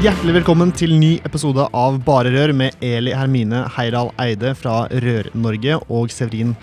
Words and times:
Hjertelig 0.00 0.32
velkommen 0.38 0.70
til 0.72 0.94
ny 0.96 1.10
episode 1.28 1.66
av 1.76 1.98
Bare 2.06 2.30
Rør 2.32 2.52
med 2.56 2.76
Eli 2.84 3.12
Hermine 3.16 3.66
Heiral 3.74 4.08
Eide 4.22 4.54
fra 4.56 4.86
Rør-Norge 4.88 5.76
og 5.92 6.12
Severin 6.14 6.54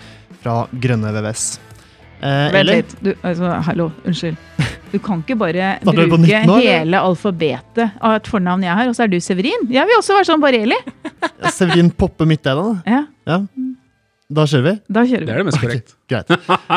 fra 0.42 0.64
Grønne 0.82 1.12
VVS. 1.14 1.44
Eh, 2.18 2.48
Vent 2.56 2.66
litt. 2.66 2.96
Du, 3.04 3.12
altså, 3.22 3.52
hallo, 3.68 3.90
unnskyld. 4.08 4.38
Du 4.90 4.98
kan 5.04 5.22
ikke 5.22 5.36
bare 5.38 5.76
bruke 5.86 6.18
nå, 6.48 6.58
hele 6.64 6.98
alfabetet 7.04 7.94
av 8.02 8.16
et 8.18 8.30
fornavn 8.32 8.66
jeg 8.66 8.74
har, 8.80 8.90
og 8.90 8.98
så 8.98 9.06
er 9.06 9.12
du 9.14 9.20
Severin. 9.22 9.68
Jeg 9.70 9.86
vil 9.86 10.00
også 10.00 10.18
være 10.18 10.30
sånn 10.32 10.42
bare 10.42 10.64
Eli. 10.66 10.80
Ja, 11.22 11.54
Severin 11.54 11.92
popper 11.94 12.26
midt 12.30 12.42
der, 12.48 12.58
da. 12.58 12.74
Ja, 12.90 13.04
Ja. 13.28 13.42
Da 14.28 14.44
kjører 14.44 14.64
vi. 14.66 14.72
da 14.92 15.02
kjører 15.08 15.22
vi. 15.22 15.26
Det 15.26 15.32
er 15.32 15.38
det 15.40 15.46
mest 15.48 15.62
korrekt. 15.62 15.94
Greit. 16.12 16.32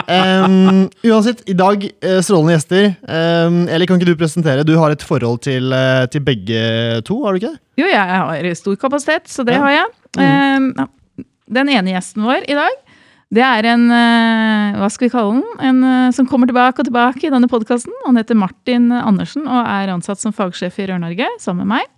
Um, 0.08 0.86
uansett, 1.04 1.42
i 1.52 1.56
dag 1.60 1.84
eh, 1.84 2.20
strålende 2.24 2.54
gjester. 2.56 2.86
Um, 3.04 3.58
Eli, 3.68 3.88
kan 3.90 4.00
ikke 4.00 4.08
du 4.08 4.20
presentere? 4.22 4.64
Du 4.68 4.72
har 4.80 4.94
et 4.96 5.04
forhold 5.04 5.42
til, 5.44 5.68
eh, 5.76 6.06
til 6.14 6.24
begge 6.24 6.62
to, 7.08 7.18
har 7.26 7.36
du 7.36 7.42
ikke 7.42 7.52
det? 7.52 7.60
Jo, 7.82 7.90
jeg 7.92 8.22
har 8.24 8.48
stor 8.56 8.78
kapasitet, 8.80 9.28
så 9.28 9.44
det 9.44 9.58
Ja. 9.58 9.66
har 9.66 9.72
jeg. 9.76 9.92
Ja. 10.16 10.88
den 11.52 11.70
ene 11.70 11.92
gjesten 11.92 12.24
vår 12.24 12.46
i 12.48 12.56
dag, 12.56 12.72
det 13.32 13.44
er 13.44 13.66
en 13.74 13.84
eh, 13.92 14.78
Hva 14.80 14.88
skal 14.92 15.08
vi 15.10 15.12
kalle 15.12 15.42
den? 15.42 15.84
En 15.84 16.14
som 16.16 16.28
kommer 16.28 16.48
tilbake 16.48 16.80
og 16.80 16.88
tilbake 16.88 17.28
i 17.28 17.32
denne 17.34 17.50
podkasten. 17.52 17.92
Han 18.06 18.16
heter 18.16 18.36
Martin 18.40 18.92
Andersen 18.92 19.44
og 19.48 19.66
er 19.68 19.92
ansatt 19.92 20.20
som 20.24 20.32
fagsjef 20.32 20.80
i 20.80 20.88
Rør-Norge 20.88 21.28
sammen 21.40 21.68
med 21.68 21.76
meg. 21.76 21.92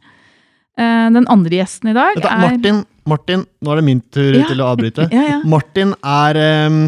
Eh, 0.82 1.10
den 1.14 1.28
andre 1.30 1.60
gjesten 1.62 1.92
i 1.92 1.94
dag 1.94 2.18
er 2.18 2.42
Martin, 2.42 2.86
Martin, 3.10 3.46
nå 3.62 3.72
er 3.74 3.82
det 3.82 3.86
min 3.90 4.02
tur 4.14 4.34
Ja. 4.38 4.46
til 4.48 4.62
å 4.64 4.70
avbryte. 4.74 5.10
Ja, 5.14 5.24
ja. 5.36 5.42
Martin 5.46 5.94
er 6.04 6.40
um, 6.70 6.80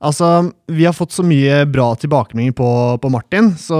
Altså, 0.00 0.28
vi 0.72 0.86
har 0.88 0.94
fått 0.96 1.12
så 1.12 1.20
mye 1.22 1.58
bra 1.68 1.90
tilbakemeldinger 2.00 2.54
på, 2.56 2.68
på 3.02 3.08
Martin, 3.12 3.50
så 3.60 3.76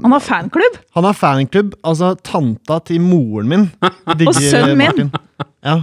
Han 0.00 0.14
har 0.16 0.22
fanklubb! 0.24 0.78
Han 0.96 1.04
har 1.04 1.12
fanklubb. 1.12 1.74
Altså, 1.84 2.14
tanta 2.24 2.78
til 2.88 3.02
moren 3.04 3.50
min 3.52 3.66
digger 4.16 4.32
Og 4.32 4.38
sønnen 4.40 4.78
min. 4.80 4.86
Martin. 4.86 5.10
Ja. 5.60 5.74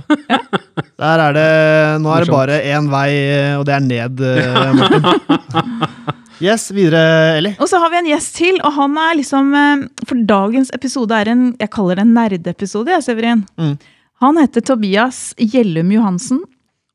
Der 0.97 1.21
er 1.27 1.35
det 1.37 2.01
Nå 2.01 2.09
er 2.15 2.25
det 2.25 2.33
bare 2.33 2.57
én 2.65 2.89
vei, 2.89 3.11
og 3.59 3.65
det 3.69 3.75
er 3.77 3.85
ned, 3.85 4.25
eh, 4.25 4.73
Martin. 4.73 5.05
Yes, 6.43 6.65
videre, 6.75 7.37
Eli. 7.37 7.53
Og 7.63 7.69
så 7.71 7.77
har 7.79 7.93
vi 7.93 7.99
en 8.01 8.09
gjest 8.09 8.33
til, 8.35 8.57
og 8.67 8.73
han 8.75 8.97
er 8.99 9.13
liksom 9.21 9.53
eh, 9.55 9.85
For 10.09 10.19
dagens 10.27 10.67
episode 10.75 11.15
er 11.15 11.29
en 11.31 11.45
Jeg 11.61 11.69
kaller 11.71 11.95
det 12.01 12.03
en 12.03 12.11
nerdeepisode, 12.17 12.97
Severin. 13.05 13.45
Mm. 13.55 13.77
Han 14.25 14.39
heter 14.41 14.63
Tobias 14.65 15.33
Gjellum 15.37 15.91
Johansen, 15.93 16.43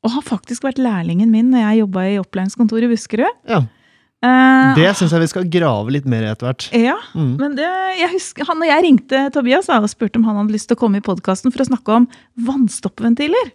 og 0.03 0.15
har 0.15 0.23
faktisk 0.25 0.65
vært 0.65 0.81
lærlingen 0.81 1.29
min 1.31 1.51
når 1.53 1.61
jeg 1.65 1.83
jobba 1.83 2.07
i 2.09 2.17
opplæringskontoret 2.21 2.87
i 2.89 2.91
Buskerud. 2.95 3.37
Ja, 3.47 3.61
Eh, 4.21 4.75
det 4.77 4.91
syns 4.93 5.09
jeg 5.15 5.23
vi 5.23 5.27
skal 5.31 5.47
grave 5.49 5.89
litt 5.95 6.05
mer 6.05 6.21
i 6.21 6.27
etter 6.29 6.45
hvert. 6.45 6.67
ja, 6.77 6.93
Mm. 7.17 7.37
men 7.39 7.55
det, 7.57 7.65
jeg 7.97 8.11
husker, 8.11 8.45
han, 8.45 8.59
når 8.61 8.67
jeg 8.69 8.83
ringte 8.85 9.31
Tobias 9.33 9.67
og 9.67 9.87
spurte 9.89 10.17
om 10.19 10.25
han 10.25 10.35
hadde 10.37 10.53
lyst 10.53 10.67
til 10.69 10.77
å 10.77 10.79
komme 10.79 10.97
i 10.97 11.01
podkasten 11.01 11.49
for 11.51 11.63
å 11.63 11.65
snakke 11.65 11.89
om 11.95 12.05
vannstoppventiler, 12.37 13.49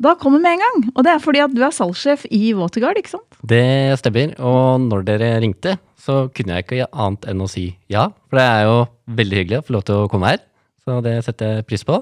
da 0.00 0.14
kom 0.14 0.36
han 0.38 0.42
med 0.42 0.52
en 0.52 0.62
gang. 0.62 0.92
Og 0.94 1.02
det 1.04 1.10
er 1.12 1.18
fordi 1.18 1.42
at 1.42 1.52
du 1.52 1.60
er 1.66 1.74
salgssjef 1.74 2.22
i 2.30 2.54
Waterguard, 2.54 2.96
ikke 3.02 3.16
sant? 3.16 3.40
Det 3.44 3.98
stemmer, 3.98 4.32
og 4.38 4.80
når 4.86 5.04
dere 5.10 5.32
ringte, 5.42 5.74
så 5.98 6.30
kunne 6.32 6.54
jeg 6.54 6.64
ikke 6.68 6.78
gjøre 6.84 6.94
annet 7.08 7.26
enn 7.28 7.42
å 7.44 7.50
si 7.50 7.66
ja. 7.92 8.06
For 8.30 8.38
det 8.38 8.46
er 8.46 8.62
jo 8.70 8.78
veldig 9.10 9.42
hyggelig 9.42 9.58
å 9.58 9.66
få 9.66 9.74
lov 9.76 9.84
til 9.90 9.94
å 10.04 10.08
komme 10.08 10.30
her, 10.32 10.38
så 10.86 11.02
det 11.02 11.18
setter 11.26 11.56
jeg 11.58 11.66
pris 11.66 11.82
på. 11.84 11.98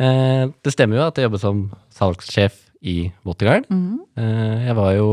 Eh, 0.00 0.44
det 0.64 0.72
stemmer 0.72 0.98
jo 0.98 1.06
at 1.06 1.18
jeg 1.18 1.28
jobbet 1.28 1.42
som 1.42 1.64
salgssjef 1.92 2.56
i 2.82 3.12
Waterguard. 3.26 3.68
Eh, 3.70 4.56
jeg 4.66 4.76
var 4.78 4.94
jo 4.96 5.10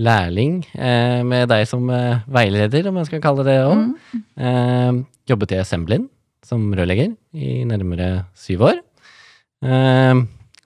lærling 0.00 0.62
eh, 0.74 1.20
med 1.26 1.48
deg 1.52 1.66
som 1.70 1.86
veileder, 1.86 2.88
om 2.90 2.96
jeg 2.98 3.10
skal 3.10 3.22
kalle 3.24 3.44
det 3.46 3.58
det. 3.60 4.22
Eh, 4.38 5.02
jobbet 5.30 5.54
i 5.54 5.60
Assemblin 5.60 6.08
som 6.44 6.64
rørlegger 6.76 7.14
i 7.32 7.62
nærmere 7.64 8.26
syv 8.36 8.66
år. 8.68 8.80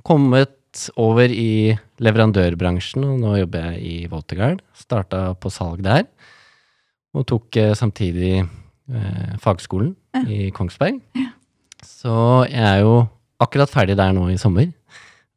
Kommet 0.03 0.89
over 0.99 1.31
i 1.31 1.77
leverandørbransjen, 2.03 3.05
og 3.07 3.21
nå 3.23 3.37
jobber 3.39 3.69
jeg 3.71 3.83
i 3.87 4.09
Waterguard. 4.11 4.65
Starta 4.75 5.21
på 5.39 5.53
salg 5.55 5.85
der, 5.87 6.03
og 7.15 7.29
tok 7.31 7.61
samtidig 7.79 8.41
eh, 8.43 9.37
fagskolen 9.43 9.95
i 10.27 10.51
Kongsberg. 10.55 10.99
Så 11.87 12.17
jeg 12.51 12.65
er 12.65 12.83
jo 12.83 13.07
akkurat 13.43 13.71
ferdig 13.73 13.97
der 13.99 14.15
nå 14.17 14.29
i 14.33 14.39
sommer. 14.41 14.71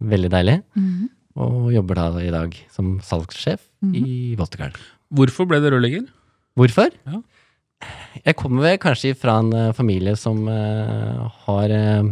Veldig 0.01 0.31
deilig. 0.33 0.61
Mhm. 0.77 1.09
Og 1.41 1.69
jobber 1.71 1.95
da 1.95 2.07
i 2.19 2.31
dag 2.33 2.55
som 2.73 2.97
salgssjef 2.99 3.61
i 3.95 4.35
Waterguard. 4.35 4.75
Hvorfor 5.15 5.47
ble 5.47 5.61
det 5.63 5.71
rørlegger? 5.71 6.03
Hvorfor? 6.59 6.91
Ja. 7.07 7.21
Jeg 8.25 8.35
kommer 8.37 8.67
vel 8.67 8.81
kanskje 8.81 9.15
fra 9.17 9.37
en 9.41 9.53
eh, 9.55 9.71
familie 9.73 10.13
som 10.19 10.43
uh, 10.45 11.31
har 11.47 11.71
uh, 11.71 12.09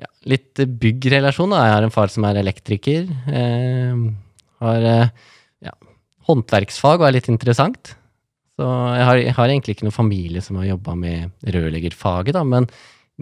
ja, 0.00 0.08
litt 0.30 0.54
byggrelasjon. 0.54 1.52
Da. 1.52 1.64
Jeg 1.66 1.74
har 1.74 1.86
en 1.88 1.94
far 1.94 2.12
som 2.14 2.24
er 2.28 2.38
elektriker. 2.40 3.10
Uh, 3.26 4.14
har 4.62 4.86
ja, 4.86 5.74
håndverksfag 6.30 7.02
og 7.02 7.08
er 7.08 7.18
litt 7.18 7.28
interessant. 7.32 7.96
Så 8.54 8.70
jeg 8.94 9.06
har, 9.08 9.18
jeg 9.18 9.36
har 9.36 9.50
egentlig 9.50 9.76
ikke 9.76 9.88
noen 9.88 9.98
familie 9.98 10.44
som 10.44 10.60
har 10.60 10.70
jobba 10.70 10.94
med 10.94 11.52
rørleggerfaget, 11.56 12.36
da, 12.36 12.44
men 12.46 12.68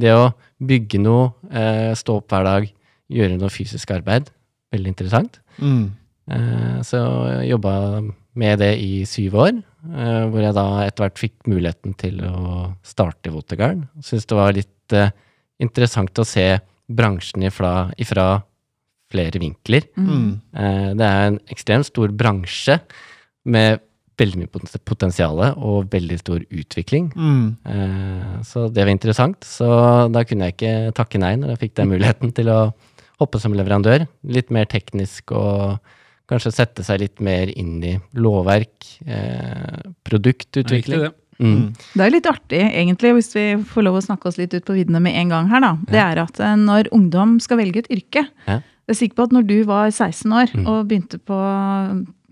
det 0.01 0.13
å 0.13 0.31
bygge 0.61 1.01
noe, 1.01 1.33
eh, 1.51 1.93
stå 1.97 2.17
opp 2.21 2.29
hver 2.29 2.45
dag, 2.45 2.69
gjøre 3.11 3.39
noe 3.41 3.51
fysisk 3.51 3.91
arbeid, 3.91 4.31
veldig 4.73 4.93
interessant. 4.93 5.41
Mm. 5.59 5.91
Eh, 6.31 6.81
Så 6.83 6.99
jeg 7.41 7.51
jobba 7.51 7.75
med 8.35 8.59
det 8.59 8.79
i 8.79 9.05
syv 9.05 9.35
år, 9.35 9.63
eh, 9.97 10.23
hvor 10.31 10.41
jeg 10.41 10.55
da 10.55 10.67
etter 10.87 11.05
hvert 11.05 11.19
fikk 11.19 11.49
muligheten 11.49 11.97
til 11.97 12.21
å 12.21 12.77
starte 12.83 13.33
Votergarden. 13.33 13.89
Syns 14.01 14.27
det 14.27 14.37
var 14.37 14.53
litt 14.53 15.13
interessant 15.61 16.15
å 16.19 16.25
se 16.27 16.61
bransjen 16.91 17.45
ifra, 17.47 17.93
ifra 17.99 18.43
flere 19.11 19.39
vinkler. 19.43 19.87
Mm. 19.97 20.41
Eh, 20.55 20.95
Det 20.95 21.07
er 21.07 21.27
en 21.27 21.39
ekstremt 21.51 21.87
stor 21.87 22.09
bransje 22.09 22.81
med 23.45 23.81
veldig 24.21 24.39
mye 24.43 24.51
poten- 24.53 24.83
potensial 24.85 25.41
og 25.57 25.89
veldig 25.91 26.19
stor 26.21 26.41
utvikling. 26.51 27.11
Mm. 27.17 27.57
Eh, 27.67 28.43
Så 28.47 28.69
det 28.73 28.85
var 28.85 28.93
interessant. 28.93 29.41
Så 29.45 29.67
da 30.13 30.23
kunne 30.25 30.49
jeg 30.51 30.57
ikke 30.59 30.95
takke 30.95 31.19
nei 31.23 31.35
når 31.41 31.55
jeg 31.55 31.63
fikk 31.65 31.75
den 31.81 31.91
muligheten 31.95 32.35
til 32.37 32.47
å 32.53 32.61
hoppe 33.21 33.41
som 33.41 33.53
leverandør. 33.57 34.07
Litt 34.25 34.51
mer 34.51 34.65
teknisk 34.71 35.33
og 35.37 35.81
kanskje 36.31 36.53
sette 36.55 36.85
seg 36.87 37.01
litt 37.03 37.21
mer 37.21 37.51
inn 37.59 37.83
i 37.83 37.97
lovverk, 38.15 38.87
eh, 39.07 39.81
produktutvikling. 40.07 41.01
Det. 41.09 41.13
Mm. 41.41 41.73
Det 41.97 42.05
er 42.05 42.11
litt 42.13 42.27
artig, 42.29 42.61
egentlig, 42.71 43.15
hvis 43.17 43.33
vi 43.35 43.45
får 43.65 43.83
lov 43.87 43.97
å 43.99 44.05
snakke 44.05 44.29
oss 44.29 44.37
litt 44.39 44.53
ut 44.55 44.65
på 44.69 44.77
viddene 44.77 45.01
med 45.03 45.17
en 45.17 45.29
gang 45.33 45.49
her, 45.49 45.61
da. 45.65 45.71
Det 45.89 45.99
er 45.99 46.21
at 46.23 46.39
eh, 46.41 46.55
når 46.61 46.91
ungdom 46.93 47.39
skal 47.41 47.59
velge 47.63 47.79
et 47.85 47.91
yrke 47.91 48.27
Ja. 48.47 48.61
Jeg 48.91 48.97
er 48.97 49.07
sikker 49.07 49.17
på 49.21 49.25
at 49.29 49.31
når 49.37 49.45
du 49.47 49.59
var 49.69 49.91
16 49.95 50.33
år 50.35 50.49
Mm. 50.53 50.67
og 50.67 50.89
begynte 50.89 51.19
på 51.23 51.37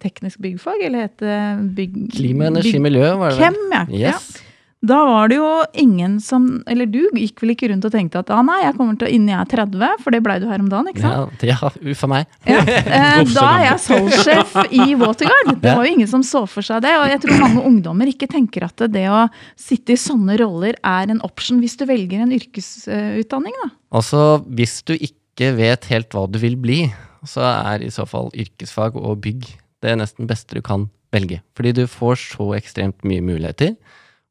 teknisk 0.02 0.42
byggfag, 0.44 0.84
eller 0.88 1.08
het 1.08 1.16
det 1.22 1.38
bygg... 1.78 1.96
Klima, 2.16 2.50
energi, 2.52 2.76
bygg- 2.76 2.86
miljø, 2.88 3.14
var 3.20 3.34
det 3.34 3.48
vel? 3.48 3.64
ja. 3.72 3.86
ja. 3.88 4.12
ja. 4.12 4.44
Da 4.78 4.98
var 5.08 5.30
det 5.30 5.40
jo 5.40 5.48
ingen 5.74 6.20
som 6.22 6.44
Eller 6.70 6.86
du 6.86 7.00
gikk 7.18 7.42
vel 7.42 7.50
ikke 7.56 7.70
rundt 7.72 7.86
og 7.88 7.94
tenkte 7.94 8.20
at 8.20 8.28
ah, 8.30 8.44
nei, 8.46 8.60
jeg 8.62 8.76
kommer 8.76 8.98
til 8.98 9.08
å 9.08 9.10
innen 9.10 9.32
jeg 9.32 9.40
er 9.40 9.50
30, 9.66 10.04
for 10.04 10.14
det 10.14 10.20
blei 10.22 10.36
du 10.38 10.46
her 10.46 10.62
om 10.62 10.68
dagen, 10.70 10.90
ikke 10.92 11.02
sant? 11.02 11.42
Ja, 11.42 11.56
ja 11.58 11.90
uff 11.90 12.04
a 12.06 12.10
meg. 12.12 12.28
Ja. 12.46 12.62
Eh, 12.98 13.20
da 13.34 13.44
er 13.58 13.62
jeg 13.64 13.80
salgssjef 13.84 14.54
i 14.74 14.94
Waterguard. 14.98 15.50
Det 15.60 15.74
var 15.76 15.86
jo 15.86 15.92
ingen 15.92 16.08
som 16.10 16.22
så 16.26 16.44
for 16.50 16.64
seg 16.64 16.80
det. 16.84 16.94
Og 16.98 17.06
jeg 17.10 17.20
tror 17.22 17.40
mange 17.42 17.62
ungdommer 17.68 18.10
ikke 18.10 18.28
tenker 18.30 18.64
at 18.66 18.80
det 18.90 19.04
å 19.12 19.24
sitte 19.58 19.94
i 19.94 20.00
sånne 20.00 20.38
roller 20.40 20.78
er 20.78 21.12
en 21.12 21.20
option 21.26 21.60
hvis 21.62 21.76
du 21.78 21.84
velger 21.88 22.22
en 22.24 22.34
yrkesutdanning. 22.34 23.54
da. 23.64 23.70
Altså, 23.98 24.22
hvis 24.46 24.80
du 24.88 24.94
ikke 24.96 25.52
vet 25.58 25.88
helt 25.92 26.14
hva 26.14 26.26
du 26.30 26.40
vil 26.42 26.58
bli, 26.60 26.80
så 27.28 27.44
er 27.50 27.86
i 27.86 27.92
så 27.94 28.06
fall 28.08 28.30
yrkesfag 28.34 28.98
og 28.98 29.20
bygg 29.26 29.50
det 29.84 29.96
nesten 30.00 30.28
beste 30.30 30.58
du 30.58 30.62
kan 30.64 30.88
velge. 31.14 31.40
Fordi 31.56 31.72
du 31.76 31.84
får 31.90 32.18
så 32.20 32.50
ekstremt 32.58 33.04
mye 33.08 33.24
muligheter. 33.24 33.76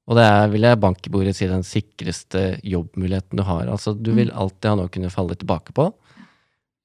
Og 0.07 0.15
det 0.15 0.23
er, 0.23 0.49
vil 0.53 0.63
jeg 0.63 0.79
bank 0.79 1.03
i 1.03 1.11
bordet 1.11 1.35
si, 1.35 1.47
den 1.49 1.65
sikreste 1.67 2.43
jobbmuligheten 2.63 3.39
du 3.39 3.43
har. 3.43 3.67
Altså, 3.67 3.91
du 3.91 4.13
vil 4.15 4.31
alltid 4.31 4.69
ha 4.71 4.75
noe 4.79 4.87
å 4.87 4.93
kunne 4.93 5.11
falle 5.11 5.35
tilbake 5.35 5.75
på. 5.75 5.89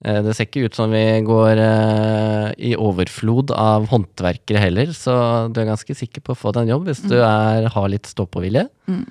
Eh, 0.05 0.19
Det 0.27 0.35
ser 0.35 0.49
ikke 0.49 0.65
ut 0.67 0.75
som 0.75 0.91
vi 0.91 1.05
går 1.23 1.61
eh, 1.63 2.49
i 2.59 2.75
overflod 2.75 3.55
av 3.55 3.87
håndverkere 3.93 4.65
heller, 4.65 4.91
så 4.97 5.15
du 5.53 5.63
er 5.63 5.71
ganske 5.71 5.95
sikker 5.95 6.25
på 6.25 6.35
å 6.35 6.41
få 6.41 6.55
deg 6.57 6.67
en 6.67 6.75
jobb 6.75 6.91
hvis 6.91 7.05
du 7.07 7.21
er, 7.21 7.69
har 7.71 7.89
litt 7.93 8.11
stå-på-vilje. 8.11 8.67
Mm. 8.91 9.05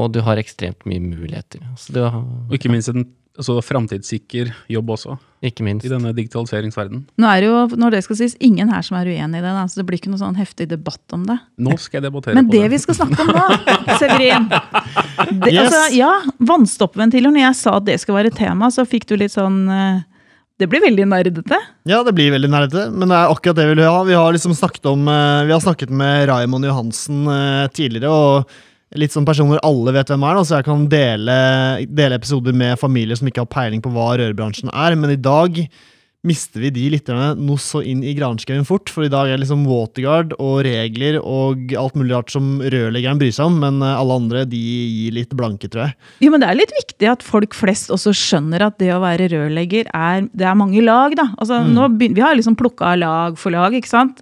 Og 0.00 0.12
du 0.14 0.20
har 0.24 0.40
ekstremt 0.40 0.86
mye 0.88 1.02
muligheter. 1.02 1.60
Så 1.76 1.92
du 1.92 2.00
har, 2.00 2.16
Og 2.16 2.56
ikke 2.56 2.70
minst 2.72 2.88
en 2.94 3.04
altså, 3.40 3.56
framtidssikker 3.64 4.52
jobb 4.70 4.92
også, 4.94 5.16
ikke 5.48 5.64
minst. 5.66 5.86
i 5.88 5.90
denne 5.92 6.12
digitaliseringsverdenen. 6.16 7.06
Nå 7.20 7.30
er 7.32 7.40
det 7.42 7.48
jo, 7.48 7.62
når 7.80 7.96
det 7.96 8.02
skal 8.06 8.18
sies, 8.20 8.36
ingen 8.44 8.68
her 8.72 8.84
som 8.86 8.98
er 9.00 9.08
uenig 9.08 9.40
i 9.40 9.44
det, 9.44 9.54
da, 9.56 9.64
så 9.68 9.80
det 9.80 9.86
blir 9.88 9.98
ikke 10.00 10.12
noe 10.12 10.20
sånn 10.20 10.36
heftig 10.38 10.68
debatt 10.70 11.16
om 11.16 11.24
det. 11.28 11.38
Nå 11.60 11.76
skal 11.80 11.98
jeg 12.00 12.06
debattere 12.10 12.36
Men 12.36 12.46
på 12.46 12.52
det 12.54 12.60
Men 12.60 12.68
det 12.68 12.74
vi 12.76 12.82
skal 12.84 12.98
snakke 13.00 13.24
om 13.24 13.32
nå, 13.34 13.46
Severin 14.00 14.46
det, 14.50 15.50
Yes. 15.52 15.66
altså, 15.66 15.82
Ja, 15.96 16.12
vannstoppventiler. 16.52 17.32
Når 17.32 17.44
jeg 17.46 17.58
sa 17.60 17.74
at 17.80 17.88
det 17.88 17.98
skal 18.02 18.16
være 18.20 18.32
tema, 18.34 18.70
så 18.72 18.84
fikk 18.88 19.06
du 19.10 19.16
litt 19.20 19.32
sånn 19.34 19.62
eh, 19.72 20.00
Det 20.60 20.68
blir 20.68 20.82
veldig 20.84 21.06
nerdete. 21.08 21.58
Ja, 21.88 22.02
det 22.04 22.12
blir 22.16 22.32
veldig 22.34 22.50
nerdete, 22.52 22.86
men 22.92 23.08
det 23.08 23.16
er 23.16 23.30
akkurat 23.32 23.56
det 23.56 23.64
vi 23.70 23.76
vil 23.78 23.86
ha. 23.88 24.00
Vi 24.04 24.16
har 24.18 24.34
liksom 24.36 24.52
snakket 24.56 24.90
om 24.92 25.06
eh, 25.08 25.44
Vi 25.48 25.54
har 25.56 25.62
snakket 25.64 25.92
med 25.92 26.26
Raymond 26.28 26.68
Johansen 26.68 27.22
eh, 27.32 27.68
tidligere, 27.76 28.10
og 28.12 28.58
litt 28.98 29.12
sånn 29.14 29.26
person 29.28 29.46
hvor 29.52 29.60
alle 29.62 29.92
vet 29.94 30.08
hvem 30.10 30.24
er, 30.26 30.34
da, 30.40 30.42
så 30.48 30.58
jeg 30.58 30.66
kan 30.66 30.88
dele, 30.90 31.38
dele 31.86 32.16
episoder 32.18 32.56
med 32.56 32.78
familier 32.80 33.14
som 33.20 33.28
ikke 33.30 33.44
har 33.44 33.52
peiling 33.52 33.82
på 33.84 33.92
hva 33.94 34.12
rørbransjen 34.18 34.72
er. 34.74 34.96
Men 34.98 35.12
i 35.14 35.20
dag 35.20 35.60
mister 36.26 36.60
vi 36.60 36.68
de 36.74 36.82
lytterne 36.92 37.30
noe 37.40 37.56
så 37.56 37.80
inn 37.86 38.02
i 38.04 38.10
granskauen 38.12 38.66
fort, 38.68 38.90
for 38.92 39.06
i 39.06 39.08
dag 39.12 39.30
er 39.30 39.38
det 39.38 39.44
liksom 39.46 39.62
waterguard 39.64 40.34
og 40.36 40.58
regler 40.66 41.16
og 41.22 41.70
alt 41.80 41.94
mulig 41.96 42.12
rart 42.12 42.34
som 42.34 42.58
rørleggeren 42.60 43.16
bryr 43.22 43.32
seg 43.32 43.46
om, 43.48 43.56
men 43.62 43.78
eh, 43.80 43.94
alle 43.96 44.18
andre 44.20 44.42
de 44.50 44.60
gir 44.60 45.14
litt 45.16 45.32
blanke, 45.38 45.70
tror 45.72 45.86
jeg. 45.86 45.96
Jo, 46.26 46.34
men 46.34 46.42
Det 46.44 46.50
er 46.50 46.58
litt 46.60 46.74
viktig 46.76 47.08
at 47.14 47.24
folk 47.24 47.56
flest 47.56 47.88
også 47.94 48.12
skjønner 48.12 48.66
at 48.66 48.76
det 48.82 48.90
å 48.92 49.00
være 49.00 49.30
rørlegger 49.32 49.88
er 49.96 50.28
Det 50.34 50.44
er 50.50 50.58
mange 50.60 50.82
lag, 50.84 51.16
da. 51.16 51.30
Altså, 51.40 51.62
nå 51.64 51.88
begyn- 51.96 52.18
vi 52.18 52.26
har 52.26 52.36
liksom 52.36 52.58
plukka 52.58 52.92
lag 53.00 53.38
for 53.40 53.54
lag, 53.56 53.72
ikke 53.80 53.88
sant. 53.94 54.20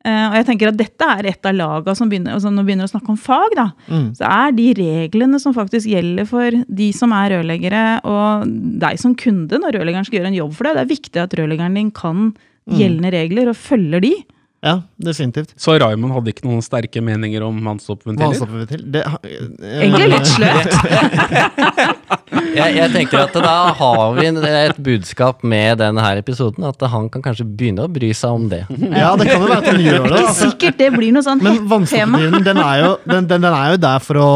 Eh, 0.00 0.26
og 0.30 0.36
jeg 0.38 0.46
tenker 0.48 0.70
at 0.70 0.78
dette 0.80 1.06
er 1.18 1.26
et 1.28 1.46
av 1.46 1.52
laga 1.52 1.94
som 1.96 2.08
begynner, 2.08 2.32
altså, 2.32 2.48
når 2.48 2.64
begynner 2.64 2.88
å 2.88 2.92
snakke 2.94 3.12
om 3.12 3.18
fag. 3.20 3.56
da, 3.56 3.66
Mm. 3.90 4.16
Så 4.16 4.24
er 4.24 4.52
de 4.52 4.68
reglene 4.74 5.40
som 5.40 5.52
faktisk 5.52 5.86
gjelder 5.86 6.26
for 6.26 6.50
de 6.50 6.92
som 6.92 7.12
er 7.12 7.30
rørleggere, 7.34 8.00
og 8.04 8.46
deg 8.80 8.98
som 8.98 9.14
kunde 9.14 9.58
når 9.60 9.76
rørleggeren 9.76 10.06
skal 10.06 10.20
gjøre 10.20 10.32
en 10.32 10.40
jobb 10.40 10.54
for 10.54 10.64
deg, 10.64 10.74
det 10.74 10.84
er 10.84 10.94
viktig 10.96 11.20
at 11.20 11.34
rørleggeren 11.36 11.74
din 11.74 11.90
kan 11.90 12.34
gjeldende 12.70 13.10
regler 13.12 13.50
og 13.50 13.56
følger 13.56 14.00
de. 14.00 14.14
Ja, 14.60 14.82
definitivt. 15.00 15.54
Så 15.56 15.72
Raymond 15.80 16.12
hadde 16.12 16.34
ikke 16.34 16.44
noen 16.44 16.60
sterke 16.60 17.00
meninger 17.00 17.40
om 17.46 17.56
vannstoppventiler? 17.64 18.82
Det, 18.92 19.00
eh, 19.00 19.46
Egentlig 19.86 20.10
litt 20.12 20.28
sløvt. 20.28 20.74
Jeg, 22.50 22.74
jeg 22.76 22.90
tenker 22.92 23.20
at 23.20 23.34
da 23.42 23.54
har 23.78 24.14
vi 24.16 24.24
et 24.26 24.78
budskap 24.82 25.44
med 25.46 25.78
denne 25.80 26.02
her 26.02 26.18
episoden, 26.18 26.64
at 26.66 26.82
han 26.92 27.08
kan 27.12 27.22
kanskje 27.22 27.46
begynne 27.46 27.84
å 27.86 27.90
bry 27.90 28.10
seg 28.16 28.38
om 28.38 28.48
det. 28.50 28.62
Ja, 28.90 29.12
det 29.18 29.28
kan 29.28 29.44
jo 29.44 29.48
være 29.50 29.58
at 29.60 29.68
han 29.70 29.82
gjør 29.82 30.06
det. 30.06 30.20
Altså. 30.20 30.48
sikkert 30.48 30.80
det 30.80 30.88
blir 30.94 31.14
noe 31.14 31.26
sånn 31.26 31.42
Men 31.42 31.60
vannstoppventilen, 31.70 32.46
den, 32.46 32.60
er 32.62 32.82
den, 33.04 33.28
den, 33.30 33.46
den 33.46 33.48
er 33.50 33.74
jo 33.74 33.80
der 33.82 34.02
for 34.02 34.20
å 34.22 34.28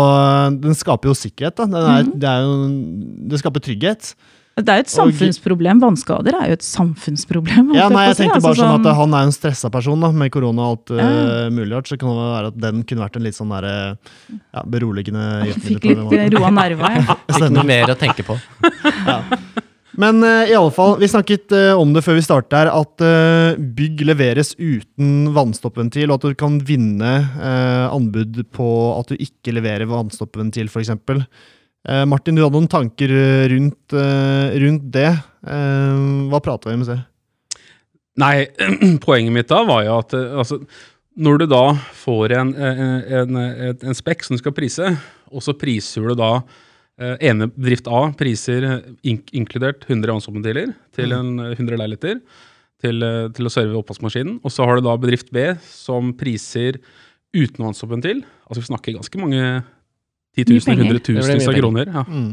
Den 0.63 0.79
skaper 0.79 1.11
jo 1.11 1.17
sikkerhet, 1.19 1.57
da. 1.59 1.67
Den 1.71 1.81
er, 1.81 2.07
mm. 2.07 2.15
det, 2.23 2.31
er 2.31 2.47
jo, 2.47 2.55
det 3.33 3.43
skaper 3.43 3.65
trygghet. 3.65 4.15
Det 4.55 4.71
er 4.71 4.79
jo 4.79 4.85
et 4.85 4.93
samfunnsproblem. 4.93 5.81
Vannskader 5.83 6.37
er 6.39 6.53
jo 6.53 6.57
et 6.61 6.63
samfunnsproblem. 6.67 7.73
Ja, 7.75 7.89
nei, 7.91 8.05
jeg 8.13 8.21
tenkte 8.21 8.37
Altså, 8.39 8.47
bare 8.47 8.59
sånn 8.61 8.71
sånn- 8.71 8.87
at 8.87 8.97
han 9.01 9.15
er 9.19 9.23
en 9.27 9.35
stressa 9.35 9.71
person 9.75 10.01
da, 10.01 10.13
med 10.15 10.31
korona 10.31 10.63
og 10.69 10.77
alt 10.77 10.93
Ja. 10.95 11.09
uh, 11.09 11.51
mulig 11.51 11.73
rart, 11.75 11.89
så 11.91 11.99
kan 11.99 12.09
det 12.15 12.29
være 12.31 12.47
at 12.53 12.61
den 12.63 12.85
kunne 12.85 13.03
vært 13.03 13.17
en 13.19 13.27
litt 13.27 13.35
sånn 13.35 13.51
der, 13.51 13.97
ja, 14.31 14.63
beroligende 14.63 15.27
Fikk 15.67 15.89
litt 15.91 15.99
eh, 15.99 16.31
roa 16.39 16.51
nerva. 16.55 16.93
Ja. 17.05 17.17
Ikke 17.27 17.51
noe 17.51 17.67
mer 17.67 17.91
å 17.91 17.99
tenke 17.99 18.23
på. 18.23 18.39
Men 19.99 20.23
uh, 20.27 20.43
i 20.51 20.55
alle 20.59 20.73
fall, 20.75 20.97
vi 20.99 21.07
snakket 21.11 21.53
uh, 21.55 21.79
om 21.79 21.93
det 21.95 22.03
før 22.03 22.17
vi 22.19 22.25
startet 22.27 22.57
her, 22.59 22.71
at 22.75 23.03
uh, 23.05 23.55
bygg 23.59 24.03
leveres 24.07 24.55
uten 24.59 25.29
vannstoppventil, 25.35 26.11
og 26.11 26.19
at 26.19 26.31
du 26.31 26.39
kan 26.39 26.57
vinne 26.67 27.13
eh, 27.39 27.85
anbud 27.95 28.41
på 28.55 28.69
at 28.99 29.13
du 29.13 29.19
ikke 29.23 29.55
leverer 29.55 29.87
vannstoppventil, 29.91 30.67
f.eks. 30.71 30.91
Uh, 31.85 32.05
Martin, 32.09 32.37
du 32.37 32.41
hadde 32.41 32.57
noen 32.57 32.71
tanker 32.71 33.13
eh, 33.13 33.45
rundt, 33.53 33.93
eh, 33.93 34.55
rundt 34.63 34.87
det. 34.95 35.11
Eh, 35.45 36.05
hva 36.33 36.41
prater 36.41 36.73
vi 36.73 36.79
med 36.81 36.93
i? 36.95 37.03
Nei, 38.23 38.47
poenget 39.05 39.35
mitt 39.35 39.51
da 39.51 39.61
var 39.69 39.83
jo 39.85 39.99
at 39.99 40.15
eh, 40.17 40.37
altså, 40.41 40.61
når 41.15 41.43
du 41.43 41.47
da 41.51 41.65
får 41.99 42.35
en, 42.39 42.55
en, 42.55 42.95
en, 43.05 43.41
en, 43.75 43.97
spekk 43.97 44.25
som 44.25 44.35
du 44.35 44.43
skal 44.43 44.55
prise, 44.57 44.95
og 45.31 45.45
så 45.45 45.55
priser 45.59 46.09
du 46.09 46.17
da 46.19 46.31
eh, 46.39 47.17
ene 47.31 47.51
bedrift 47.53 47.91
A 47.91 48.07
priser 48.19 48.67
eh, 48.69 48.89
ink, 49.13 49.31
inkludert 49.37 49.87
100 49.89 50.15
vannstoppventiler 50.15 50.75
til 50.95 51.15
en 51.15 51.37
eh, 51.51 51.55
100 51.59 51.81
leiligheter 51.83 52.21
til, 52.83 53.03
eh, 53.03 53.29
til 53.35 53.51
å 53.51 53.53
serve 53.53 53.79
oppvaskmaskinen. 53.83 54.41
Og 54.43 54.55
så 54.55 54.67
har 54.67 54.79
du 54.79 54.87
da 54.87 54.97
bedrift 55.01 55.33
B 55.35 55.51
som 55.69 56.15
priser 56.19 56.81
uten 57.35 57.67
vannstoppventil. 57.67 58.25
Altså 58.49 58.63
vi 58.63 58.71
snakker 58.71 58.99
ganske 58.99 59.21
mange 59.23 59.45
10 60.37 60.45
000, 60.51 60.79
100 60.79 61.01
000 61.09 61.49
av 61.49 61.57
kroner. 61.59 61.91
Ja. 61.95 62.05
Mm. 62.09 62.33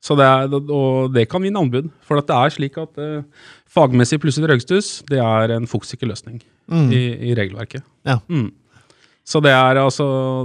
Så 0.00 0.16
det 0.16 0.24
er, 0.24 0.54
og 0.56 1.12
det 1.12 1.26
kan 1.28 1.42
vinne 1.44 1.60
anbud. 1.60 1.90
For 2.08 2.20
at 2.20 2.28
det 2.30 2.36
er 2.36 2.54
slik 2.54 2.78
at 2.80 3.00
eh, 3.00 3.20
fagmessig 3.68 4.18
plusset 4.22 4.46
røykstuss, 4.48 4.88
det 5.10 5.20
er 5.20 5.56
en 5.58 5.68
fuktsikker 5.70 6.08
løsning 6.10 6.40
Mm. 6.70 6.92
i, 6.94 6.98
i 7.26 7.34
regelverket. 7.34 7.82
Ja. 8.06 8.20
Mm. 8.30 8.52
Så 9.26 9.40
det 9.42 9.50
er 9.50 9.80
altså 9.82 10.04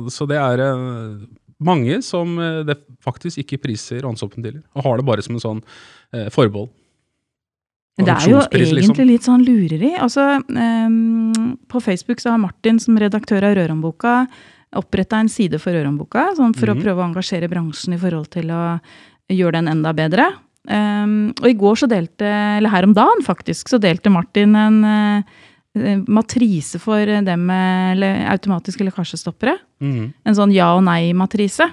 Så 0.10 0.26
det 0.26 0.40
er 0.42 0.58
eh, 0.66 1.28
mange 1.62 2.00
som 2.02 2.40
eh, 2.42 2.64
det 2.66 2.80
faktisk 3.06 3.44
ikke 3.44 3.60
priser 3.62 4.02
vannstoppventiler, 4.02 4.64
og 4.74 4.88
har 4.88 4.98
det 4.98 5.06
bare 5.06 5.22
som 5.22 5.36
en 5.38 5.44
sånn 5.44 5.62
eh, 6.14 6.26
forbehold. 6.34 6.72
Det 8.02 8.10
er 8.12 8.26
jo 8.28 8.42
egentlig 8.42 8.82
liksom. 8.82 9.06
litt 9.08 9.24
sånn 9.24 9.46
lureri. 9.46 9.94
Altså, 10.04 10.42
um, 10.50 11.54
på 11.72 11.80
Facebook 11.80 12.20
så 12.20 12.34
har 12.34 12.42
Martin 12.42 12.82
som 12.82 12.98
redaktør 13.00 13.46
av 13.48 13.54
Rørhåndboka 13.56 14.16
oppretta 14.80 15.20
en 15.22 15.32
side 15.32 15.60
for 15.62 15.76
Rørhåndboka, 15.76 16.32
sånn 16.38 16.56
for 16.58 16.72
mm. 16.72 16.76
å 16.76 16.84
prøve 16.84 17.02
å 17.02 17.08
engasjere 17.10 17.50
bransjen 17.52 17.96
i 17.96 18.02
forhold 18.02 18.30
til 18.36 18.52
å 18.54 18.64
gjøre 19.32 19.60
den 19.60 19.72
enda 19.72 19.94
bedre. 19.96 20.30
Um, 20.66 21.34
og 21.42 21.48
i 21.50 21.58
går 21.58 21.78
så 21.78 21.90
delte, 21.90 22.26
eller 22.58 22.74
her 22.74 22.88
om 22.88 22.94
dagen 22.98 23.22
faktisk, 23.26 23.70
så 23.70 23.78
delte 23.82 24.14
Martin 24.14 24.56
en 24.58 24.80
eh, 24.90 26.00
matrise 26.10 26.80
for 26.82 27.06
det 27.06 27.36
med 27.38 28.00
le 28.02 28.12
automatiske 28.32 28.88
lekkasjestoppere. 28.88 29.58
Mm. 29.84 30.14
En 30.26 30.38
sånn 30.38 30.54
ja 30.56 30.72
og 30.78 30.86
nei-matrise. 30.88 31.68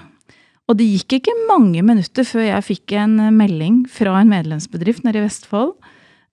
Og 0.69 0.77
det 0.79 0.87
gikk 0.87 1.17
ikke 1.19 1.33
mange 1.49 1.81
minutter 1.83 2.27
før 2.27 2.45
jeg 2.45 2.67
fikk 2.69 2.95
en 3.01 3.17
melding 3.35 3.83
fra 3.91 4.15
en 4.21 4.31
medlemsbedrift 4.31 5.03
nede 5.07 5.19
i 5.19 5.25
Vestfold. 5.25 5.73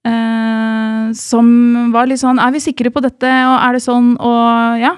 Uh, 0.06 1.10
som 1.12 1.44
var 1.92 2.06
litt 2.08 2.22
sånn 2.22 2.38
Er 2.40 2.54
vi 2.54 2.62
sikre 2.64 2.88
på 2.88 3.02
dette, 3.04 3.28
og 3.28 3.56
er 3.58 3.76
det 3.76 3.82
sånn, 3.84 4.14
og 4.16 4.80
ja. 4.80 4.94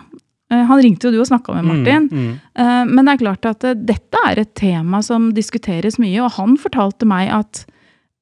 Eh, 0.53 0.65
han 0.69 0.83
ringte 0.85 1.09
jo 1.09 1.15
du 1.15 1.21
og 1.23 1.29
snakka 1.31 1.57
med 1.59 1.69
Martin. 1.69 2.09
Mm, 2.13 2.33
mm. 2.55 2.91
men 2.93 3.05
det 3.05 3.15
er 3.15 3.23
klart 3.25 3.49
at 3.49 3.69
eh, 3.69 3.79
dette 3.93 4.25
er 4.29 4.43
et 4.43 4.55
tema 4.59 5.03
som 5.05 5.31
diskuteres 5.37 5.99
mye, 6.03 6.19
og 6.25 6.35
han 6.39 6.59
fortalte 6.61 7.09
meg 7.09 7.33
at 7.33 7.65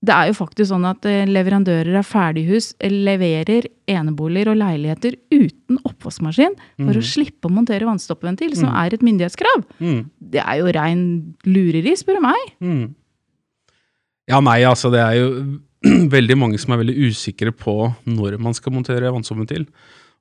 det 0.00 0.14
er 0.16 0.30
jo 0.30 0.36
faktisk 0.38 0.70
sånn 0.70 0.86
at 0.88 1.04
leverandører 1.28 1.98
av 2.00 2.06
ferdighus 2.08 2.70
leverer 2.80 3.66
eneboliger 3.84 4.48
og 4.48 4.56
leiligheter 4.56 5.18
uten 5.28 5.76
oppvaskmaskin 5.84 6.54
for 6.78 6.96
å 6.96 7.02
slippe 7.04 7.50
å 7.50 7.52
montere 7.52 7.84
vannstoppventil, 7.84 8.54
som 8.56 8.70
er 8.72 8.96
et 8.96 9.04
myndighetskrav. 9.04 9.66
Mhm. 9.76 10.00
Det 10.32 10.40
er 10.40 10.62
jo 10.62 10.72
rein 10.72 11.02
lureri, 11.44 11.92
spør 12.00 12.16
du 12.16 12.24
meg. 12.24 12.48
Mm. 12.64 12.86
Ja, 14.30 14.40
nei, 14.40 14.62
altså 14.64 14.88
det 14.94 15.02
er 15.04 15.18
jo 15.18 15.28
veldig 16.16 16.36
mange 16.38 16.60
som 16.60 16.72
er 16.72 16.82
veldig 16.82 16.96
usikre 17.10 17.52
på 17.52 17.74
når 18.08 18.38
man 18.42 18.56
skal 18.56 18.74
montere 18.74 19.12
vannstoppventil. 19.12 19.66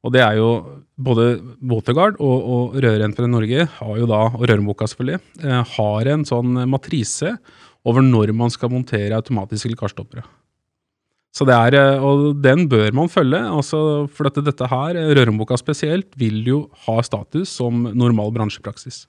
Og 0.05 0.13
det 0.15 0.21
er 0.23 0.37
jo 0.39 0.49
både 0.99 1.25
Watergard 1.71 2.19
og, 2.23 2.35
og 2.39 2.75
Rørrentreprenør 2.79 3.33
Norge, 3.35 3.65
har 3.79 3.95
jo 3.99 4.07
da, 4.07 4.21
og 4.31 4.43
Rørenboka 4.45 4.87
selvfølgelig, 4.87 5.19
eh, 5.43 5.73
har 5.75 6.11
en 6.13 6.27
sånn 6.27 6.61
matrise 6.71 7.35
over 7.87 8.03
når 8.03 8.33
man 8.35 8.51
skal 8.53 8.71
montere 8.71 9.17
automatiske 9.17 9.71
lekkasjestoppere. 9.73 10.23
Så 11.35 11.45
det 11.45 11.55
er, 11.55 11.75
eh, 11.77 12.03
og 12.03 12.39
den 12.41 12.65
bør 12.71 12.95
man 12.95 13.11
følge, 13.11 13.41
altså, 13.59 13.81
for 14.11 14.27
dette, 14.27 14.43
dette 14.47 14.69
her, 14.71 15.01
Rørenboka 15.19 15.59
spesielt, 15.59 16.15
vil 16.19 16.41
jo 16.47 16.61
ha 16.87 16.99
status 17.05 17.51
som 17.59 17.91
normal 17.91 18.33
bransjepraksis. 18.35 19.03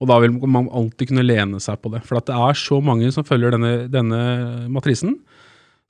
Og 0.00 0.10
da 0.10 0.18
vil 0.20 0.36
man 0.44 0.68
alltid 0.68 1.08
kunne 1.10 1.24
lene 1.24 1.60
seg 1.62 1.80
på 1.80 1.90
det. 1.94 2.02
For 2.04 2.20
det 2.20 2.36
er 2.36 2.58
så 2.60 2.82
mange 2.84 3.08
som 3.14 3.24
følger 3.24 3.54
denne, 3.56 3.88
denne 3.88 4.20
matrisen. 4.68 5.16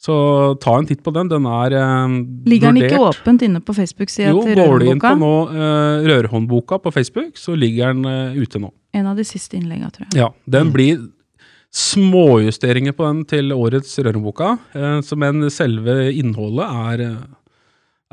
Så 0.03 0.15
ta 0.61 0.75
en 0.79 0.87
titt 0.87 1.01
på 1.03 1.13
den. 1.15 1.29
Den 1.33 1.47
er 1.49 1.73
eh, 1.79 2.17
Ligger 2.47 2.73
den 2.75 2.85
ikke 2.85 3.01
åpent 3.09 3.43
inne 3.47 3.63
på 3.65 3.75
Facebook-sida 3.77 4.31
Jo, 4.35 4.43
går 4.45 4.83
du 4.83 4.91
inn 4.93 5.01
på 5.03 5.13
nå 5.19 5.33
eh, 5.51 6.07
Rørhåndboka 6.11 6.79
på 6.85 6.93
Facebook, 6.95 7.39
så 7.41 7.57
ligger 7.57 7.95
den 7.95 8.05
eh, 8.11 8.37
ute 8.43 8.61
nå. 8.63 8.71
En 8.97 9.09
av 9.11 9.17
de 9.19 9.25
siste 9.27 9.57
innleggene, 9.59 9.91
tror 9.95 10.07
jeg. 10.09 10.19
Ja, 10.21 10.31
Den 10.45 10.73
blir 10.75 11.01
småjusteringer 11.77 12.95
på 12.97 13.05
den 13.09 13.25
til 13.29 13.53
årets 13.57 13.97
Rørhåndboka, 13.99 14.53
eh, 14.77 15.17
men 15.21 15.49
selve 15.53 15.97
innholdet 16.13 16.69
er, 16.93 17.03
eh, 17.09 17.17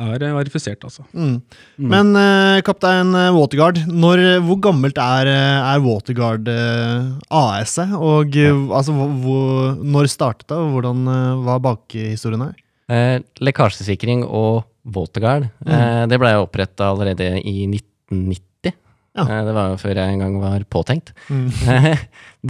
er 0.01 0.23
eh, 0.25 0.35
verifisert, 0.35 0.81
altså. 0.87 1.05
Mm. 1.13 1.37
Men 1.77 2.15
uh, 2.17 2.57
kaptein 2.65 3.13
eh, 3.17 3.29
Waterguard, 3.35 3.83
når, 3.87 4.23
hvor 4.47 4.59
gammelt 4.63 4.97
er, 4.97 5.29
er 5.29 5.83
Waterguard 5.85 6.49
uh, 6.49 7.13
AS-et? 7.29 7.93
Og 7.99 8.33
ja. 8.37 8.55
altså, 8.73 8.95
hvor, 8.95 9.77
når 9.83 10.11
startet 10.11 10.49
det, 10.49 10.57
og 10.57 10.77
hvordan, 10.77 11.07
uh, 11.07 11.45
hva 11.45 11.59
bakhistorien 11.71 12.49
er? 12.49 12.59
Eh, 12.91 13.17
lekkasjesikring 13.39 14.25
og 14.27 14.65
Waterguard, 14.83 15.47
eh, 15.65 16.03
det 16.11 16.19
ble 16.19 16.33
oppretta 16.41 16.89
allerede 16.91 17.37
i 17.39 17.63
1990. 17.69 18.73
Ja. 19.13 19.23
Eh, 19.23 19.43
det 19.47 19.53
var 19.55 19.69
jo 19.71 19.79
før 19.79 19.99
jeg 20.01 20.15
en 20.15 20.23
gang 20.25 20.35
var 20.41 20.65
påtenkt. 20.67 21.13
Mm. 21.29 21.47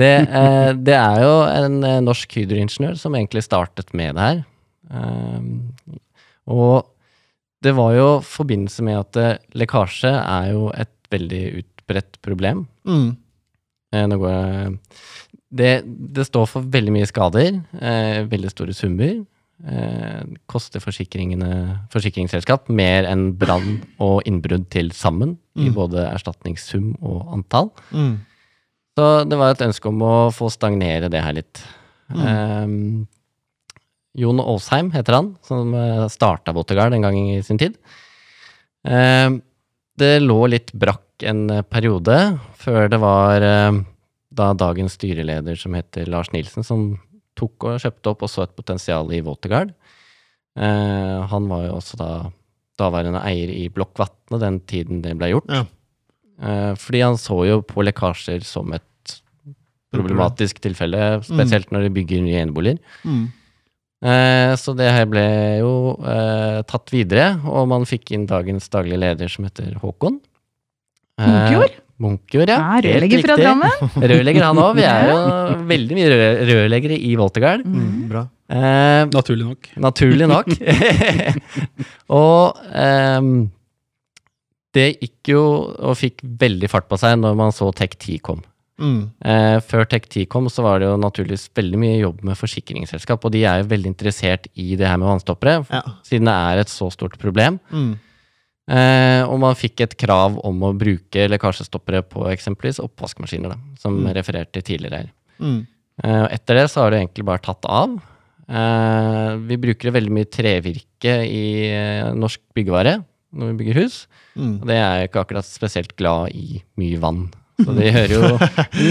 det, 0.01 0.13
eh, 0.25 0.71
det 0.73 0.97
er 0.97 1.21
jo 1.21 1.35
en 1.45 1.77
norsk 2.07 2.39
hydroingeniør 2.39 2.97
som 2.97 3.13
egentlig 3.19 3.45
startet 3.45 3.93
med 3.93 4.17
det 4.17 4.29
her. 4.29 4.41
Og 6.49 6.89
det 7.63 7.73
var 7.77 7.93
jo 7.95 8.07
forbindelse 8.27 8.83
med 8.85 8.99
at 8.99 9.19
eh, 9.21 9.37
lekkasje 9.59 10.11
er 10.11 10.51
jo 10.53 10.69
et 10.75 10.91
veldig 11.13 11.43
utbredt 11.61 12.19
problem. 12.25 12.65
Mm. 12.87 13.11
Eh, 13.93 14.07
nå 14.09 14.17
går 14.21 14.33
jeg 14.33 14.73
det, 15.53 15.71
det 15.85 16.25
står 16.25 16.47
for 16.49 16.65
veldig 16.73 16.95
mye 16.95 17.05
skader, 17.09 17.59
eh, 17.77 18.23
veldig 18.25 18.49
store 18.49 18.73
summer. 18.73 19.19
Eh, 19.69 20.23
koster 20.49 20.81
forsikringene, 20.81 21.49
forsikringsselskap 21.93 22.71
mer 22.73 23.05
enn 23.07 23.29
brann 23.39 23.77
og 24.01 24.25
innbrudd 24.27 24.65
til 24.73 24.89
sammen, 24.97 25.37
i 25.55 25.69
Mm. 25.69 25.73
både 25.77 26.07
erstatningssum 26.09 26.95
og 27.05 27.29
antall. 27.37 27.69
Mm. 27.93 28.15
Så 28.97 29.05
det 29.29 29.37
var 29.37 29.51
et 29.53 29.61
ønske 29.61 29.85
om 29.87 30.01
å 30.01 30.15
få 30.33 30.49
stagnere 30.49 31.09
det 31.09 31.21
her 31.21 31.33
litt. 31.37 31.61
Eh, 32.09 32.65
Jon 34.17 34.41
Aasheim 34.43 34.91
heter 34.93 35.17
han, 35.17 35.31
som 35.45 35.73
uh, 35.73 36.05
starta 36.11 36.53
Waterguard 36.53 36.93
en 36.93 37.05
gang 37.05 37.17
i 37.17 37.41
sin 37.45 37.57
tid. 37.61 37.79
Eh, 38.83 39.29
det 39.99 40.13
lå 40.23 40.39
litt 40.51 40.73
brakk 40.75 41.23
en 41.23 41.47
eh, 41.53 41.63
periode 41.63 42.17
før 42.59 42.89
det 42.91 42.99
var 43.01 43.45
eh, 43.45 43.79
da 44.33 44.51
dagens 44.57 44.97
styreleder 44.97 45.57
som 45.59 45.75
heter 45.77 46.09
Lars 46.09 46.31
Nilsen, 46.33 46.65
som 46.65 46.87
tok 47.37 47.69
og 47.69 47.81
kjøpte 47.81 48.11
opp 48.11 48.25
og 48.25 48.31
så 48.31 48.45
et 48.45 48.55
potensial 48.57 49.11
i 49.13 49.21
Waterguard. 49.25 49.73
Eh, 50.57 51.19
han 51.29 51.49
var 51.49 51.67
jo 51.67 51.77
også 51.77 51.99
da 52.01 52.09
daværende 52.81 53.21
eier 53.29 53.51
i 53.53 53.67
Blokk 53.73 53.99
Vatne 54.01 54.39
den 54.41 54.59
tiden 54.69 55.03
det 55.05 55.13
ble 55.19 55.31
gjort. 55.35 55.53
Ja. 55.53 55.63
Eh, 56.41 56.73
fordi 56.79 57.03
han 57.05 57.19
så 57.21 57.37
jo 57.47 57.61
på 57.65 57.85
lekkasjer 57.85 58.43
som 58.45 58.73
et 58.73 58.89
problematisk 59.93 60.57
tilfelle, 60.63 61.21
spesielt 61.21 61.69
når 61.69 61.85
de 61.85 61.93
bygger 61.93 62.23
nye 62.25 62.39
eneboliger. 62.41 62.79
Mm. 63.05 63.27
Eh, 64.03 64.51
så 64.59 64.73
det 64.75 64.89
her 64.91 65.05
ble 65.07 65.23
jo 65.61 65.69
eh, 66.03 66.59
tatt 66.67 66.91
videre, 66.91 67.29
og 67.47 67.69
man 67.71 67.85
fikk 67.87 68.11
inn 68.17 68.25
dagens 68.27 68.67
daglige 68.73 68.99
leder 68.99 69.31
som 69.31 69.47
heter 69.47 69.77
Håkon. 69.79 70.17
Eh, 71.21 71.29
Munkjord? 71.29 71.79
Munkjord, 72.03 72.49
ja. 72.51 72.57
Ja, 72.59 72.79
rørlegger 72.83 73.21
fra. 73.23 73.35
Drammen. 73.39 73.89
Rørlegger 74.11 74.43
han 74.49 74.59
òg. 74.59 74.73
Vi 74.79 74.83
er 74.89 75.07
jo 75.11 75.17
veldig 75.73 75.97
mye 75.99 76.09
rø- 76.11 76.45
rørleggere 76.51 76.97
i 76.99 77.13
Voltegard. 77.19 77.63
Mm. 77.63 77.91
Bra. 78.11 78.25
Eh, 78.53 79.03
Naturlig 79.13 79.45
nok. 79.47 79.69
naturlig 79.81 80.27
nok. 80.29 80.49
og 82.19 82.59
eh, 82.75 83.29
det 84.73 84.87
gikk 84.99 85.31
jo 85.35 85.43
og 85.85 85.95
fikk 85.99 86.25
veldig 86.41 86.69
fart 86.71 86.89
på 86.91 86.97
seg 86.99 87.15
når 87.21 87.37
man 87.39 87.53
så 87.55 87.69
Tech10 87.77 88.19
kom. 88.25 88.41
Mm. 88.83 89.01
Eh, 89.23 89.57
før 89.63 89.85
Tech10 89.87 90.25
kom, 90.27 90.49
så 90.51 90.65
var 90.65 90.81
det 90.83 90.89
jo 90.89 90.97
naturligvis 90.99 91.47
veldig 91.55 91.79
mye 91.79 91.97
jobb 92.01 92.23
med 92.27 92.35
forsikringsselskap, 92.35 93.23
og 93.23 93.31
de 93.31 93.45
er 93.47 93.61
jo 93.63 93.69
veldig 93.71 93.93
interessert 93.93 94.49
i 94.59 94.73
det 94.75 94.85
her 94.89 94.97
med 94.99 95.07
vannstoppere, 95.07 95.61
Ja. 95.71 95.81
siden 96.03 96.27
det 96.27 96.33
er 96.35 96.59
et 96.65 96.67
så 96.73 96.91
stort 96.91 97.15
problem. 97.21 97.59
Mm. 97.71 97.93
Eh, 98.69 99.21
og 99.27 99.39
man 99.43 99.55
fikk 99.59 99.81
et 99.83 99.97
krav 99.99 100.37
om 100.43 100.61
å 100.63 100.73
bruke 100.77 101.25
lekkasjestoppere 101.31 102.01
på 102.07 102.27
eksempelvis 102.31 102.79
oppvaskmaskiner, 102.83 103.49
da, 103.55 103.57
som 103.79 103.97
Mm. 104.03 104.13
refererte 104.15 104.61
tidligere 104.63 104.97
her. 105.03 105.09
Mm. 105.39 105.67
Eh, 106.03 106.27
etter 106.37 106.55
det 106.55 106.69
så 106.71 106.81
har 106.83 106.91
det 106.91 107.01
egentlig 107.01 107.25
bare 107.25 107.39
tatt 107.43 107.65
av. 107.65 108.01
Eh, 108.49 109.37
vi 109.47 109.55
bruker 109.57 109.91
veldig 109.91 110.11
mye 110.11 110.25
trevirke 110.29 111.13
i 111.27 111.69
eh, 111.71 112.13
norsk 112.13 112.39
byggevare 112.55 113.03
når 113.33 113.51
vi 113.51 113.57
bygger 113.63 113.81
hus. 113.83 114.07
Mm. 114.37 114.61
Og 114.61 114.67
det 114.67 114.75
er 114.75 114.99
jeg 114.99 115.09
ikke 115.11 115.23
akkurat 115.25 115.45
spesielt 115.47 115.95
glad 115.95 116.31
i 116.35 116.61
mye 116.77 116.99
vann. 116.99 117.31
Så 117.63 117.75
de 117.77 117.91
hører 117.95 118.13
jo 118.15 118.31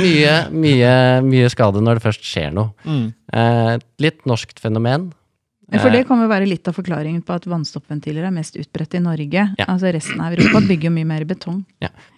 mye, 0.03 0.37
mye, 0.53 0.93
mye 1.27 1.49
skade 1.53 1.83
når 1.85 1.99
det 2.01 2.05
først 2.07 2.25
skjer 2.27 2.55
noe. 2.57 2.73
Mm. 2.85 3.09
Eh, 3.33 3.75
et 3.79 3.87
litt 4.07 4.25
norskt 4.29 4.63
fenomen. 4.63 5.11
For 5.73 5.89
det 5.89 6.03
Eh, 6.03 6.05
kan 6.05 6.21
jo 6.21 6.27
være 6.29 6.45
litt 6.45 6.69
av 6.69 6.75
forklaringen 6.77 7.23
på 7.25 7.33
at 7.33 7.47
vannstoppventiler 7.49 8.27
er 8.29 8.35
mest 8.35 8.59
utbredt 8.61 8.93
i 8.99 9.01
Norge. 9.01 9.45
Ja. 9.57 9.65
Altså 9.73 9.89
Resten 9.95 10.21
av 10.21 10.35
Europa 10.35 10.61
bygger 10.69 10.91
jo 10.91 10.95
mye 10.99 11.09
mer 11.09 11.25
betong. 11.25 11.63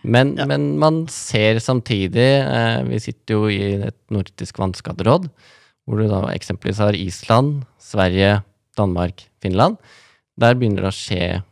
Men, 0.02 0.32
Ja. 0.36 0.46
men 0.50 0.76
man 0.82 1.04
ser 1.06 1.60
samtidig 1.62 2.24
eh, 2.42 2.82
Vi 2.88 2.98
sitter 2.98 3.36
jo 3.36 3.44
i 3.46 3.60
et 3.86 3.96
nordisk 4.10 4.58
vannskaderåd, 4.58 5.28
hvor 5.86 6.02
du 6.02 6.08
da 6.10 6.24
eksempelvis 6.34 6.80
har 6.82 6.98
Island, 6.98 7.62
Sverige, 7.78 8.42
Danmark, 8.76 9.22
Finland. 9.40 9.76
Der 10.36 10.54
begynner 10.58 10.82
det 10.88 10.90
å 10.90 10.98
skje 10.98 11.42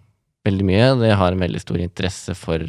veldig 0.44 0.64
mye. 0.66 0.88
Det 0.98 1.12
har 1.14 1.30
en 1.36 1.38
veldig 1.44 1.60
stor 1.62 1.78
interesse 1.78 2.34
for 2.34 2.66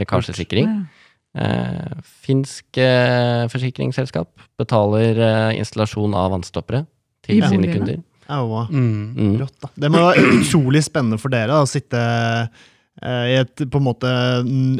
lekkasjesikring. 0.00 0.64
Ja. 0.70 0.86
Eh, 1.30 1.98
finsk 2.26 2.80
eh, 2.82 3.46
forsikringsselskap 3.52 4.48
betaler 4.58 5.20
eh, 5.22 5.58
installasjon 5.60 6.16
av 6.18 6.32
vannstoppere 6.34 6.82
til 7.22 7.38
ja, 7.38 7.50
sine 7.52 7.68
boligene? 7.68 7.76
kunder. 7.78 8.00
Aua. 8.30 8.64
Mm. 8.70 9.14
Mm. 9.14 9.36
Rått, 9.42 9.56
da. 9.62 9.70
Det 9.84 9.90
må 9.94 10.02
være 10.02 10.24
utrolig 10.40 10.82
spennende 10.86 11.20
for 11.22 11.30
dere 11.30 11.52
da, 11.52 11.62
å 11.62 11.70
sitte 11.70 12.00
eh, 12.00 13.24
i 13.30 13.36
et 13.44 13.62
på 13.62 13.78
en 13.78 13.86
måte 13.86 14.10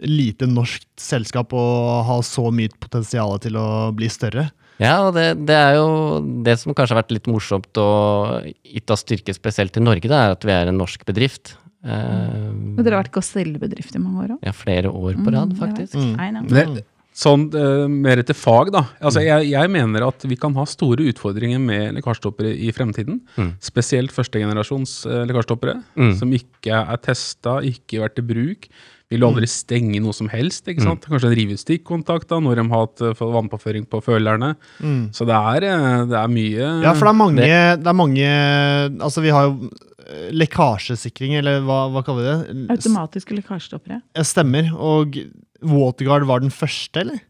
lite 0.06 0.48
norsk 0.50 0.86
selskap 0.98 1.54
og 1.54 2.02
ha 2.08 2.18
så 2.26 2.48
mye 2.54 2.72
potensial 2.82 3.38
til 3.42 3.58
å 3.58 3.68
bli 3.94 4.10
større. 4.10 4.48
Ja, 4.80 4.96
og 5.06 5.14
det, 5.14 5.34
det 5.46 5.54
er 5.54 5.74
jo 5.76 5.88
det 6.46 6.56
som 6.58 6.72
kanskje 6.72 6.96
har 6.96 7.02
vært 7.02 7.12
litt 7.12 7.30
morsomt 7.30 7.78
og 7.78 8.46
gitt 8.64 8.90
oss 8.90 9.04
styrke 9.04 9.34
spesielt 9.36 9.76
i 9.76 9.82
Norge, 9.84 10.08
da, 10.08 10.24
er 10.24 10.38
at 10.38 10.46
vi 10.46 10.54
er 10.56 10.70
en 10.70 10.80
norsk 10.80 11.04
bedrift. 11.06 11.54
Eh, 11.84 12.52
Men 12.52 12.84
dere 12.84 12.96
har 12.98 13.04
vært 13.04 13.14
gasellebedrift 13.18 13.94
i 13.96 14.02
mange 14.02 14.24
år 14.26 14.32
òg? 14.36 14.40
ja, 14.44 14.52
flere 14.52 14.90
år 14.92 15.16
på 15.24 15.32
rad, 15.32 15.54
faktisk. 15.58 15.94
Mm. 15.96 16.46
Det, 16.50 16.84
sånn 17.20 17.48
uh, 17.56 17.88
mer 17.90 18.20
etter 18.22 18.36
fag, 18.38 18.70
da. 18.72 18.84
Altså, 19.02 19.20
jeg, 19.24 19.48
jeg 19.50 19.72
mener 19.72 20.06
at 20.06 20.22
vi 20.30 20.36
kan 20.40 20.54
ha 20.56 20.64
store 20.68 21.08
utfordringer 21.10 21.58
med 21.60 21.96
lekkasjestoppere 21.98 22.52
i 22.54 22.70
fremtiden. 22.72 23.18
Mm. 23.36 23.50
Spesielt 23.60 24.12
førstegenerasjons 24.14 25.00
uh, 25.10 25.24
lekkasjestoppere, 25.28 25.80
Mm. 25.98 26.14
som 26.20 26.32
ikke 26.32 26.84
er 26.84 26.96
testa, 27.02 27.58
ikke 27.66 28.00
vært 28.04 28.22
i 28.22 28.26
bruk. 28.30 28.70
Vil 29.10 29.24
aldri 29.26 29.48
stenge 29.50 29.98
noe 29.98 30.14
som 30.14 30.28
helst. 30.30 30.68
ikke 30.70 30.84
sant? 30.86 31.02
Kanskje 31.10 31.32
en 31.32 31.34
rive 31.34 31.56
stikkontakt 31.58 32.28
da, 32.30 32.38
når 32.38 32.60
de 32.60 32.64
har 32.70 32.84
hatt 32.86 33.00
eh, 33.02 33.18
vannpåføring 33.18 33.88
på 33.90 33.98
følerne. 34.06 34.52
Mm. 34.78 35.08
Så 35.10 35.26
det 35.26 35.34
er, 35.34 35.66
eh, 35.66 36.04
det 36.06 36.14
er 36.14 36.28
mye 36.30 36.68
Ja, 36.84 36.92
for 36.94 37.08
det 37.08 37.10
er 37.10 37.18
mange, 37.18 37.48
det 37.82 37.90
er 37.90 37.96
mange 37.98 38.28
Altså, 39.02 39.24
vi 39.24 39.32
har 39.34 39.48
jo 39.48 39.66
eh, 39.66 39.89
lekkasjesikring, 40.32 41.36
eller 41.40 41.60
hva, 41.66 41.82
hva 41.92 42.02
kaller 42.06 42.22
vi 42.46 42.54
det? 42.66 42.70
Automatiske 42.76 43.36
lekkasjestoppere. 43.38 44.00
Ja, 44.16 44.22
Stemmer. 44.26 44.72
Og 44.76 45.16
Waterguard 45.62 46.24
var 46.28 46.40
den 46.40 46.50
første, 46.54 47.00
eller? 47.04 47.20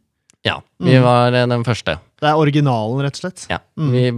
Ja, 0.46 0.60
vi 0.80 0.94
Mm. 0.96 1.02
var 1.04 1.32
eh, 1.34 1.46
den 1.46 1.64
første. 1.64 1.98
Det 2.20 2.28
er 2.28 2.34
originalen, 2.40 3.02
rett 3.04 3.16
og 3.18 3.22
slett. 3.30 3.46
Ja, 3.50 3.58
Mm. 3.76 3.90
vi, 3.92 4.10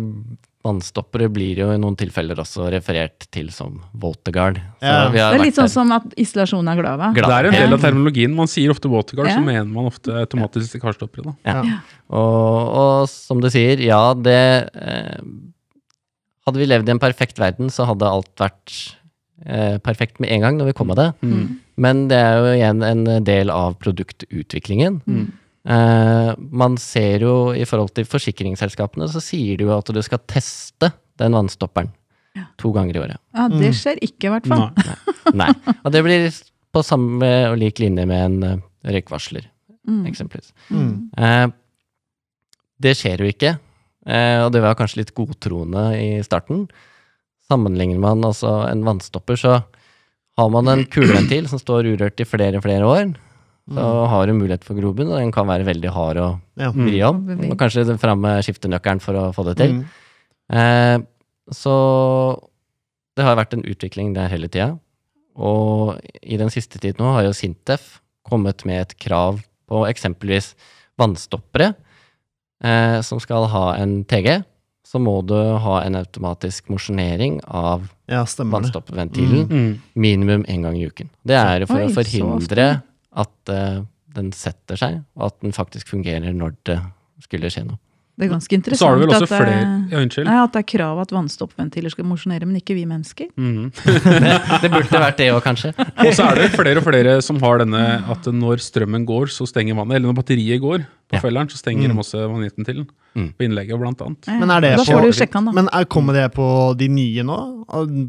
Vannstoppere 0.65 1.27
blir 1.29 1.57
jo 1.59 1.73
i 1.73 1.77
noen 1.77 1.97
tilfeller 1.99 2.37
også 2.39 2.69
referert 2.71 3.25
til 3.33 3.49
som 3.51 3.81
Waterguard. 3.99 4.61
Så 4.81 4.87
Ja. 4.87 5.09
vi 5.11 5.19
har 5.19 5.33
Det 5.33 5.41
er 5.41 5.45
litt 5.45 5.55
sånn 5.57 5.65
der. 5.65 5.69
som 5.69 5.91
at 5.91 6.05
isolasjon 6.17 6.69
er 6.71 6.77
glava. 6.81 7.13
Glad. 7.13 7.27
Det 7.27 7.33
er 7.33 7.47
en 7.47 7.53
del 7.71 7.73
av 7.75 7.81
terminologien. 7.81 8.33
Man 8.33 8.47
sier 8.47 8.71
ofte 8.71 8.89
waterguard, 8.89 9.27
Ja. 9.27 9.39
så 9.39 9.45
mener 9.45 9.65
man 9.67 9.87
ofte 9.87 10.13
automatiske 10.15 10.79
lekkasjestoppere. 10.79 11.35
Ja. 11.45 11.63
Ja. 11.65 11.79
Og, 12.11 12.69
og 13.03 13.09
som 13.09 13.41
du 13.41 13.49
sier, 13.51 13.77
ja, 13.81 14.15
det 14.15 14.71
eh, 14.73 15.17
Hadde 16.47 16.59
vi 16.59 16.67
levd 16.67 16.89
i 16.89 16.95
en 16.97 16.99
perfekt 17.03 17.39
verden, 17.39 17.71
så 17.71 17.85
hadde 17.87 18.09
alt 18.09 18.33
vært 18.41 18.73
eh, 19.47 19.77
perfekt 19.85 20.19
med 20.23 20.33
en 20.35 20.43
gang 20.43 20.57
når 20.59 20.73
vi 20.73 20.75
kom 20.79 20.89
med 20.91 20.99
det. 20.99 21.09
Mm. 21.23 21.45
Men 21.83 22.01
det 22.11 22.19
er 22.19 22.37
jo 22.41 22.51
igjen 22.57 22.83
en 22.87 23.05
del 23.27 23.51
av 23.55 23.77
produktutviklingen. 23.83 25.01
Mm. 25.07 25.25
Eh, 25.71 26.33
man 26.51 26.75
ser 26.83 27.23
jo 27.23 27.35
i 27.55 27.63
forhold 27.69 27.93
til 27.95 28.09
forsikringsselskapene, 28.11 29.07
så 29.13 29.23
sier 29.23 29.61
de 29.61 29.69
jo 29.69 29.77
at 29.77 29.93
du 29.95 30.03
skal 30.03 30.23
teste 30.31 30.91
den 31.23 31.37
vannstopperen 31.39 31.93
Ja. 32.35 32.47
to 32.57 32.71
ganger 32.73 32.97
i 32.97 33.01
året. 33.05 33.19
Ja, 33.37 33.47
det 33.53 33.75
skjer 33.77 33.99
ikke, 34.03 34.27
i 34.27 34.33
hvert 34.33 34.47
fall. 34.49 34.71
Nei. 35.37 35.45
Nei. 35.45 35.75
Og 35.85 35.93
det 35.93 36.01
blir 36.07 36.31
på 36.73 36.81
samme 36.83 37.29
og 37.51 37.59
lik 37.61 37.79
linje 37.83 38.07
med 38.09 38.23
en 38.25 38.43
eh, 38.51 38.63
røykvarsler, 38.99 39.49
Mm. 39.83 40.05
eksempelvis. 40.07 40.53
Mm. 40.71 41.11
Eh, 41.19 41.47
det 42.83 42.93
skjer 42.97 43.19
jo 43.19 43.27
ikke, 43.31 43.57
og 44.07 44.49
det 44.55 44.63
var 44.65 44.75
kanskje 44.79 45.03
litt 45.03 45.13
godtroende 45.15 45.85
i 45.99 46.09
starten. 46.27 46.65
Sammenligner 47.51 48.01
man 48.03 48.25
altså 48.27 48.63
en 48.69 48.83
vannstopper, 48.87 49.39
så 49.39 49.59
har 50.39 50.49
man 50.51 50.71
en 50.73 50.85
kuleventil 50.91 51.49
som 51.51 51.61
står 51.61 51.91
urørt 51.93 52.23
i 52.23 52.27
flere 52.27 52.63
flere 52.65 52.89
år. 52.89 53.13
Så 53.73 53.83
har 54.11 54.27
du 54.27 54.35
mulighet 54.35 54.65
for 54.67 54.75
grobunn, 54.75 55.13
og 55.13 55.21
den 55.21 55.31
kan 55.35 55.47
være 55.47 55.67
veldig 55.69 55.91
hard 55.95 56.19
å 56.19 56.29
Ja. 56.59 56.73
Mm. 56.73 56.87
vri 56.87 57.03
om. 57.07 57.21
Og 57.53 57.59
kanskje 57.59 57.99
fram 57.99 58.21
med 58.21 58.43
skiftenøkkelen 58.43 59.01
for 59.01 59.15
å 59.15 59.33
få 59.33 59.45
det 59.47 59.57
til. 59.61 59.73
Mm. 59.73 59.85
Eh, 60.53 60.99
så 61.53 61.75
det 63.17 63.25
har 63.25 63.37
vært 63.37 63.55
en 63.55 63.63
utvikling 63.63 64.15
der 64.15 64.29
hele 64.29 64.49
tida. 64.49 64.79
Og 65.37 66.01
i 66.23 66.37
den 66.37 66.51
siste 66.51 66.79
tid 66.81 66.99
nå 66.99 67.15
har 67.15 67.23
jo 67.25 67.33
Sintef 67.37 68.01
kommet 68.29 68.65
med 68.67 68.81
et 68.83 68.99
krav 68.99 69.41
på 69.69 69.87
eksempelvis 69.89 70.55
vannstoppere 70.99 71.75
eh, 72.63 73.01
som 73.03 73.21
skal 73.23 73.49
ha 73.53 73.75
en 73.77 74.05
TG. 74.05 74.43
Så 74.87 74.99
må 75.01 75.15
du 75.25 75.35
ha 75.35 75.77
en 75.87 75.95
automatisk 75.97 76.69
mosjonering 76.69 77.41
av 77.49 77.87
Ja, 78.11 78.25
vannstoppventilen 78.25 79.47
Mm. 79.49 79.79
minimum 79.95 80.45
én 80.45 80.63
gang 80.63 80.77
i 80.77 80.87
uken. 80.87 81.09
Det 81.25 81.37
er 81.39 81.65
for 81.67 81.77
Oi, 81.81 81.87
å 81.87 81.95
forhindre 81.95 82.83
at 83.15 83.49
eh, 83.49 83.81
den 84.15 84.33
setter 84.33 84.77
seg, 84.77 85.03
og 85.17 85.27
at 85.31 85.41
den 85.41 85.53
faktisk 85.53 85.89
fungerer 85.89 86.35
når 86.35 86.57
det 86.65 86.79
skulle 87.23 87.49
skje 87.49 87.65
noe. 87.67 87.79
Det 88.13 88.27
er 88.27 88.31
ganske 88.35 88.53
interessant 88.53 88.79
så 88.79 88.89
har 88.91 88.99
du 88.99 89.07
vel 89.07 89.15
også 89.15 89.25
at, 89.25 89.31
det, 89.31 89.39
flere 89.41 89.61
Ja, 89.91 90.01
unnskyld. 90.05 90.27
nei, 90.29 90.35
at 90.45 90.53
det 90.53 90.61
er 90.61 90.67
krav 90.69 90.99
at 91.01 91.13
vannstoppventiler 91.17 91.91
skal 91.95 92.05
mosjonere, 92.05 92.45
men 92.45 92.59
ikke 92.61 92.75
vi 92.77 92.85
mennesker. 92.87 93.31
Mm. 93.41 93.71
Det 93.73 94.69
burde 94.71 95.01
vært 95.01 95.17
det 95.17 95.31
òg, 95.33 95.41
kanskje. 95.43 95.73
Og 96.07 96.13
så 96.15 96.27
er 96.29 96.43
det 96.43 96.51
flere 96.53 96.77
og 96.83 96.85
flere 96.85 97.15
som 97.25 97.39
har 97.41 97.63
denne 97.65 97.81
at 98.13 98.29
når 98.29 98.61
strømmen 98.63 99.07
går, 99.09 99.33
så 99.33 99.47
stenger 99.49 99.75
vannet. 99.81 99.97
Eller 99.97 100.11
når 100.13 100.19
batteriet 100.21 100.61
går 100.63 100.85
på 100.85 101.17
Ja. 101.17 101.21
felleren, 101.25 101.49
så 101.53 101.57
stenger 101.61 101.89
Mm. 101.89 101.97
de 101.97 102.03
også 102.05 102.21
den. 102.69 102.87
Mm. 103.17 103.33
på 103.37 103.45
innlegget, 103.45 103.77
blant 103.81 104.01
annet. 104.01 104.25
Ja, 104.29 104.39
Men 104.41 104.51
er 104.51 104.61
det 104.61 104.77
da 104.77 104.85
på- 104.85 104.93
får 104.93 105.03
du 105.03 105.13
sjekka 105.13 105.33
den, 105.41 105.45
da. 105.47 105.53
Men 105.53 105.69
er, 105.73 105.85
kommer 105.85 106.13
det 106.17 106.33
på 106.35 106.77
de 106.79 106.89
nye 106.89 107.23
nå, 107.25 107.39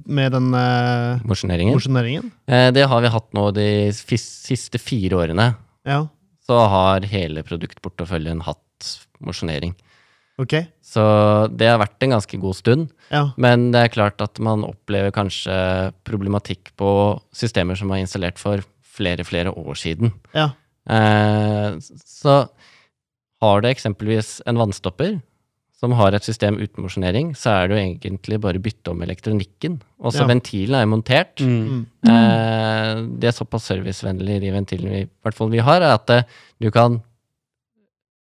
med 0.07 0.31
den 0.31 0.53
uh, 0.53 1.19
Mosjoneringen. 1.27 1.74
mosjoneringen? 1.75 2.31
Eh, 2.48 2.72
det 2.72 2.86
har 2.88 3.01
vi 3.01 3.07
hatt 3.12 3.31
nå 3.33 3.53
de 3.53 3.91
siste 3.91 4.79
fire 4.79 5.12
årene. 5.19 5.55
Ja, 5.86 6.05
Så 6.48 6.55
har 6.69 7.01
hele 7.07 7.43
produktporteføljen 7.43 8.41
hatt 8.43 8.60
mosjonering. 9.24 9.74
Ok. 10.42 10.54
Så 10.82 11.04
det 11.56 11.68
har 11.70 11.80
vært 11.82 12.04
en 12.04 12.16
ganske 12.16 12.40
god 12.42 12.56
stund. 12.56 12.90
Ja. 13.12 13.32
Men 13.38 13.72
det 13.72 13.82
er 13.84 13.94
klart 13.94 14.22
at 14.22 14.40
man 14.40 14.63
opplever 14.68 15.12
kanskje 15.12 15.92
problematikk 16.06 16.72
på 16.80 17.20
systemer 17.36 17.75
som 17.80 17.92
er 17.92 18.04
installert 18.06 18.40
for 18.42 18.63
flere, 18.82 19.24
flere 19.25 19.54
år 19.54 19.75
siden. 19.75 20.13
ja. 20.34 20.52
Eh, 20.90 21.78
så 21.80 22.50
har 23.42 23.62
du 23.63 23.68
eksempelvis 23.70 24.42
en 24.46 24.58
vannstopper 24.60 25.22
som 25.80 25.92
har 25.96 26.12
et 26.16 26.24
system 26.24 26.58
uten 26.60 26.84
mosjonering, 26.84 27.34
så 27.36 27.54
er 27.54 27.68
det 27.68 27.75
jo 27.78 27.84
egentlig 27.84 28.38
bare 28.44 28.60
å 28.60 28.63
bytte 28.63 28.92
om 28.92 29.02
elektronikken. 29.04 29.82
Også 30.04 30.22
Ja. 30.24 30.28
ventilen 30.28 30.75
er 30.75 30.84
jo 30.86 30.92
montert. 30.92 31.40
Mm. 31.40 31.63
Mm. 31.63 31.86
Eh, 32.08 33.02
det 33.20 33.28
er 33.28 33.36
såpass 33.36 33.63
servicevennlig 33.68 34.44
i 34.44 34.52
ventilen 34.52 34.90
vi, 34.92 35.02
i 35.04 35.10
hvert 35.24 35.36
fall 35.36 35.50
vi 35.50 35.60
har, 35.60 35.82
er 35.82 35.94
at 35.96 36.10
eh, 36.10 36.24
du 36.60 36.70
kan 36.72 37.02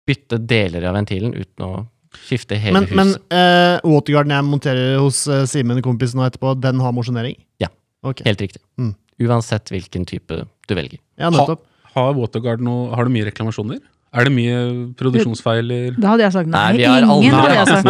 bytte 0.07 0.37
deler 0.47 0.85
av 0.87 0.95
ventilen 0.95 1.33
uten 1.33 1.65
å 1.65 1.87
skifte 2.25 2.57
hele 2.59 2.79
Men, 2.79 2.87
men 2.97 3.13
uh, 3.31 3.77
watergarden 3.85 4.33
jeg 4.35 4.47
monterer 4.47 4.97
hos 5.01 5.23
uh, 5.29 5.43
Simen, 5.49 5.81
kompisen 5.85 6.21
nå 6.21 6.27
etterpå, 6.27 6.55
den 6.63 6.81
har 6.83 6.95
mosjonering? 6.95 7.37
Ja. 7.63 7.69
Okay. 8.05 8.25
Helt 8.29 8.41
riktig. 8.41 8.61
Mm. 8.79 8.95
Uansett 9.27 9.71
hvilken 9.73 10.05
type 10.07 10.43
du 10.45 10.73
velger. 10.77 10.99
Ja, 11.17 11.31
nettopp. 11.33 11.65
Har 11.97 12.11
Waterguard 12.13 12.61
noe 12.61 12.91
Har 12.93 13.07
du 13.07 13.13
mye 13.13 13.25
reklamasjoner? 13.31 13.79
Er 14.17 14.27
det 14.27 14.33
mye 14.33 14.59
produksjonsfeiler? 14.97 15.97
Da 15.99 16.13
hadde 16.13 16.23
jeg 16.23 16.35
sagt 16.35 16.49
nei. 16.49 16.61
Nei, 16.61 16.77
vi 16.77 16.85
har 16.87 17.03
Ingen, 17.03 17.33
aldri 17.33 17.33
hadde 17.33 17.57
jeg 17.57 17.67
sagt. 17.73 17.87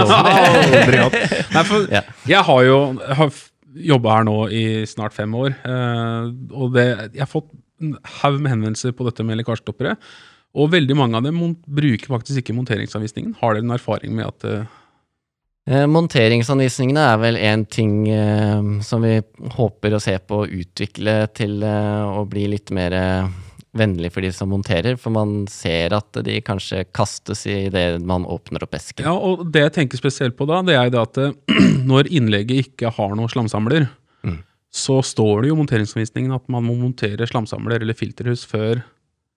Nei. 0.87 1.19
Nei, 1.53 1.63
for 1.67 1.85
Ja. 1.93 2.01
jeg 2.31 2.41
har 2.47 2.63
jo 2.65 2.79
jobba 3.91 4.15
her 4.15 4.25
nå 4.25 4.37
i 4.49 4.63
snart 4.89 5.13
fem 5.13 5.35
år, 5.37 5.53
uh, 5.61 6.31
og 6.57 6.73
det, 6.73 6.87
jeg 7.13 7.21
har 7.21 7.29
fått 7.29 7.51
en 7.83 7.93
haug 8.23 8.39
med 8.41 8.49
henvendelser 8.55 8.95
på 8.97 9.05
dette 9.05 9.21
med 9.27 9.37
lekkasjestoppere. 9.37 9.93
Og 10.57 10.71
veldig 10.73 10.95
mange 10.97 11.19
av 11.19 11.25
dem 11.27 11.37
bruker 11.67 12.09
faktisk 12.15 12.41
ikke 12.41 12.55
monteringsanvisningen. 12.57 13.35
Har 13.41 13.53
dere 13.55 13.67
en 13.67 13.75
erfaring 13.77 14.15
med 14.17 14.25
at 14.31 14.47
eh, 14.49 14.75
Eh, 15.67 15.83
monteringsanvisningene 15.91 17.01
er 17.11 17.17
vel 17.19 17.37
en 17.43 17.65
ting 17.67 18.05
eh, 18.07 18.67
som 18.87 19.03
vi 19.03 19.17
håper 19.57 19.97
å 19.97 19.99
se 19.99 20.13
på 20.23 20.37
å 20.39 20.47
utvikle 20.47 21.15
til 21.35 21.57
eh, 21.67 22.05
å 22.07 22.21
bli 22.31 22.45
litt 22.53 22.71
mer 22.71 22.95
eh, 22.95 23.27
vennlig 23.75 24.13
for 24.15 24.23
de 24.23 24.31
som 24.31 24.47
monterer, 24.47 24.95
for 24.95 25.11
man 25.11 25.41
ser 25.51 25.91
at 25.97 26.21
de 26.23 26.37
kanskje 26.39 26.85
kastes 26.95 27.43
i 27.51 27.57
det 27.73 27.83
man 27.99 28.23
åpner 28.23 28.63
opp 28.63 28.77
esken. 28.79 29.09
Ja, 29.09 29.17
og 29.19 29.43
det 29.51 29.65
jeg 29.65 29.75
tenker 29.81 29.99
spesielt 29.99 30.37
på 30.39 30.47
da, 30.47 30.61
det 30.63 30.77
er 30.79 30.93
det 30.93 31.03
at 31.03 31.19
eh, 31.19 31.35
når 31.91 32.13
innlegget 32.15 32.69
ikke 32.69 32.93
har 32.95 33.17
noen 33.19 33.31
slamsamler, 33.35 33.89
Mm. 34.25 34.39
så 34.73 34.95
står 35.05 35.43
det 35.43 35.49
jo 35.51 35.55
i 35.55 35.59
monteringsanvisningen 35.59 36.31
at 36.33 36.47
man 36.49 36.63
må 36.65 36.73
montere 36.79 37.27
slamsamler 37.29 37.83
eller 37.83 37.93
filterhus 37.93 38.47
før. 38.49 38.81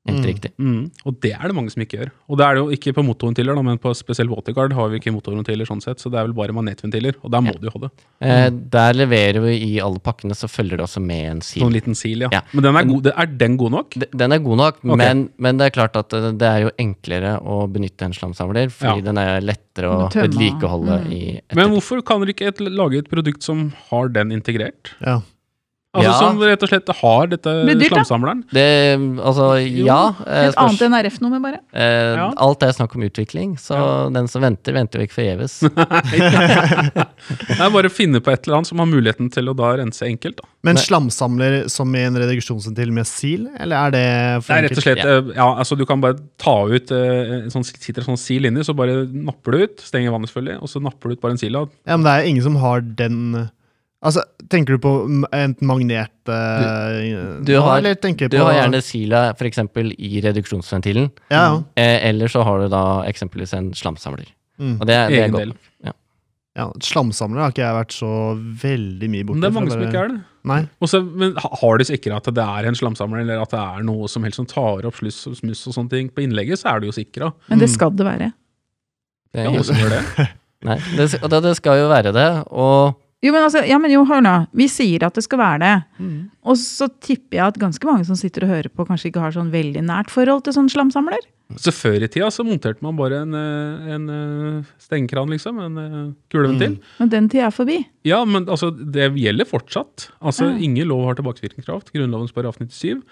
Helt 0.08 0.20
Mm. 0.24 0.24
riktig. 0.26 0.50
Mm. 0.58 0.90
Og 1.04 1.20
det 1.20 1.32
er 1.36 1.42
det 1.46 1.54
mange 1.54 1.70
som 1.70 1.82
ikke 1.84 1.98
gjør. 2.00 2.10
Og 2.30 2.38
det 2.38 2.44
er 2.46 2.54
det 2.54 2.60
jo 2.62 2.70
ikke 2.72 2.94
på 2.96 3.02
motorventiler, 3.04 3.54
da, 3.54 3.60
men 3.62 3.76
på 3.78 3.90
spesielt 3.94 4.30
waterguard 4.32 4.72
har 4.72 4.88
vi 4.88 4.96
ikke 4.98 5.12
motorventiler 5.12 5.68
sånn 5.68 5.82
sett, 5.84 5.98
så 6.00 6.08
det 6.10 6.16
er 6.18 6.24
vel 6.24 6.32
bare 6.32 6.54
manetventiler, 6.56 7.18
og 7.22 7.30
der 7.30 7.42
må 7.44 7.52
du 7.60 7.66
jo 7.68 7.72
ha 7.74 7.80
det. 7.84 7.90
Eh, 8.24 8.48
der 8.72 8.94
leverer 8.96 9.40
vi 9.44 9.52
i 9.60 9.78
alle 9.78 10.00
pakkene, 10.00 10.32
så 10.32 10.48
følger 10.48 10.78
det 10.80 10.86
også 10.86 11.02
med 11.04 11.26
en 11.34 11.40
sil. 11.44 11.60
Sånn 11.66 11.72
liten 11.76 11.92
sil, 12.00 12.24
ja. 12.24 12.30
Ja. 12.32 12.40
Men 12.54 12.64
den 12.64 12.76
er, 12.80 12.84
god, 12.88 13.06
er 13.12 13.26
den 13.26 13.56
god 13.60 13.70
nok? 13.76 13.90
Den 14.16 14.32
er 14.32 14.38
god 14.38 14.56
nok, 14.56 14.76
okay. 14.82 14.96
men, 14.96 15.28
men 15.36 15.58
det 15.58 15.66
er 15.68 15.76
klart 15.76 15.94
at 16.00 16.08
det, 16.08 16.32
det 16.40 16.48
er 16.48 16.60
jo 16.64 16.70
enklere 16.80 17.34
å 17.44 17.60
benytte 17.70 18.08
en 18.08 18.12
slamsamler, 18.16 18.70
fordi 18.72 19.04
Ja. 19.04 19.08
den 19.12 19.18
er 19.18 19.40
lettere 19.44 19.84
å 19.92 20.08
vedlikeholde 20.10 20.96
Mm. 21.04 21.12
i 21.12 21.40
Men 21.54 21.70
hvorfor 21.76 22.02
kan 22.04 22.20
dere 22.24 22.32
ikke 22.32 22.48
et, 22.48 22.58
lage 22.72 22.96
et 23.04 23.08
produkt 23.10 23.42
som 23.42 23.68
har 23.90 24.08
den 24.08 24.32
integrert? 24.32 24.94
Ja. 25.04 25.20
Altså 25.90 26.06
Ja. 26.06 26.18
Som 26.20 26.38
rett 26.38 26.62
og 26.62 26.68
slett 26.70 26.86
har 27.00 27.26
dette 27.26 27.50
dyrt, 27.66 27.88
slamsamleren? 27.90 28.44
Det, 28.54 28.64
altså, 29.26 29.46
ja. 29.58 30.14
eh, 30.24 30.44
Et 30.46 30.54
spørs- 30.54 30.78
annet 30.78 30.82
NRF-nummer, 30.92 31.40
bare. 31.42 31.58
Eh, 31.74 32.14
Ja. 32.14 32.28
Alt 32.36 32.62
er 32.62 32.70
snakk 32.76 32.94
om 32.94 33.02
utvikling, 33.02 33.56
så 33.58 33.74
Ja. 33.74 34.08
den 34.08 34.28
som 34.28 34.40
venter, 34.42 34.72
venter 34.72 35.00
jo 35.00 35.06
ikke 35.08 35.18
forgjeves. 35.18 35.58
Det 37.50 37.58
er 37.58 37.70
bare 37.74 37.90
å 37.90 37.92
finne 37.92 38.20
på 38.22 38.30
et 38.32 38.46
eller 38.46 38.58
annet 38.60 38.68
som 38.70 38.78
har 38.78 38.86
muligheten 38.86 39.30
til 39.34 39.50
å 39.50 39.54
da 39.56 39.72
rense 39.80 40.06
enkelt. 40.06 40.36
da. 40.40 40.48
Men 40.62 40.76
slamsamler 40.76 41.68
som 41.72 41.92
i 41.96 42.04
en 42.06 42.14
reduksjonsventil 42.14 42.92
med 42.92 43.06
sil, 43.10 43.48
eller 43.58 43.76
er 43.88 43.90
det 43.90 44.44
for 44.44 44.54
Det 44.54 44.58
er 44.58 44.68
rett 44.68 44.78
og 44.78 44.84
slett, 44.84 45.04
eh, 45.04 45.34
ja, 45.36 45.48
altså 45.58 45.76
Du 45.76 45.84
kan 45.86 46.00
bare 46.00 46.18
ta 46.38 46.66
ut 46.68 46.90
eh, 46.92 47.48
sånn, 47.50 47.64
sitter 47.66 48.02
en 48.06 48.14
sånn 48.14 48.20
sil 48.20 48.46
inni, 48.46 48.62
så 48.62 48.76
bare 48.76 49.06
napper 49.10 49.52
du 49.56 49.62
ut. 49.64 49.80
Stenger 49.80 50.12
vannet, 50.14 50.30
selvfølgelig, 50.30 50.62
og 50.62 50.68
så 50.68 50.82
napper 50.82 51.08
du 51.08 51.16
ut 51.16 51.20
bare 51.20 51.32
en 51.32 51.38
sil. 51.42 51.50
Ja, 51.58 51.96
men 51.96 52.04
det 52.06 52.12
er 52.14 52.28
ingen 52.30 52.42
som 52.46 52.56
har 52.62 52.80
den 52.80 53.50
Altså, 54.02 54.22
tenker 54.48 54.78
du 54.78 54.80
på 54.80 54.90
enten 55.36 55.66
magnet 55.68 56.28
eh, 56.32 57.42
Du 57.44 57.52
har- 57.60 57.78
eller 57.78 57.94
tenker 58.00 58.30
Du 58.32 58.38
på 58.38 58.44
har 58.46 58.54
gjerne 58.54 58.80
sila 58.82 59.30
f.eks. 59.36 59.58
i 59.98 60.20
reduksjonsventilen, 60.24 61.10
Ja, 61.30 61.42
ja. 61.42 61.62
eh, 61.76 62.08
eller 62.08 62.28
så 62.32 62.42
har 62.42 62.60
du 62.60 62.68
da 62.72 63.02
eksempelvis 63.04 63.52
en 63.58 63.72
slamsamler. 63.76 64.26
Mm. 64.58 64.78
Og 64.80 64.86
det, 64.86 64.96
det 65.10 65.18
er 65.18 65.26
Egen 65.26 65.36
del. 65.36 65.52
ja. 65.84 65.92
Slamsamler 66.82 67.40
har 67.44 67.52
ikke 67.52 67.62
jeg 67.62 67.76
vært 67.76 67.92
så 67.94 68.08
veldig 68.62 69.08
mye 69.12 69.24
borti. 69.24 69.36
Men 69.38 69.40
det 69.44 69.48
er 69.50 69.54
mange 69.60 69.70
som 69.72 69.82
ikke 69.84 70.00
er 70.02 70.08
det. 70.08 70.18
Nei. 70.50 70.58
Også, 70.82 70.98
men 71.04 71.34
har 71.36 71.78
de 71.78 71.84
sikra 71.84 72.16
at 72.16 72.24
det 72.34 72.44
er 72.44 72.66
en 72.68 72.74
slamsamler, 72.76 73.20
eller 73.22 73.40
at 73.44 73.52
det 73.54 73.60
er 73.60 73.82
noe 73.86 74.08
som 74.08 74.24
helst 74.24 74.36
som 74.40 74.46
tar 74.50 74.84
opp 74.88 74.96
sluss 74.96 75.26
og 75.30 75.36
smuss 75.38 75.62
og 75.68 75.76
sånne 75.76 75.90
ting 75.92 76.08
på 76.12 76.24
innlegget, 76.24 76.58
så 76.60 76.72
er 76.74 76.80
det 76.80 76.88
jo 76.90 76.96
sikra. 76.96 77.32
Men 77.48 77.58
det 77.60 77.68
Mm. 77.68 77.74
skal 77.76 77.90
det 77.96 78.06
være. 78.08 78.32
Det 79.32 79.40
er 79.40 79.44
Ja, 79.44 79.50
som 79.50 79.60
også 79.60 79.76
gjør 79.78 79.90
det. 79.94 80.28
Nei, 80.68 80.78
det, 80.96 81.42
det 81.44 81.56
skal 81.56 81.78
jo 81.84 81.88
være 81.92 82.12
det. 82.12 82.28
Og 82.50 82.96
Jo, 83.20 83.34
men 83.34 83.44
altså, 83.44 83.60
ja, 83.68 83.76
men 83.76 83.92
jo, 83.92 84.00
hør 84.08 84.22
nå. 84.24 84.34
Vi 84.56 84.64
sier 84.72 85.02
at 85.04 85.18
det 85.18 85.26
skal 85.26 85.38
være 85.42 85.58
det. 85.60 85.74
Og 86.48 86.56
så 86.56 86.86
tipper 87.04 87.36
jeg 87.36 87.46
at 87.52 87.58
ganske 87.60 87.84
mange 87.84 88.06
som 88.08 88.16
sitter 88.16 88.46
og 88.46 88.52
hører 88.54 88.70
på, 88.72 88.86
kanskje 88.88 89.10
ikke 89.10 89.20
har 89.20 89.34
sånn 89.34 89.50
veldig 89.52 89.82
nært 89.84 90.08
forhold 90.12 90.46
til 90.46 90.56
sånn 90.56 90.70
slamsamler. 90.72 91.20
Så 91.58 91.72
før 91.74 91.98
i 92.06 92.08
tida 92.08 92.28
så 92.30 92.44
monterte 92.46 92.80
man 92.86 92.94
bare 92.96 93.24
en, 93.24 93.34
eh, 93.34 93.88
en 93.96 94.04
eh, 94.14 94.68
stengekran, 94.78 95.28
liksom. 95.34 95.58
En 95.58 95.74
kuleventil. 95.74 96.14
kuleventil. 96.30 96.76
Men 97.00 97.10
den 97.10 97.28
tida 97.28 97.48
er 97.48 97.54
forbi. 97.56 97.78
Ja, 98.06 98.20
men 98.24 98.46
altså, 98.46 98.70
det 98.70 99.10
gjelder 99.18 99.48
fortsatt. 99.50 100.08
Altså, 100.22 100.46
Ja. 100.52 100.56
Ingen 100.62 100.88
lov 100.88 101.04
har 101.08 101.18
tilbakevirkende 101.18 101.66
kraft. 101.66 101.90
Grunnlovens 101.92 102.32
paragraf 102.32 102.56
97. 102.62 103.02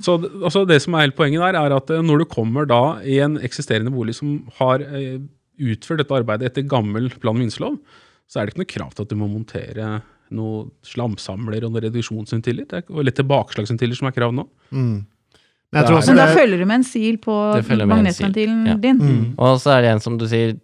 Så 0.00 0.18
altså, 0.44 0.66
det 0.68 0.80
som 0.84 0.94
er 0.94 1.06
hele 1.08 1.16
poenget 1.16 1.40
der, 1.40 1.56
er 1.58 1.74
at 1.74 1.90
eh, 1.90 2.02
når 2.04 2.18
du 2.22 2.24
kommer 2.26 2.68
da 2.68 3.00
i 3.02 3.18
en 3.24 3.38
eksisterende 3.40 3.90
bolig 3.90 4.14
som 4.14 4.44
har 4.60 4.80
eh, 4.84 5.18
utført 5.58 6.04
dette 6.04 6.14
arbeidet 6.20 6.52
etter 6.52 6.68
gammel 6.68 7.08
plan- 7.18 7.34
og 7.34 7.40
minselov, 7.42 7.80
så 8.30 8.38
er 8.40 8.46
det 8.46 8.54
ikke 8.54 8.62
noe 8.62 8.72
krav 8.76 8.94
til 8.94 9.06
at 9.06 9.12
du 9.12 9.18
må 9.18 9.26
montere 9.30 9.92
noe 10.30 10.68
slamsamler 10.86 11.64
og 11.66 11.72
noen 11.74 11.88
reduksjonsventiler. 11.88 12.68
Det 12.70 12.84
er 12.86 13.06
litt 13.06 13.18
tilbakeslagsventiler 13.18 13.98
som 13.98 14.10
er 14.10 14.14
krav 14.14 14.34
nå. 14.36 14.44
Mm. 14.70 15.00
Men 15.70 15.78
jeg 15.80 15.86
tror 15.88 15.98
er- 15.98 16.06
Men 16.06 16.20
da 16.20 16.26
følger 16.34 16.58
du 16.58 16.66
med 16.66 16.74
en 16.80 16.86
sil 16.86 17.16
på 17.18 17.34
magnetventilen 17.90 18.66
ja. 18.66 18.74
din. 18.74 18.98
mm. 18.98 19.24
Og 19.38 19.58
så 19.62 19.74
er 19.76 19.82
det 19.82 19.90
en 19.94 20.00
som 20.00 20.18
du 20.18 20.26
sier, 20.30 20.54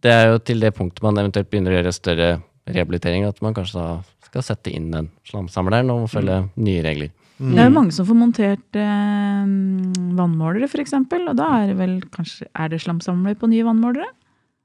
det 0.00 0.12
er 0.12 0.30
jo 0.32 0.38
til 0.38 0.60
det 0.62 0.74
punktet 0.74 1.02
man 1.02 1.18
eventuelt 1.18 1.50
begynner 1.50 1.74
å 1.74 1.82
gjøre 1.82 1.94
større 1.94 2.42
rehabilitering, 2.68 3.26
at 3.26 3.40
man 3.42 3.54
kanskje 3.54 3.80
da 3.80 4.02
skal 4.28 4.42
sette 4.42 4.70
inn 4.70 4.90
den 4.92 5.10
slamsamleren 5.26 5.90
og 5.90 6.08
følge 6.10 6.50
nye 6.56 6.82
regler. 6.84 7.10
Mm. 7.38 7.52
Det 7.54 7.58
er 7.62 7.68
jo 7.68 7.74
mange 7.74 7.94
som 7.94 8.06
får 8.06 8.18
montert 8.18 8.76
eh, 8.76 9.50
vannmålere, 10.18 10.66
f.eks. 10.68 10.94
Og 10.94 11.36
da 11.38 11.50
er 11.62 11.66
det 11.70 11.76
vel 11.78 12.00
kanskje 12.14 12.48
Er 12.54 12.68
det 12.68 12.80
slamsamler 12.82 13.38
på 13.38 13.48
nye 13.50 13.66
vannmålere? 13.66 14.08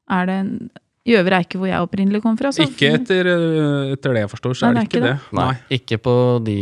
Er 0.09 0.25
det 0.25 0.37
en 0.41 0.69
i 1.03 1.15
er 1.17 1.33
ikke 1.43 1.59
hvor 1.59 1.67
jeg 1.67 1.83
opprinnelig 1.83 2.21
kom 2.23 2.37
fra. 2.39 2.51
så- 2.55 2.63
Ikke 2.63 2.93
etter, 2.95 3.27
eh, 3.27 3.93
etter 3.93 4.13
det 4.13 4.21
jeg 4.23 4.29
forstår, 4.31 4.53
så 4.55 4.61
Nei, 4.61 4.69
er 4.69 4.73
det 4.73 4.83
ikke 4.87 5.01
det. 5.03 5.19
Nei, 5.33 5.45
Nei. 5.51 5.77
ikke 5.77 5.97
på 5.99 6.43
de 6.43 6.55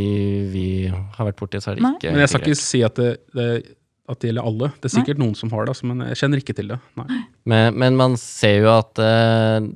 vi 0.49 0.87
har 0.87 1.25
vært 1.27 1.37
borti, 1.37 1.61
så 1.61 1.71
er 1.71 1.75
det 1.75 1.83
Nei. 1.83 1.93
ikke 1.93 2.11
Men 2.11 2.19
jeg 2.21 2.29
skal 2.29 2.41
ikke 2.41 2.57
si 2.57 2.81
at 2.81 2.95
det, 2.95 3.17
det, 3.35 3.75
at 4.09 4.19
det 4.19 4.31
gjelder 4.31 4.47
alle. 4.49 4.71
Det 4.81 4.89
er 4.89 4.95
sikkert 4.97 5.19
noen 5.21 5.35
som 5.35 5.49
har 5.51 5.65
det, 5.65 5.75
altså, 5.75 5.85
men 5.85 6.07
jeg 6.07 6.17
kjenner 6.17 6.41
ikke 6.41 6.55
til 6.55 6.67
det. 6.73 6.79
Nei. 6.97 7.21
Men, 7.45 7.77
men 7.77 7.95
man 7.95 8.17
ser 8.17 8.61
jo 8.63 8.69
at 8.79 8.97
uh, 8.97 9.69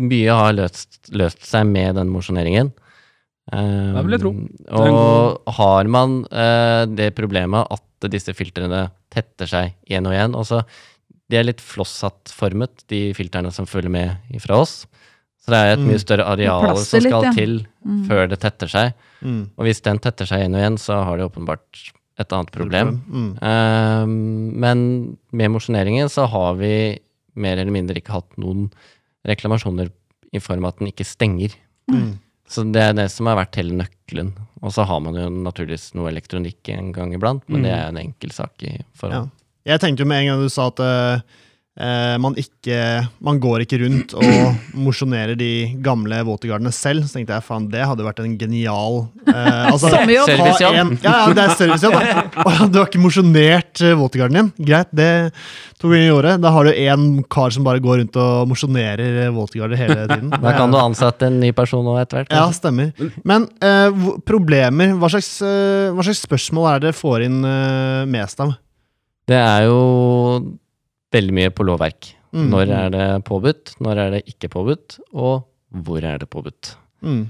mye 0.00 0.36
har 0.42 0.52
løst, 0.52 0.98
løst 1.14 1.46
seg 1.46 1.66
med 1.70 1.94
den 2.00 2.10
mosjoneringen. 2.10 2.72
Um, 3.52 3.94
Det 3.94 4.04
vil 4.06 4.16
jeg 4.16 4.22
tro. 4.24 4.34
Og 4.74 5.54
har 5.54 5.84
man 5.86 6.24
uh, 6.30 6.84
det 6.86 7.14
problemet 7.14 7.66
at 7.70 8.10
disse 8.10 8.34
filtrene 8.34 8.88
tetter 9.12 9.46
seg 9.46 9.74
igjen 9.86 10.06
og 10.08 10.14
igjen 10.14 10.34
altså, 10.38 10.64
De 11.30 11.38
er 11.38 11.44
litt 11.46 11.60
flosshattformet, 11.62 12.82
de 12.90 13.12
filtrene 13.14 13.52
som 13.54 13.68
følger 13.70 13.92
med 13.94 14.40
fra 14.42 14.58
oss. 14.64 14.86
Så 15.40 15.52
det 15.54 15.60
er 15.60 15.72
et 15.72 15.78
Mm. 15.80 15.86
mye 15.88 16.00
større 16.02 16.26
areal 16.28 16.76
som 16.76 17.00
skal 17.00 17.22
litt, 17.22 17.24
ja. 17.24 17.32
til 17.32 17.54
Mm. 17.86 18.02
før 18.08 18.28
det 18.28 18.40
tetter 18.42 18.68
seg. 18.68 18.92
Mm. 19.22 19.50
Og 19.56 19.64
hvis 19.64 19.80
den 19.82 19.98
tetter 19.98 20.26
seg 20.26 20.40
igjen 20.42 20.54
og 20.54 20.60
igjen, 20.60 20.78
så 20.78 21.04
har 21.04 21.16
de 21.16 21.24
åpenbart 21.28 21.92
et 22.18 22.28
annet 22.36 22.50
problem. 22.52 23.00
Mm. 23.08 23.38
Ehm, 23.40 24.52
men 24.60 25.16
med 25.32 25.50
mosjoneringen 25.54 26.10
så 26.12 26.26
har 26.28 26.54
vi 26.60 26.98
mer 27.36 27.56
eller 27.56 27.72
mindre 27.72 27.94
ikke 27.96 28.12
hatt 28.12 28.36
noen 28.36 28.70
reklamasjoner 29.26 29.90
i 30.32 30.38
form 30.42 30.64
av 30.64 30.74
at 30.74 30.78
den 30.82 30.88
ikke 30.92 31.06
stenger. 31.06 31.54
Mm. 31.90 32.18
Så 32.50 32.64
det 32.72 32.82
er 32.82 32.92
det 32.98 33.10
som 33.10 33.26
har 33.30 33.36
vært 33.36 33.54
hele 33.60 33.76
nøkkelen. 33.78 34.32
Og 34.62 34.72
så 34.74 34.84
har 34.84 35.00
man 35.00 35.14
jo 35.14 35.28
naturligvis 35.30 35.94
noe 35.94 36.10
elektronikk 36.10 36.68
en 36.76 36.92
gang 36.92 37.12
iblant, 37.14 37.42
men 37.48 37.60
Mm. 37.60 37.64
det 37.64 37.72
er 37.72 37.88
en 37.88 37.96
enkel 37.96 38.32
sak 38.32 38.52
i 38.62 38.78
forhold. 38.94 39.30
Ja. 39.30 39.39
Jeg 39.68 39.80
tenkte 39.82 40.04
jo 40.04 40.08
med 40.08 40.22
en 40.24 40.32
gang 40.32 40.42
du 40.42 40.48
sa 40.52 40.70
at 40.70 40.80
eh, 40.80 41.20
eh, 41.84 42.14
man 42.22 42.32
ikke 42.40 42.76
Man 43.20 43.40
går 43.42 43.66
ikke 43.66 43.78
rundt 43.82 44.14
og 44.16 44.24
mosjonerer 44.86 45.36
de 45.36 45.48
gamle 45.84 46.22
våtegardene 46.24 46.72
selv. 46.72 47.04
Så 47.04 47.18
tenkte 47.18 47.36
jeg 47.36 47.44
faen, 47.44 47.66
det 47.72 47.82
hadde 47.84 48.06
vært 48.06 48.22
en 48.24 48.38
genial 48.40 49.02
uh, 49.28 49.66
altså, 49.74 49.90
Servicejobb. 49.92 50.78
en- 50.80 50.94
Ja, 51.04 51.12
ja, 51.26 51.34
det 51.36 51.44
er 51.44 51.52
servicejobb. 51.58 51.98
Du 52.72 52.78
har 52.80 52.88
ikke 52.88 53.02
mosjonert 53.02 53.82
våtegarden 54.00 54.38
din? 54.38 54.48
Greit, 54.70 54.88
det 54.96 55.10
to 55.80 55.88
ganger 55.92 56.06
i 56.08 56.14
året. 56.14 56.40
Da 56.44 56.50
har 56.56 56.64
du 56.68 56.72
én 56.72 57.04
kar 57.32 57.52
som 57.54 57.64
bare 57.66 57.80
går 57.84 58.00
rundt 58.02 58.16
og 58.20 58.48
mosjonerer 58.50 59.28
våtegarder 59.36 59.76
hele 59.80 60.00
tiden. 60.10 60.32
Da 60.44 60.54
kan 60.56 60.72
du 60.72 60.78
ansette 60.80 61.28
en 61.28 61.36
ny 61.42 61.52
person 61.56 61.84
nå 61.84 61.98
etter 62.00 62.22
hvert. 62.24 62.32
Ja, 62.32 62.48
stemmer. 62.56 62.90
Men 63.28 63.44
uh, 63.64 64.16
problemer 64.28 64.96
hva 65.00 65.12
slags, 65.12 65.36
hva 65.44 66.04
slags 66.08 66.24
spørsmål 66.24 66.72
er 66.72 66.80
det 66.80 66.88
dere 66.90 67.00
får 67.04 67.28
inn 67.28 67.38
mest 68.16 68.40
av? 68.44 68.56
Det 69.30 69.38
er 69.38 69.66
jo 69.68 69.80
veldig 71.14 71.36
mye 71.36 71.52
på 71.54 71.66
lovverk. 71.66 72.14
Mm. 72.34 72.46
Når 72.52 72.72
er 72.74 72.94
det 72.94 73.08
påbudt, 73.26 73.74
når 73.82 74.00
er 74.04 74.16
det 74.16 74.24
ikke 74.30 74.50
påbudt, 74.52 75.00
og 75.14 75.46
hvor 75.84 76.04
er 76.06 76.18
det 76.22 76.30
påbudt? 76.30 76.74
Mm. 77.02 77.24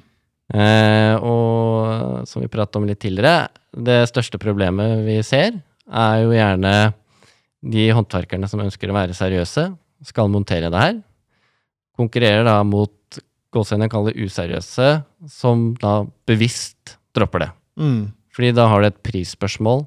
Eh, 0.51 1.15
og 1.23 2.27
som 2.29 2.43
vi 2.43 2.51
pratet 2.53 2.81
om 2.81 2.89
litt 2.89 3.01
tidligere, 3.03 3.49
det 3.71 4.03
største 4.11 4.41
problemet 4.41 5.05
vi 5.07 5.21
ser, 5.27 5.61
er 5.91 6.25
jo 6.25 6.35
gjerne 6.35 6.75
de 7.61 7.87
håndverkerne 7.95 8.49
som 8.51 8.63
ønsker 8.65 8.91
å 8.91 8.97
være 8.97 9.17
seriøse, 9.17 9.69
skal 10.09 10.33
montere 10.33 10.71
det 10.73 10.81
her. 10.81 10.99
Konkurrerer 12.01 12.47
da 12.49 12.61
mot 12.65 13.21
gåsehudene 13.53 13.91
kaller 13.93 14.17
useriøse, 14.17 14.91
som 15.29 15.73
da 15.81 16.01
bevisst 16.29 16.97
dropper 17.17 17.45
det. 17.45 17.51
Mm. 17.81 18.03
Fordi 18.33 18.53
da 18.57 18.69
har 18.71 18.81
du 18.81 18.89
et 18.89 19.03
prisspørsmål 19.05 19.85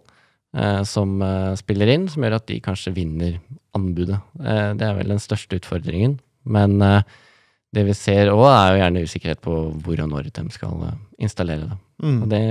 som 0.86 1.22
eh, 1.26 1.54
spiller 1.58 1.90
inn, 1.96 2.08
som 2.12 2.24
gjør 2.24 2.38
at 2.38 2.48
de 2.50 2.60
kanskje 2.62 2.94
vinner 2.94 3.40
anbudet. 3.74 4.20
Eh, 4.40 4.72
det 4.78 4.88
er 4.88 4.98
vel 4.98 5.14
den 5.16 5.22
største 5.22 5.58
utfordringen. 5.60 6.20
Men 6.44 6.82
eh, 6.84 7.06
det 7.74 7.88
vi 7.88 7.96
ser 7.98 8.34
òg, 8.34 8.46
er 8.50 8.74
jo 8.74 8.82
gjerne 8.84 9.06
usikkerhet 9.08 9.44
på 9.44 9.56
hvor 9.84 10.04
og 10.04 10.12
når 10.12 10.30
de 10.34 10.50
skal 10.54 10.84
eh, 10.90 11.00
installere 11.26 11.72
det. 11.72 11.80
Mm. 12.04 12.20
Og 12.20 12.28
det 12.34 12.44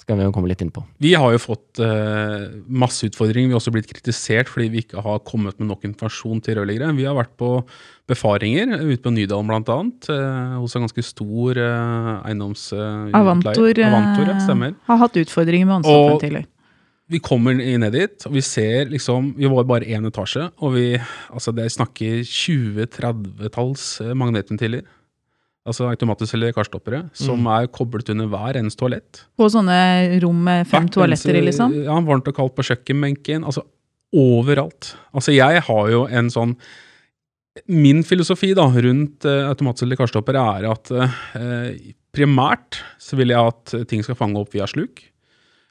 skal 0.00 0.20
vi 0.20 0.26
jo 0.26 0.32
komme 0.34 0.48
litt 0.50 0.60
inn 0.62 0.70
på. 0.70 0.84
Vi 1.02 1.14
har 1.18 1.32
jo 1.34 1.40
fått 1.42 1.80
eh, 1.82 2.46
masse 2.68 3.08
utfordringer. 3.08 3.50
Vi 3.50 3.56
har 3.56 3.60
også 3.60 3.74
blitt 3.74 3.88
kritisert 3.90 4.50
fordi 4.52 4.68
vi 4.70 4.82
ikke 4.84 5.02
har 5.02 5.22
kommet 5.26 5.58
med 5.58 5.70
nok 5.72 5.86
informasjon 5.88 6.42
til 6.46 6.60
rørleggere. 6.60 6.92
Vi 6.94 7.08
har 7.08 7.16
vært 7.18 7.34
på 7.40 7.50
befaringer 8.06 8.76
ute 8.84 9.00
på 9.02 9.12
Nydalen 9.12 9.50
bl.a. 9.50 9.78
Eh, 10.14 10.58
hos 10.60 10.76
en 10.78 10.86
ganske 10.86 11.04
stor 11.04 11.58
eh, 11.58 12.12
eiendomsutleier. 12.30 13.16
Avantor, 13.18 13.72
eh, 13.72 13.88
Avantor, 13.88 14.30
ja, 14.30 14.36
stemmer. 14.44 14.76
har 14.86 15.02
hatt 15.02 15.18
utfordringer 15.24 15.68
med 15.72 15.80
ansatte 15.80 16.20
tidligere. 16.22 16.50
Vi 17.08 17.20
kommer 17.22 17.54
ned 17.54 17.92
dit, 17.94 18.24
og 18.26 18.32
vi 18.34 18.40
ser 18.42 18.88
liksom 18.90 19.28
Vi 19.38 19.46
var 19.46 19.62
bare 19.68 19.86
én 19.86 20.06
etasje, 20.08 20.48
og 20.58 20.72
vi 20.74 20.96
Altså, 21.30 21.52
det 21.54 21.68
snakker 21.70 22.24
20-30-talls 22.26 24.00
eh, 24.02 24.14
magnetventiler. 24.18 24.82
Altså 25.66 25.88
automatutselgere 25.90 26.54
karstoppere, 26.54 27.04
som 27.12 27.40
Mm. 27.42 27.46
er 27.56 27.66
koblet 27.74 28.10
under 28.10 28.26
hver 28.30 28.54
eneste 28.58 28.78
toalett. 28.78 29.24
På 29.36 29.48
sånne 29.50 30.20
rom 30.22 30.44
med 30.44 30.66
fem 30.66 30.84
Hvert 30.86 30.92
toaletter 30.94 31.34
i, 31.34 31.40
liksom. 31.48 31.74
Ja, 31.84 31.96
varmt 32.06 32.28
og 32.28 32.34
kaldt 32.36 32.54
på 32.54 32.62
kjøkkenbenken. 32.62 33.42
Altså 33.44 33.64
overalt. 34.14 34.94
Altså 35.12 35.34
jeg 35.34 35.62
har 35.66 35.90
jo 35.90 36.06
en 36.06 36.30
sånn 36.30 36.56
Min 37.68 38.02
filosofi 38.04 38.50
da, 38.54 38.66
rundt 38.68 39.24
uh, 39.24 39.48
automatselgere 39.48 39.96
karstoppere 39.96 40.36
er 40.58 40.66
at 40.70 40.90
uh, 40.92 41.72
primært 42.12 42.82
så 43.00 43.16
vil 43.16 43.28
jeg 43.32 43.38
at 43.48 43.88
ting 43.88 44.02
skal 44.04 44.14
fange 44.14 44.36
opp 44.38 44.52
via 44.52 44.66
sluk. 44.68 45.00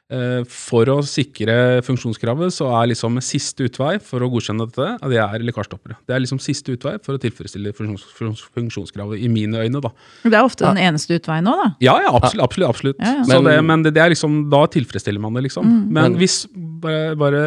Eh, 0.06 0.44
for 0.46 0.86
å 0.86 1.00
sikre 1.02 1.80
funksjonskravet 1.82 2.54
så 2.54 2.68
er 2.78 2.92
liksom 2.92 3.16
siste 3.26 3.64
utvei 3.66 3.96
for 3.98 4.22
å 4.22 4.28
godkjenne 4.30 4.62
dette, 4.68 4.86
ja, 5.02 5.08
det 5.10 5.18
er 5.18 5.42
lekkasjestoppere. 5.42 5.96
Det 6.06 6.14
er 6.14 6.22
liksom 6.22 6.38
siste 6.38 6.76
utvei 6.76 6.92
for 7.02 7.18
å 7.18 7.22
tilfredsstille 7.24 7.72
funksjons, 7.74 8.04
funksjons, 8.14 8.44
funksjonskravet, 8.54 9.18
i 9.26 9.30
mine 9.32 9.64
øyne, 9.66 9.82
da. 9.82 9.90
Det 10.22 10.30
er 10.30 10.46
ofte 10.46 10.62
den 10.68 10.78
eneste 10.84 11.18
utveien 11.18 11.48
nå, 11.48 11.56
da. 11.58 11.68
Ja, 11.82 11.96
ja, 12.04 12.14
absolutt. 12.14 12.46
absolutt, 12.46 12.70
absolutt. 12.70 13.02
Ja, 13.02 13.16
ja. 13.18 13.42
Det, 13.50 13.58
men 13.66 13.82
det, 13.82 13.96
det 13.98 14.04
er 14.06 14.14
liksom, 14.14 14.44
da 14.52 14.62
tilfredsstiller 14.70 15.26
man 15.26 15.34
det, 15.34 15.48
liksom. 15.48 15.66
Mm. 15.66 15.82
Men 15.90 16.02
Men- 16.12 16.20
hvis 16.22 16.38
bare, 16.54 17.16
bare 17.18 17.44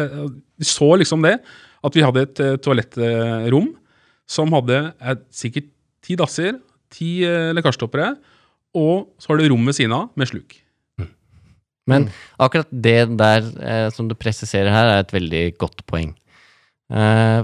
Vi 0.60 0.68
så 0.68 0.92
liksom 1.00 1.22
det, 1.24 1.38
at 1.82 1.94
vi 1.96 2.04
hadde 2.04 2.20
et 2.26 2.40
uh, 2.44 2.56
toalettrom 2.60 3.70
som 4.28 4.52
hadde 4.52 4.92
et, 5.00 5.22
sikkert 5.32 5.72
ti 6.04 6.14
dasser, 6.14 6.58
ti 6.92 7.22
lekkasjestoppere, 7.56 8.18
og 8.76 9.08
så 9.16 9.32
var 9.32 9.40
det 9.40 9.48
rom 9.48 9.64
ved 9.64 9.78
siden 9.80 9.96
av 9.96 10.10
med 10.14 10.28
sluk. 10.28 10.60
Men 11.90 12.08
akkurat 12.40 12.70
det 12.70 12.98
der 13.20 13.46
eh, 13.60 13.88
som 13.94 14.08
du 14.08 14.16
presiserer 14.18 14.72
her, 14.72 14.92
er 14.94 15.04
et 15.04 15.14
veldig 15.14 15.44
godt 15.60 15.84
poeng. 15.90 16.14
Eh, 16.90 17.40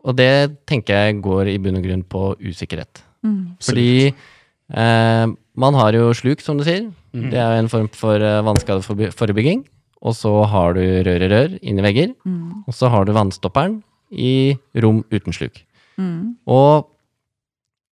og 0.00 0.16
det 0.16 0.32
tenker 0.68 0.96
jeg 0.96 1.20
går 1.24 1.52
i 1.52 1.58
bunn 1.60 1.78
og 1.80 1.84
grunn 1.84 2.04
på 2.08 2.24
usikkerhet. 2.40 3.02
Mm. 3.26 3.56
Fordi 3.60 3.92
eh, 4.08 5.26
man 5.60 5.76
har 5.76 5.96
jo 5.96 6.12
sluk, 6.16 6.40
som 6.44 6.60
du 6.60 6.64
sier. 6.66 6.88
Mm. 7.12 7.28
Det 7.32 7.40
er 7.40 7.52
jo 7.52 7.64
en 7.64 7.72
form 7.72 7.88
for 7.92 8.22
uh, 8.22 8.40
vannskadeforebygging. 8.46 9.64
Og 10.00 10.14
så 10.16 10.30
har 10.48 10.76
du 10.78 10.80
rør 10.80 11.24
i 11.26 11.28
rør 11.28 11.56
inni 11.60 11.84
vegger. 11.84 12.14
Mm. 12.24 12.62
Og 12.64 12.76
så 12.76 12.88
har 12.92 13.04
du 13.04 13.12
vannstopperen 13.16 13.80
i 14.10 14.56
rom 14.80 15.02
uten 15.12 15.36
sluk. 15.36 15.60
Mm. 16.00 16.36
Og 16.48 16.88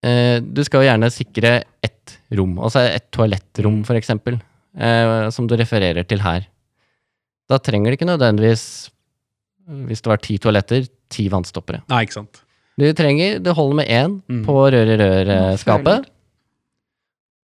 eh, 0.07 0.39
du 0.39 0.63
skal 0.63 0.83
jo 0.83 0.89
gjerne 0.89 1.11
sikre 1.13 1.53
ett 1.83 2.15
rom, 2.37 2.55
altså 2.63 2.85
et 2.87 3.07
toalettrom 3.13 3.81
eksempel, 3.97 4.39
eh, 4.77 5.29
som 5.33 5.47
du 5.47 5.55
refererer 5.57 6.05
til 6.07 6.21
her. 6.23 6.47
Da 7.49 7.57
trenger 7.63 7.91
det 7.91 7.99
ikke 7.99 8.09
nødvendigvis, 8.11 8.63
hvis 9.87 10.01
det 10.03 10.11
var 10.11 10.17
ti 10.23 10.37
toaletter, 10.37 10.87
ti 11.09 11.27
vannstoppere. 11.31 11.81
Nei, 11.89 12.03
ikke 12.05 12.19
sant. 12.21 12.41
Du 12.77 12.85
trenger, 12.93 13.39
det 13.41 13.55
holder 13.57 13.75
med 13.79 13.87
én 13.89 14.21
Mm. 14.29 14.43
på 14.45 14.53
rør-i-rør-skapet. 14.71 16.05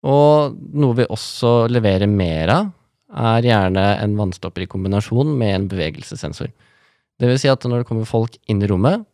Og 0.07 0.55
noe 0.77 0.95
vi 0.95 1.05
også 1.11 1.67
leverer 1.71 2.07
mer 2.07 2.51
av, 2.53 2.69
er 3.17 3.41
gjerne 3.47 3.83
en 4.03 4.15
vannstopper 4.19 4.63
i 4.65 4.69
kombinasjon 4.69 5.29
med 5.39 5.55
en 5.55 5.67
bevegelsessensor. 5.71 6.51
Det 7.17 7.27
vil 7.31 7.39
si 7.41 7.49
at 7.49 7.63
når 7.65 7.81
det 7.81 7.87
kommer 7.89 8.05
folk 8.05 8.35
inn 8.51 8.61
i 8.61 8.67
rommet, 8.69 9.05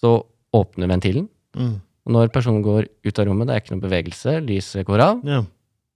så 0.00 0.18
åpner 0.54 0.90
ventilen. 0.90 1.28
Mm. 1.56 1.76
Og 2.04 2.12
når 2.12 2.32
personen 2.34 2.62
går 2.62 2.86
ut 3.06 3.18
av 3.18 3.26
rommet, 3.30 3.48
det 3.48 3.54
er 3.56 3.62
ikke 3.62 3.74
noe 3.76 3.86
bevegelse, 3.88 4.34
lyset 4.44 4.84
går 4.86 5.00
av, 5.00 5.22
Ja. 5.24 5.42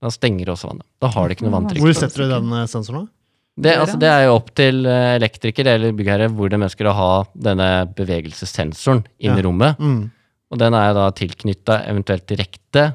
Da 0.02 0.10
stenger 0.14 0.52
også 0.54 0.68
vannet. 0.70 0.86
Da 1.02 1.08
har 1.14 1.28
det 1.28 1.36
ikke 1.38 1.46
noe 1.48 1.56
vanntrykk. 1.56 1.82
Hvor 1.84 1.96
setter 1.98 2.24
du 2.24 2.28
den 2.34 2.52
eh, 2.60 2.66
sensoren, 2.70 3.06
da? 3.06 3.12
Det, 3.58 3.72
altså, 3.74 3.96
det 3.98 4.06
er 4.12 4.20
jo 4.28 4.36
opp 4.38 4.52
til 4.54 4.84
eh, 4.86 5.16
elektriker 5.16 5.66
eller 5.66 5.94
byggherre 5.98 6.28
hvor 6.30 6.48
de 6.52 6.60
ønsker 6.62 6.86
å 6.86 6.92
ha 6.94 7.08
denne 7.34 7.66
bevegelsessensoren 7.98 9.02
inn 9.18 9.32
i 9.34 9.40
Ja. 9.40 9.42
rommet. 9.48 9.80
Mm. 9.82 10.10
Og 10.54 10.58
den 10.62 10.74
er 10.78 10.92
da 10.94 11.08
tilknytta 11.10 11.80
eventuelt 11.90 12.26
direkte 12.30 12.92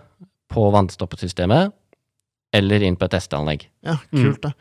på 0.53 0.69
vannstoppesystemet 0.73 1.73
eller 2.55 2.85
inn 2.87 2.95
på 2.95 3.05
et 3.09 3.11
testeanlegg. 3.17 3.67
Ja, 3.83 3.97
Mm. 4.13 4.23
kult, 4.23 4.41
da. 4.41 4.53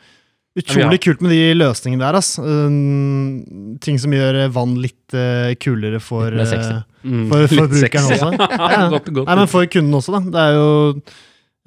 Utrolig 0.59 0.99
kult 1.01 1.21
med 1.21 1.31
de 1.31 1.53
løsningene 1.57 2.03
der, 2.03 2.13
Altså. 2.19 2.43
Um, 2.45 3.77
ting 3.81 3.97
som 3.97 4.11
gjør 4.13 4.51
vann 4.53 4.75
litt 4.81 5.13
uh, 5.15 5.53
kulere 5.55 5.99
for, 6.01 6.29
Litt 6.29 6.51
eh, 6.53 6.81
Mm. 7.03 7.27
for, 7.31 7.47
for 7.47 7.55
Litt 7.55 7.71
brukeren 7.71 8.11
også. 8.11 8.29
Ja. 8.51 8.99
Nei, 9.25 9.35
men 9.35 9.47
for 9.47 9.65
kunden 9.65 9.93
også, 9.97 10.11
da. 10.13 10.19
Det 10.29 10.43
er 10.43 10.53
jo 10.59 11.01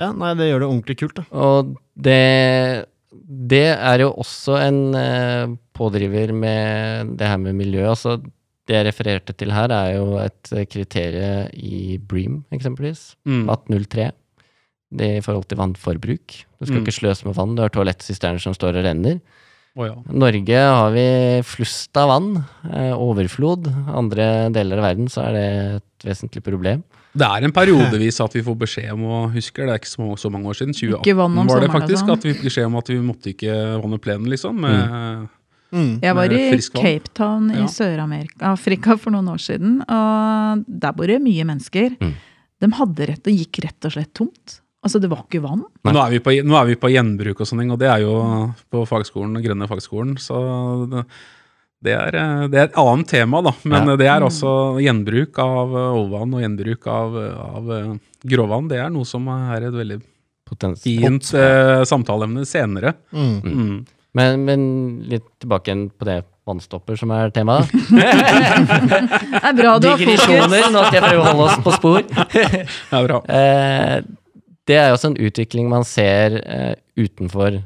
Ja, 0.01 0.11
nei, 0.13 0.35
det 0.37 0.51
gjør 0.51 0.61
det 0.65 0.69
ordentlig 0.69 0.97
kult, 1.01 1.17
da. 1.17 1.25
Og 1.33 1.71
det, 1.97 2.17
det 3.53 3.63
er 3.73 4.03
jo 4.05 4.11
også 4.21 4.59
en 4.61 4.81
eh, 4.99 5.55
pådriver 5.77 6.35
med 6.37 7.15
det 7.17 7.31
her 7.31 7.39
med 7.41 7.57
miljø. 7.57 7.87
Altså, 7.95 8.19
det 8.67 8.77
jeg 8.81 8.87
refererte 8.89 9.33
til 9.39 9.53
her, 9.55 9.71
er 9.73 9.95
jo 9.97 10.19
et 10.21 10.37
kriterium 10.43 10.67
kriterie 10.75 11.33
i 11.55 11.97
Bream, 12.03 12.41
eksempelvis. 12.53 13.13
Mm. 13.25 13.45
VAT03. 13.49 14.11
Det 14.97 15.07
er 15.07 15.17
i 15.21 15.25
forhold 15.25 15.49
til 15.51 15.59
vannforbruk. 15.59 16.37
Du 16.61 16.67
skal 16.67 16.79
Mm. 16.81 16.85
ikke 16.85 16.95
sløse 16.99 17.27
med 17.27 17.35
vann. 17.35 17.55
Du 17.57 17.63
har 17.63 17.71
toalettsisterner 17.75 18.41
som 18.43 18.55
står 18.55 18.77
og 18.79 18.85
renner. 18.87 19.21
Oh, 19.77 19.85
ja. 19.87 19.95
Norge 20.09 20.57
har 20.57 20.91
vi 20.95 21.07
flust 21.45 21.97
av 22.01 22.09
vann. 22.09 22.45
Eh, 22.73 22.93
overflod. 22.97 23.67
Andre 23.93 24.49
deler 24.55 24.79
av 24.79 24.87
verden 24.91 25.09
så 25.13 25.27
er 25.29 25.33
det 25.37 25.47
et 25.81 26.07
vesentlig 26.11 26.43
problem. 26.47 26.83
Det 27.17 27.29
er 27.29 27.47
en 27.49 27.55
periodevis 27.57 28.21
at 28.27 28.37
vi 28.37 28.43
får 28.47 28.59
beskjed 28.67 28.91
om 28.93 29.07
å 29.09 29.23
huske, 29.33 29.65
det 29.65 29.73
er 29.73 29.81
ikke 29.81 29.93
så, 29.93 30.11
så 30.21 30.31
mange 30.33 30.53
år 30.53 30.59
siden, 30.61 30.77
2018 30.77 31.01
Ikke 31.03 31.17
vann 31.17 31.39
om 31.41 31.49
var 31.51 31.65
det 31.65 31.73
faktisk, 31.73 32.03
sånn. 32.05 32.13
at 32.19 32.27
vi 32.29 32.35
fikk 32.35 32.47
beskjed 32.51 32.69
om 32.69 32.79
at 32.83 32.93
vi 32.93 32.99
måtte 33.05 33.33
ikke 33.33 33.57
vanne 33.83 34.01
plenen, 34.03 34.31
liksom. 34.35 34.61
Med, 34.67 35.33
Mm. 35.75 35.99
Jeg 36.01 36.15
var 36.15 36.31
i. 36.33 36.43
Cape 36.79 37.11
Town 37.13 37.51
i 37.51 37.59
Ja. 37.59 37.67
Sør-Afrika 37.67 38.97
for 38.99 39.11
noen 39.11 39.29
år 39.33 39.41
siden, 39.43 39.81
og 39.83 40.63
der 40.69 40.93
bor 40.93 41.07
det 41.11 41.19
mye 41.21 41.45
mennesker. 41.45 41.97
Mm. 42.01 42.15
De 42.63 42.71
hadde 42.79 43.09
rett 43.11 43.27
og 43.27 43.35
gikk 43.35 43.65
rett 43.65 43.85
og 43.85 43.93
slett 43.93 44.15
tomt. 44.15 44.61
Altså, 44.87 45.01
det 45.03 45.11
var 45.11 45.25
ikke 45.25 45.43
vann. 45.43 45.65
Nei. 45.85 45.93
Nå 45.93 45.99
er, 45.99 46.11
vi 46.15 46.21
på, 46.23 46.31
nå 46.47 46.55
er 46.61 46.69
vi 46.71 46.77
på 46.79 46.91
gjenbruk 46.93 47.41
og 47.43 47.49
sånne 47.49 47.65
ting, 47.65 47.73
og 47.75 47.81
det 47.83 47.89
er 47.91 48.05
jo 48.05 48.15
på 48.71 48.85
fagskolen, 48.87 49.35
grønne 49.43 49.67
fagskolen. 49.67 50.15
Så 50.23 50.39
det, 50.93 51.03
det, 51.87 51.95
er, 51.97 52.19
eh, 52.21 52.45
det 52.53 52.59
er 52.61 52.69
et 52.71 52.79
annet 52.83 53.09
tema, 53.15 53.41
da. 53.47 53.55
Men 53.65 53.89
Ja. 53.93 53.97
det 54.03 54.11
er 54.13 54.27
også 54.27 54.53
gjenbruk 54.83 55.39
av 55.43 55.73
oljevann 55.87 56.35
og 56.37 56.43
gjenbruk 56.45 56.87
av, 56.93 57.17
av 57.57 57.73
eh, 57.79 57.91
gråvann. 58.27 58.69
Det 58.73 58.83
er 58.83 58.91
noe 58.95 59.07
som 59.09 59.27
er 59.33 59.69
et 59.71 59.75
veldig 59.81 60.01
Potens- 60.47 60.83
fint 60.85 61.33
eh, 61.35 61.83
samtaleemne 61.89 62.45
senere. 62.47 62.93
Mm. 63.11 63.37
Mm. 63.43 63.77
Men, 64.17 64.45
men 64.47 64.61
litt 65.11 65.27
tilbake 65.43 65.69
igjen 65.73 65.89
på 65.93 66.07
det 66.09 66.21
vannstopper 66.47 66.97
som 66.97 67.11
er 67.13 67.33
temaet. 67.35 67.69
Det 67.91 69.41
er 69.43 69.57
bra 69.59 69.73
du 69.83 69.89
har 69.91 69.99
fokus. 69.99 70.27
Nå 70.71 70.85
skal 70.87 70.97
jeg 70.97 71.03
prøve 71.05 71.23
å 71.23 71.27
holde 71.27 71.47
oss 71.49 71.59
på 71.65 71.73
spor. 71.75 72.05
det 72.33 72.99
er 73.01 73.09
bra. 73.09 73.19
Eh, 73.27 73.97
det 74.71 74.79
er 74.81 74.95
også 74.95 75.11
en 75.13 75.19
utvikling 75.27 75.69
man 75.71 75.85
ser 75.87 76.39
eh, 76.43 76.75
utenfor 76.99 77.59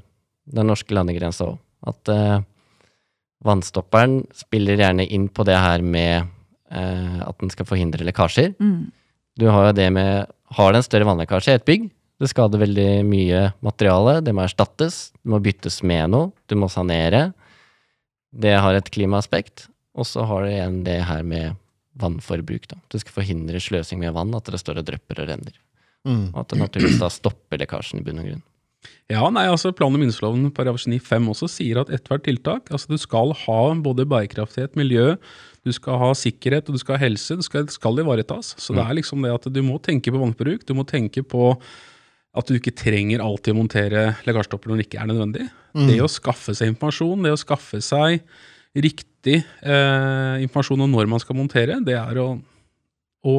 den 0.51 0.67
norske 0.73 0.97
landegrensa 0.97 1.51
òg. 1.53 1.59
At 1.93 2.11
eh, 2.13 2.41
vannstopperen 3.47 4.25
spiller 4.37 4.81
gjerne 4.81 5.07
inn 5.07 5.29
på 5.33 5.47
det 5.49 5.57
her 5.57 5.85
med 5.85 6.27
eh, 6.73 7.21
at 7.25 7.39
den 7.41 7.53
skal 7.53 7.69
forhindre 7.69 8.05
lekkasjer. 8.05 8.53
Mm. 8.61 8.91
Du 9.41 9.49
har 9.49 9.71
jo 9.71 9.79
det 9.79 9.89
med 9.95 10.29
Har 10.51 10.73
det 10.73 10.81
en 10.81 10.85
større 10.85 11.07
vannlekkasje 11.07 11.53
i 11.55 11.59
et 11.61 11.67
bygg, 11.69 11.85
det 12.21 12.29
skader 12.29 12.61
veldig 12.61 12.89
mye 13.09 13.45
materiale, 13.65 14.19
det 14.21 14.35
må 14.37 14.45
erstattes, 14.45 15.09
det 15.17 15.31
må 15.33 15.39
byttes 15.41 15.81
med 15.87 16.11
noe, 16.13 16.33
du 16.51 16.57
må 16.61 16.69
sanere. 16.69 17.31
Det 18.31 18.53
har 18.61 18.77
et 18.77 18.91
klimaaspekt. 18.93 19.71
Og 19.97 20.07
så 20.07 20.27
har 20.29 20.45
det 20.45 20.53
igjen 20.53 20.83
det 20.85 20.99
her 21.09 21.25
med 21.27 21.57
vannforbruk. 22.01 22.69
Da. 22.71 22.77
Du 22.93 22.99
skal 23.01 23.23
forhindre 23.23 23.63
sløsing 23.63 24.03
med 24.05 24.13
vann, 24.15 24.35
at 24.37 24.53
det 24.53 24.61
står 24.61 24.83
og 24.83 24.91
drypper 24.91 25.25
og 25.25 25.31
renner. 25.33 25.57
Mm. 26.05 26.29
Og 26.35 26.43
at 26.43 26.53
det 26.53 26.61
naturligvis 26.61 27.01
da 27.01 27.09
stopper 27.13 27.63
lekkasjen 27.63 28.03
i 28.03 28.05
bunn 28.05 28.21
og 28.21 28.29
grunn. 28.29 28.45
Ja, 29.11 29.27
nei, 29.35 29.45
altså 29.51 29.73
Plan- 29.77 29.93
og 29.93 30.01
minnesloven 30.01 30.49
paragraf 30.55 30.87
9-5 30.89 31.29
også 31.33 31.49
sier 31.51 31.83
at 31.83 31.91
ethvert 31.93 32.23
tiltak 32.25 32.71
altså 32.71 32.93
Du 32.93 33.01
skal 33.01 33.35
ha 33.43 33.61
både 33.83 34.07
bærekraftighet, 34.09 34.79
miljø, 34.79 35.17
du 35.67 35.73
skal 35.77 35.99
ha 36.01 36.11
sikkerhet 36.17 36.71
og 36.71 36.77
du 36.77 36.81
skal 36.81 36.97
ha 36.97 37.05
helse. 37.05 37.37
Det 37.37 37.45
skal, 37.45 37.67
skal 37.69 38.01
ivaretas. 38.01 38.55
Så 38.57 38.73
det 38.73 38.81
er 38.81 38.97
liksom 38.97 39.27
det 39.27 39.35
at 39.35 39.49
du 39.53 39.61
må 39.67 39.77
tenke 39.85 40.13
på 40.13 40.21
vannbruk. 40.23 40.65
Du 40.65 40.73
må 40.79 40.87
tenke 40.89 41.21
på 41.27 41.51
at 42.31 42.47
du 42.49 42.55
ikke 42.57 42.73
trenger 42.79 43.21
alltid 43.25 43.53
å 43.53 43.59
montere 43.59 44.05
lekkasjetopper 44.25 44.71
når 44.71 44.81
det 44.81 44.87
ikke 44.87 45.03
er 45.03 45.11
nødvendig. 45.11 45.49
Det 45.91 45.99
å 46.01 46.09
skaffe 46.11 46.55
seg 46.57 46.73
informasjon, 46.73 47.27
det 47.27 47.35
å 47.35 47.41
skaffe 47.41 47.83
seg 47.85 48.23
riktig 48.79 49.41
eh, 49.43 50.37
informasjon 50.47 50.87
om 50.87 50.95
når 50.95 51.11
man 51.11 51.21
skal 51.23 51.37
montere, 51.37 51.81
det 51.85 51.97
er 51.99 52.21
å, 52.23 52.29
å 53.27 53.35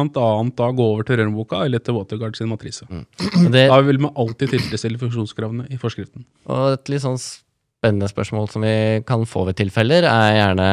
annet 0.00 0.56
da 0.56 0.70
gå 0.72 0.84
over 0.94 1.06
til 1.06 1.20
Rørenboka 1.20 1.64
eller 1.66 1.82
til 1.84 1.94
Waterguard 1.94 2.36
sin 2.38 2.48
matrise. 2.48 2.86
Mm. 2.88 3.04
det, 3.52 3.68
Da 3.68 3.80
vil 3.84 4.00
man 4.00 4.14
alltid 4.16 4.54
tilfredsstille 4.54 5.00
funksjonskravene 5.00 5.68
i 5.70 5.78
forskriften. 5.80 6.24
og 6.46 6.78
et 6.78 6.88
litt 6.88 7.04
sånn 7.04 7.18
spennende 7.20 8.08
spørsmål 8.10 8.48
som 8.50 8.62
vi 8.62 9.02
kan 9.06 9.24
få 9.26 9.44
ved 9.48 9.58
tilfeller, 9.58 10.06
er 10.06 10.36
gjerne 10.38 10.68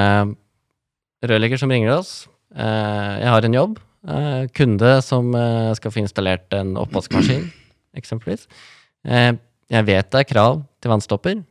rørlegger 1.26 1.60
som 1.60 1.72
ringer 1.74 1.98
oss. 1.98 2.28
Eh, 2.56 3.14
jeg 3.24 3.30
har 3.34 3.46
en 3.46 3.58
jobb. 3.58 3.80
Eh, 4.08 4.48
kunde 4.56 5.02
som 5.04 5.34
eh, 5.36 5.74
skal 5.76 5.92
få 5.92 6.04
installert 6.04 6.54
en 6.56 6.76
oppvaskmaskin, 6.80 7.50
eksempelvis. 8.00 8.48
Eh, 9.06 9.34
jeg 9.70 9.86
vet 9.86 10.12
det 10.14 10.22
er 10.24 10.30
krav 10.30 10.64
til 10.82 10.94
vannstopper, 10.94 11.42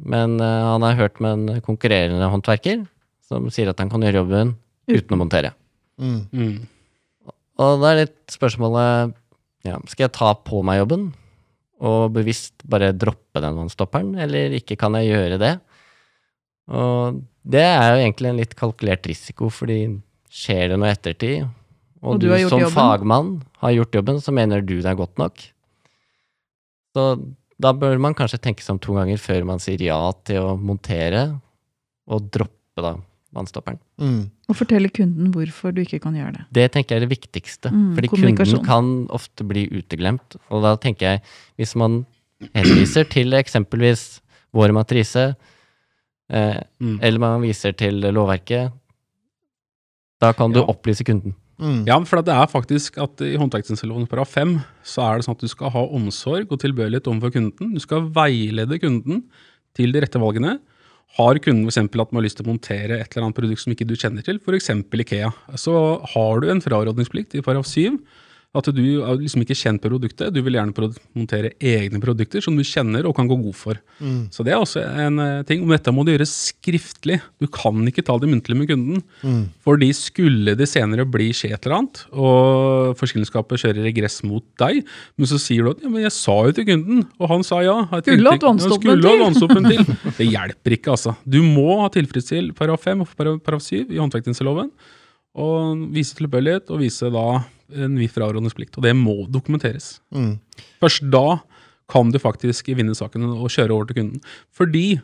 men 0.00 0.40
eh, 0.40 0.64
han 0.70 0.86
har 0.86 0.98
hørt 0.98 1.20
med 1.20 1.36
en 1.36 1.60
konkurrerende 1.66 2.30
håndverker 2.32 2.86
som 3.30 3.50
sier 3.52 3.70
at 3.70 3.78
han 3.82 3.90
kan 3.92 4.02
gjøre 4.02 4.22
jobben 4.22 4.54
uten 4.90 5.14
å 5.14 5.20
montere. 5.20 5.52
Mm. 6.00 6.22
Mm. 6.32 6.54
Og 7.60 7.82
da 7.82 7.92
er 7.92 8.04
litt 8.04 8.32
spørsmålet 8.32 9.16
ja, 9.68 9.76
Skal 9.90 10.06
jeg 10.06 10.14
ta 10.16 10.32
på 10.46 10.62
meg 10.66 10.80
jobben 10.82 11.10
og 11.80 12.12
bevisst 12.12 12.60
bare 12.68 12.90
droppe 12.92 13.40
den 13.40 13.56
vannstopperen, 13.56 14.12
eller 14.20 14.52
ikke 14.52 14.76
kan 14.76 14.92
jeg 14.98 15.14
gjøre 15.14 15.38
det? 15.40 15.54
Og 16.76 17.22
det 17.40 17.62
er 17.64 17.86
jo 17.94 18.02
egentlig 18.02 18.28
en 18.28 18.40
litt 18.42 18.52
kalkulert 18.58 19.08
risiko, 19.08 19.48
fordi 19.48 19.78
skjer 20.28 20.74
det 20.74 20.76
noe 20.76 20.90
i 20.90 20.92
ettertid, 20.92 21.46
og, 22.02 22.18
Og 22.18 22.20
du, 22.20 22.28
du 22.28 22.34
som 22.52 22.60
jobben. 22.60 22.74
fagmann 22.74 23.30
har 23.64 23.72
gjort 23.78 23.96
jobben, 23.96 24.20
så 24.20 24.34
mener 24.36 24.60
du 24.60 24.74
det 24.76 24.92
er 24.92 24.98
godt 25.00 25.16
nok. 25.20 25.40
Så 26.92 27.06
da 27.60 27.72
bør 27.76 27.96
man 28.04 28.16
kanskje 28.18 28.42
tenke 28.44 28.64
seg 28.64 28.76
om 28.76 28.82
to 28.84 29.00
ganger 29.00 29.20
før 29.20 29.48
man 29.48 29.64
sier 29.64 29.80
ja 29.80 29.98
til 30.28 30.52
å 30.52 30.58
montere, 30.60 31.30
og 32.12 32.28
droppe 32.28 32.84
da 32.84 32.98
vannstopperen. 33.36 33.78
Mm. 34.00 34.30
Og 34.50 34.56
fortelle 34.58 34.88
kunden 34.90 35.30
hvorfor 35.34 35.74
du 35.74 35.82
ikke 35.84 36.00
kan 36.02 36.16
gjøre 36.18 36.32
det. 36.38 36.44
Det 36.56 36.64
tenker 36.74 36.96
jeg 36.96 37.02
er 37.02 37.06
det 37.06 37.12
viktigste. 37.18 37.70
Mm, 37.70 37.94
fordi 37.94 38.08
kunden 38.10 38.64
kan 38.66 38.88
ofte 39.14 39.46
bli 39.46 39.68
uteglemt. 39.70 40.36
Og 40.50 40.62
da 40.66 40.74
tenker 40.76 41.06
jeg, 41.14 41.22
hvis 41.60 41.76
man 41.78 42.04
henviser 42.56 43.06
til 43.10 43.32
eksempelvis 43.38 44.20
vår 44.56 44.72
matrise, 44.74 45.34
eh, 46.30 46.60
Mm. 46.80 46.98
eller 47.02 47.18
man 47.18 47.40
viser 47.42 47.72
til 47.76 48.00
lovverket, 48.00 48.72
da 50.20 50.32
kan 50.32 50.52
du 50.52 50.60
Ja. 50.60 50.66
opplyse 50.66 51.04
kunden. 51.04 51.34
Mm. 51.60 51.84
Ja, 51.86 51.98
for 52.04 52.22
det 52.22 52.32
er 52.32 52.46
faktisk 52.46 52.96
at 52.98 53.20
i 53.20 53.36
håndverksinnstilloven§ 53.36 54.06
5 54.26 54.60
så 54.82 55.02
er 55.02 55.16
det 55.18 55.26
sånn 55.26 55.36
at 55.36 55.40
du 55.44 55.48
skal 55.48 55.70
ha 55.70 55.82
omsorg 55.86 56.50
og 56.50 56.58
tilbøyelighet 56.58 57.06
overfor 57.06 57.30
kunden. 57.32 57.74
Du 57.74 57.80
skal 57.80 58.08
veilede 58.08 58.78
kunden 58.80 59.24
til 59.76 59.92
de 59.92 60.00
rette 60.00 60.18
valgene. 60.18 60.58
Har 61.18 61.40
kunden 61.42 61.66
f.eks. 61.66 61.80
at 61.82 61.96
man 61.96 62.20
har 62.20 62.26
lyst 62.26 62.38
til 62.38 62.46
å 62.46 62.52
montere 62.52 63.00
et 63.00 63.10
eller 63.10 63.26
annet 63.26 63.38
produkt 63.38 63.64
som 63.64 63.74
ikke 63.74 63.88
du 63.88 63.96
kjenner 63.98 64.24
til, 64.26 64.38
f.eks. 64.38 64.70
Ikea, 64.70 65.30
så 65.58 65.74
har 66.14 66.42
du 66.42 66.50
en 66.52 66.62
frarådningsplikt 66.62 67.34
i 67.34 67.42
paragraf 67.42 67.66
7. 67.66 67.98
At 68.50 68.66
du 68.74 68.82
er 68.82 69.14
liksom 69.14 69.44
ikke 69.44 69.54
kjent 69.54 69.82
produktet, 69.84 70.32
du 70.34 70.40
vil 70.42 70.56
gjerne 70.56 70.88
montere 71.14 71.52
egne 71.62 72.00
produkter 72.02 72.42
som 72.42 72.56
du 72.58 72.64
kjenner 72.66 73.06
og 73.06 73.14
kan 73.14 73.28
gå 73.30 73.36
god 73.38 73.54
for. 73.54 73.78
Mm. 74.02 74.24
Så 74.34 74.42
det 74.42 74.50
er 74.50 74.58
også 74.58 74.82
en 74.82 75.22
eh, 75.22 75.42
ting. 75.46 75.62
Men 75.62 75.76
dette 75.76 75.92
må 75.94 76.02
du 76.02 76.10
gjøre 76.10 76.26
skriftlig. 76.26 77.20
Du 77.38 77.46
kan 77.46 77.78
ikke 77.86 78.02
ta 78.08 78.16
det 78.18 78.26
muntlig 78.32 78.56
med 78.58 78.72
kunden. 78.72 79.04
Mm. 79.22 79.44
Fordi 79.62 79.92
skulle 79.94 80.56
det 80.58 80.66
senere 80.66 81.06
bli 81.06 81.28
skje 81.36 81.52
et 81.54 81.62
eller 81.62 81.76
annet, 81.78 82.02
og 82.10 82.98
forsikringsselskapet 82.98 83.62
kjører 83.62 83.86
regress 83.86 84.18
mot 84.26 84.42
deg, 84.58 84.82
men 85.14 85.30
så 85.30 85.38
sier 85.38 85.62
du 85.62 85.70
at 85.76 85.86
ja, 85.86 85.92
men 85.92 86.02
jeg 86.02 86.16
sa 86.16 86.36
jo 86.48 86.56
til 86.58 86.66
kunden, 86.72 87.06
og 87.22 87.30
han 87.30 87.46
sa 87.46 87.62
ja. 87.62 87.76
Skulle 88.02 88.34
hatt 88.34 88.48
vannstoppen 88.48 89.70
til. 89.70 89.86
til. 89.86 89.94
Det 90.18 90.26
hjelper 90.26 90.74
ikke, 90.74 90.98
altså. 90.98 91.14
Du 91.22 91.38
må 91.46 91.84
ha 91.84 91.86
tilfredsstilt 91.94 92.58
paragraf 92.58 92.82
5 92.88 93.06
og 93.06 93.14
paragraf 93.14 93.46
paragraf 93.46 93.62
7 93.68 93.94
i 93.94 94.02
håndvektingsloven, 94.02 94.74
og 95.38 95.88
vise 95.94 96.18
tilbøyelighet, 96.18 96.70
og 96.74 96.82
vise 96.82 97.14
da 97.14 97.26
en 97.74 97.96
viss 98.00 98.14
frarådningsplikt. 98.14 98.78
Og 98.78 98.86
det 98.86 98.94
må 98.96 99.16
dokumenteres. 99.30 99.98
Mm. 100.14 100.38
Først 100.82 101.06
da 101.12 101.40
kan 101.90 102.10
du 102.12 102.20
faktisk 102.22 102.70
vinne 102.76 102.94
saken 102.94 103.26
og 103.32 103.50
kjøre 103.50 103.74
over 103.74 103.88
til 103.88 104.00
kunden. 104.00 104.20
Fordi 104.54 105.00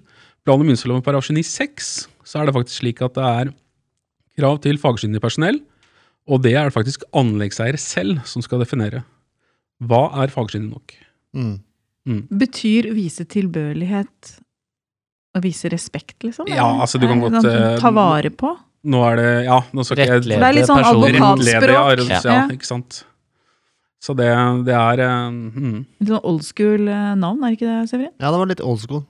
plan- 0.46 0.60
og 0.60 0.66
myndighetsloven§ 0.66 1.02
29-6, 1.34 2.08
så 2.26 2.40
er 2.40 2.46
det 2.46 2.54
faktisk 2.54 2.82
slik 2.82 3.02
at 3.02 3.16
det 3.18 3.26
er 3.26 3.52
krav 4.38 4.60
til 4.62 4.78
fagkyndig 4.78 5.20
personell, 5.22 5.60
og 6.26 6.42
det 6.42 6.54
er 6.58 6.68
det 6.68 6.74
faktisk 6.74 7.06
anleggseier 7.16 7.78
selv 7.80 8.20
som 8.28 8.42
skal 8.44 8.62
definere. 8.62 9.04
Hva 9.82 10.08
er 10.22 10.32
fagkyndig 10.32 10.72
nok? 10.72 10.96
Mm. 11.36 12.26
Betyr 12.30 12.92
vise 12.94 13.26
tilbørlighet 13.28 14.36
å 15.36 15.42
vise 15.44 15.70
respekt, 15.72 16.18
liksom? 16.24 16.48
Ja, 16.48 16.68
altså, 16.80 17.00
du 17.00 17.06
kan 17.10 17.20
godt, 17.20 17.44
eh, 17.44 17.78
Ta 17.80 17.90
vare 17.90 18.30
på? 18.30 18.54
Nå 18.86 19.02
er 19.10 19.18
det 19.20 19.28
Ja, 19.48 19.60
nå 19.74 19.84
skal 19.86 20.04
ikke 20.04 20.16
jeg 20.20 20.24
Det 20.30 20.38
er 20.38 20.56
litt 20.60 20.70
sånn 20.70 20.84
advokatspråk. 20.92 21.68
Ja, 21.74 21.84
ja, 22.22 22.24
Ja. 22.36 22.40
ikke 22.54 22.68
sant. 22.68 23.02
Så 24.06 24.14
det, 24.14 24.28
det 24.68 24.74
er 24.76 25.00
eh, 25.02 25.30
mm. 25.32 25.78
Litt 25.98 26.10
sånn 26.12 26.26
old 26.30 26.44
school 26.46 26.84
eh, 26.92 27.14
navn, 27.18 27.40
er 27.42 27.50
det 27.50 27.56
ikke 27.56 27.66
det, 27.66 27.88
Severin? 27.90 28.12
Ja, 28.20 28.28
det 28.30 28.38
var 28.38 28.50
litt 28.52 28.60
old 28.62 28.78
school. 28.78 29.00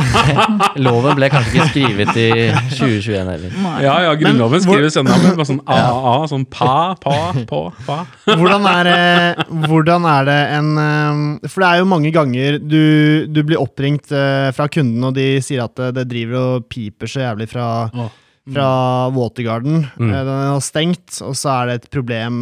Loven 0.88 1.14
ble 1.20 1.28
kanskje 1.30 1.52
ikke 1.52 1.66
skrevet 1.68 2.18
i 2.18 2.26
2021 2.72 3.30
heller. 3.30 3.54
Ja, 3.84 3.94
ja, 4.08 4.16
Grunnloven 4.18 4.64
skrives 4.64 4.98
ennå 4.98 5.14
med 5.22 5.38
bare 5.38 5.46
sånn 5.52 5.62
a-a, 5.70 6.16
sånn 6.32 6.48
pa, 6.50 6.96
pa, 6.98 7.18
på, 7.46 7.62
pa. 7.86 8.00
Hvordan 8.32 8.66
er, 8.72 8.90
det, 8.90 9.48
hvordan 9.68 10.08
er 10.10 10.26
det 10.32 10.38
en 10.56 10.72
eh, 10.82 11.50
For 11.52 11.62
det 11.62 11.68
er 11.70 11.82
jo 11.84 11.90
mange 11.94 12.14
ganger 12.16 12.58
du, 12.58 12.80
du 13.30 13.42
blir 13.44 13.60
oppringt 13.62 14.10
eh, 14.10 14.48
fra 14.56 14.66
kunden, 14.72 15.04
og 15.04 15.14
de 15.20 15.36
sier 15.44 15.62
at 15.68 15.76
det, 15.78 15.92
det 16.00 16.08
driver 16.10 16.56
og 16.56 16.66
piper 16.72 17.12
så 17.12 17.28
jævlig 17.28 17.52
fra, 17.52 17.68
Åh. 17.92 18.10
Fra 18.52 18.68
Watergarden. 19.14 19.82
Mm. 19.98 20.10
Eh, 20.10 20.22
Den 20.28 20.34
er 20.34 20.60
stengt, 20.64 21.18
og 21.24 21.34
så 21.38 21.50
er 21.54 21.66
det 21.70 21.74
et 21.78 21.90
problem 21.94 22.38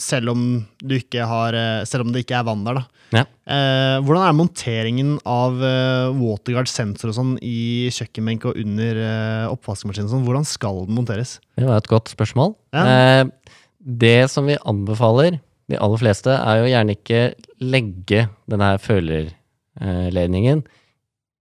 selv 0.00 0.32
om, 0.32 0.42
du 0.82 0.96
ikke 0.98 1.26
har, 1.28 1.54
eh, 1.54 1.84
selv 1.88 2.06
om 2.06 2.12
det 2.12 2.24
ikke 2.24 2.38
er 2.40 2.46
vann 2.48 2.64
der. 2.66 2.82
Ja. 3.12 3.24
Eh, 3.44 3.98
hvordan 4.00 4.24
er 4.24 4.36
monteringen 4.38 5.14
av 5.28 5.60
eh, 5.60 6.08
Waterguard 6.16 6.70
sensor 6.70 7.12
og 7.12 7.16
sånn 7.18 7.32
i 7.44 7.90
kjøkkenbenk 7.92 8.46
og 8.48 8.60
under 8.60 9.00
eh, 9.04 9.46
oppvaskmaskinen? 9.52 10.10
Sånn? 10.12 10.24
Hvordan 10.26 10.46
skal 10.48 10.84
den 10.86 10.96
monteres? 10.96 11.38
Det 11.58 11.68
var 11.68 11.82
et 11.82 11.90
godt 11.92 12.12
spørsmål. 12.12 12.54
Ja. 12.72 12.84
Eh, 12.88 13.56
det 13.82 14.30
som 14.32 14.46
vi 14.48 14.56
anbefaler, 14.68 15.40
de 15.68 15.78
aller 15.80 16.00
fleste, 16.00 16.32
er 16.32 16.60
jo 16.62 16.70
gjerne 16.70 16.96
ikke 16.96 17.20
legge 17.62 18.24
denne 18.50 18.70
følerledningen 18.82 20.64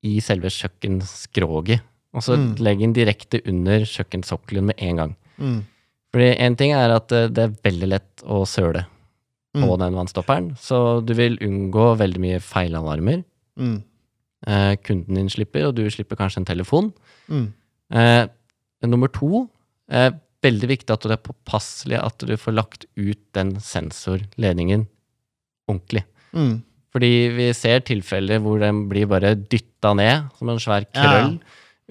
i 0.07 0.17
selve 0.23 0.49
kjøkkenskroget. 0.53 1.83
Og 2.13 2.21
så 2.25 2.35
Mm. 2.37 2.55
legg 2.59 2.79
den 2.79 2.93
direkte 2.93 3.41
under 3.47 3.79
kjøkkensokkelen 3.87 4.65
med 4.65 4.75
en 4.79 4.95
gang. 4.97 5.15
Mm. 5.39 5.61
Fordi 6.11 6.39
en 6.39 6.55
ting 6.59 6.71
er 6.73 6.91
at 6.91 7.11
eh, 7.11 7.27
det 7.27 7.37
er 7.45 7.55
veldig 7.63 7.87
lett 7.87 8.23
å 8.27 8.41
søle 8.45 8.85
på 9.55 9.67
Mm. 9.67 9.79
den 9.79 9.93
vannstopperen, 9.95 10.57
så 10.57 11.03
du 11.05 11.13
vil 11.13 11.37
unngå 11.39 11.97
veldig 11.97 12.19
mye 12.19 12.39
feilalarmer. 12.39 13.23
Mm. 13.59 13.83
Eh, 14.47 14.75
kunden 14.83 15.15
din 15.15 15.29
slipper, 15.29 15.67
og 15.67 15.75
du 15.75 15.89
slipper 15.89 16.15
kanskje 16.17 16.37
en 16.37 16.45
telefon. 16.45 16.93
Mm. 17.29 17.53
Eh, 17.91 18.27
nummer 18.83 19.07
to, 19.07 19.49
eh, 19.89 20.11
veldig 20.41 20.67
viktig 20.67 20.89
at 20.91 21.01
det 21.01 21.11
er 21.11 21.17
påpasselig 21.33 21.99
at 22.03 22.17
du 22.19 22.35
får 22.35 22.53
lagt 22.55 22.85
ut 22.97 23.19
den 23.33 23.55
sensorledningen 23.59 24.87
ordentlig. 25.69 26.03
Mm. 26.33 26.61
Fordi 26.91 27.11
vi 27.35 27.53
ser 27.53 27.79
tilfeller 27.81 28.39
hvor 28.43 28.59
den 28.59 28.87
blir 28.89 29.05
bare 29.07 29.35
dytta 29.35 29.93
ned 29.95 30.29
som 30.37 30.49
en 30.49 30.57
svær 30.59 30.85
krøll 30.93 31.39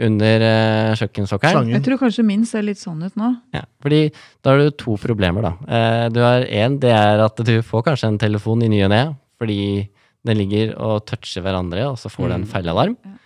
under 0.00 0.40
uh, 0.40 0.94
kjøkkensokkelen. 0.96 1.52
Slangen. 1.56 1.74
Jeg 1.76 1.84
tror 1.86 1.98
kanskje 2.00 2.24
min 2.24 2.44
ser 2.48 2.62
litt 2.66 2.78
sånn 2.80 3.02
ut 3.04 3.16
nå. 3.20 3.30
Ja, 3.54 3.62
fordi 3.84 4.02
da 4.42 4.50
har 4.54 4.58
du 4.64 4.70
to 4.80 4.96
problemer, 5.02 5.42
da. 5.42 5.52
Uh, 5.68 6.08
du 6.14 6.20
har 6.24 6.46
én, 6.48 6.78
det 6.80 6.90
er 6.96 7.20
at 7.24 7.36
du 7.44 7.54
får 7.66 7.84
kanskje 7.90 8.08
en 8.08 8.18
telefon 8.18 8.62
i 8.64 8.68
ny 8.72 8.82
og 8.86 8.90
ne, 8.94 9.02
fordi 9.40 9.88
den 10.26 10.36
ligger 10.36 10.74
og 10.76 11.04
toucher 11.08 11.40
hverandre, 11.44 11.86
og 11.92 11.96
så 12.00 12.10
får 12.12 12.28
du 12.28 12.34
en 12.34 12.42
Mm. 12.44 12.50
feilalarm. 12.52 12.96
Ja. 13.04 13.16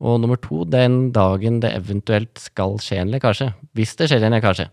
Og 0.00 0.20
nummer 0.22 0.36
to, 0.40 0.64
den 0.64 1.10
dagen 1.12 1.60
det 1.60 1.74
eventuelt 1.76 2.38
skal 2.40 2.78
skje 2.80 3.02
en 3.02 3.10
lekkasje, 3.12 3.50
hvis 3.76 3.92
det 3.96 4.08
skjer 4.08 4.24
en 4.24 4.32
lekkasje, 4.32 4.70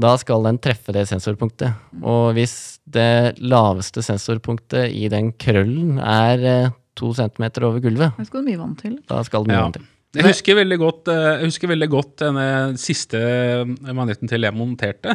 da 0.00 0.14
skal 0.16 0.42
den 0.46 0.56
treffe 0.64 0.94
det 0.96 1.02
sensorpunktet. 1.10 1.74
Og 2.00 2.32
hvis 2.38 2.54
det 2.88 3.36
laveste 3.44 4.00
sensorpunktet 4.00 4.94
i 4.96 5.10
den 5.12 5.32
krøllen 5.36 5.98
er 6.00 6.44
eh, 6.48 6.70
to 6.96 7.12
centimeter 7.12 7.66
over 7.68 7.82
gulvet, 7.84 8.16
Da 8.16 8.24
skal 8.24 8.40
det 8.40 8.48
mye 8.54 8.62
vann 8.62 8.76
til. 8.80 8.96
da 9.06 9.20
skal 9.28 9.44
det 9.44 9.52
mye 9.52 9.58
Ja. 9.58 9.66
vann 9.68 9.76
til. 9.76 9.84
Jeg 10.16 10.26
husker 10.26 10.56
veldig 10.58 10.78
godt, 10.80 11.08
eh, 11.12 11.26
jeg 11.38 11.50
husker 11.52 11.70
veldig 11.70 11.88
godt 11.92 12.16
denne 12.24 12.46
siste 12.82 13.20
eh, 13.20 13.92
magneten 13.94 14.26
til 14.30 14.42
jeg 14.42 14.56
monterte. 14.56 15.14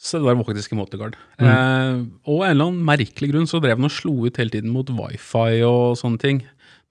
Så 0.00 0.16
det 0.20 0.24
var 0.30 0.38
faktisk 0.46 0.72
i 0.72 0.78
Motorguard. 0.78 1.16
Mm. 1.40 1.48
Eh, 1.50 1.96
og 2.30 2.44
en 2.46 2.52
eller 2.54 2.70
annen 2.70 2.84
merkelig 2.86 3.32
grunn 3.34 3.48
så 3.50 3.58
drev 3.60 3.76
den 3.76 3.88
og 3.90 3.92
slo 3.92 4.14
ut 4.24 4.38
hele 4.40 4.54
tiden 4.54 4.70
mot 4.72 4.88
wifi 4.96 5.58
og 5.66 5.98
sånne 6.00 6.20
ting. 6.22 6.38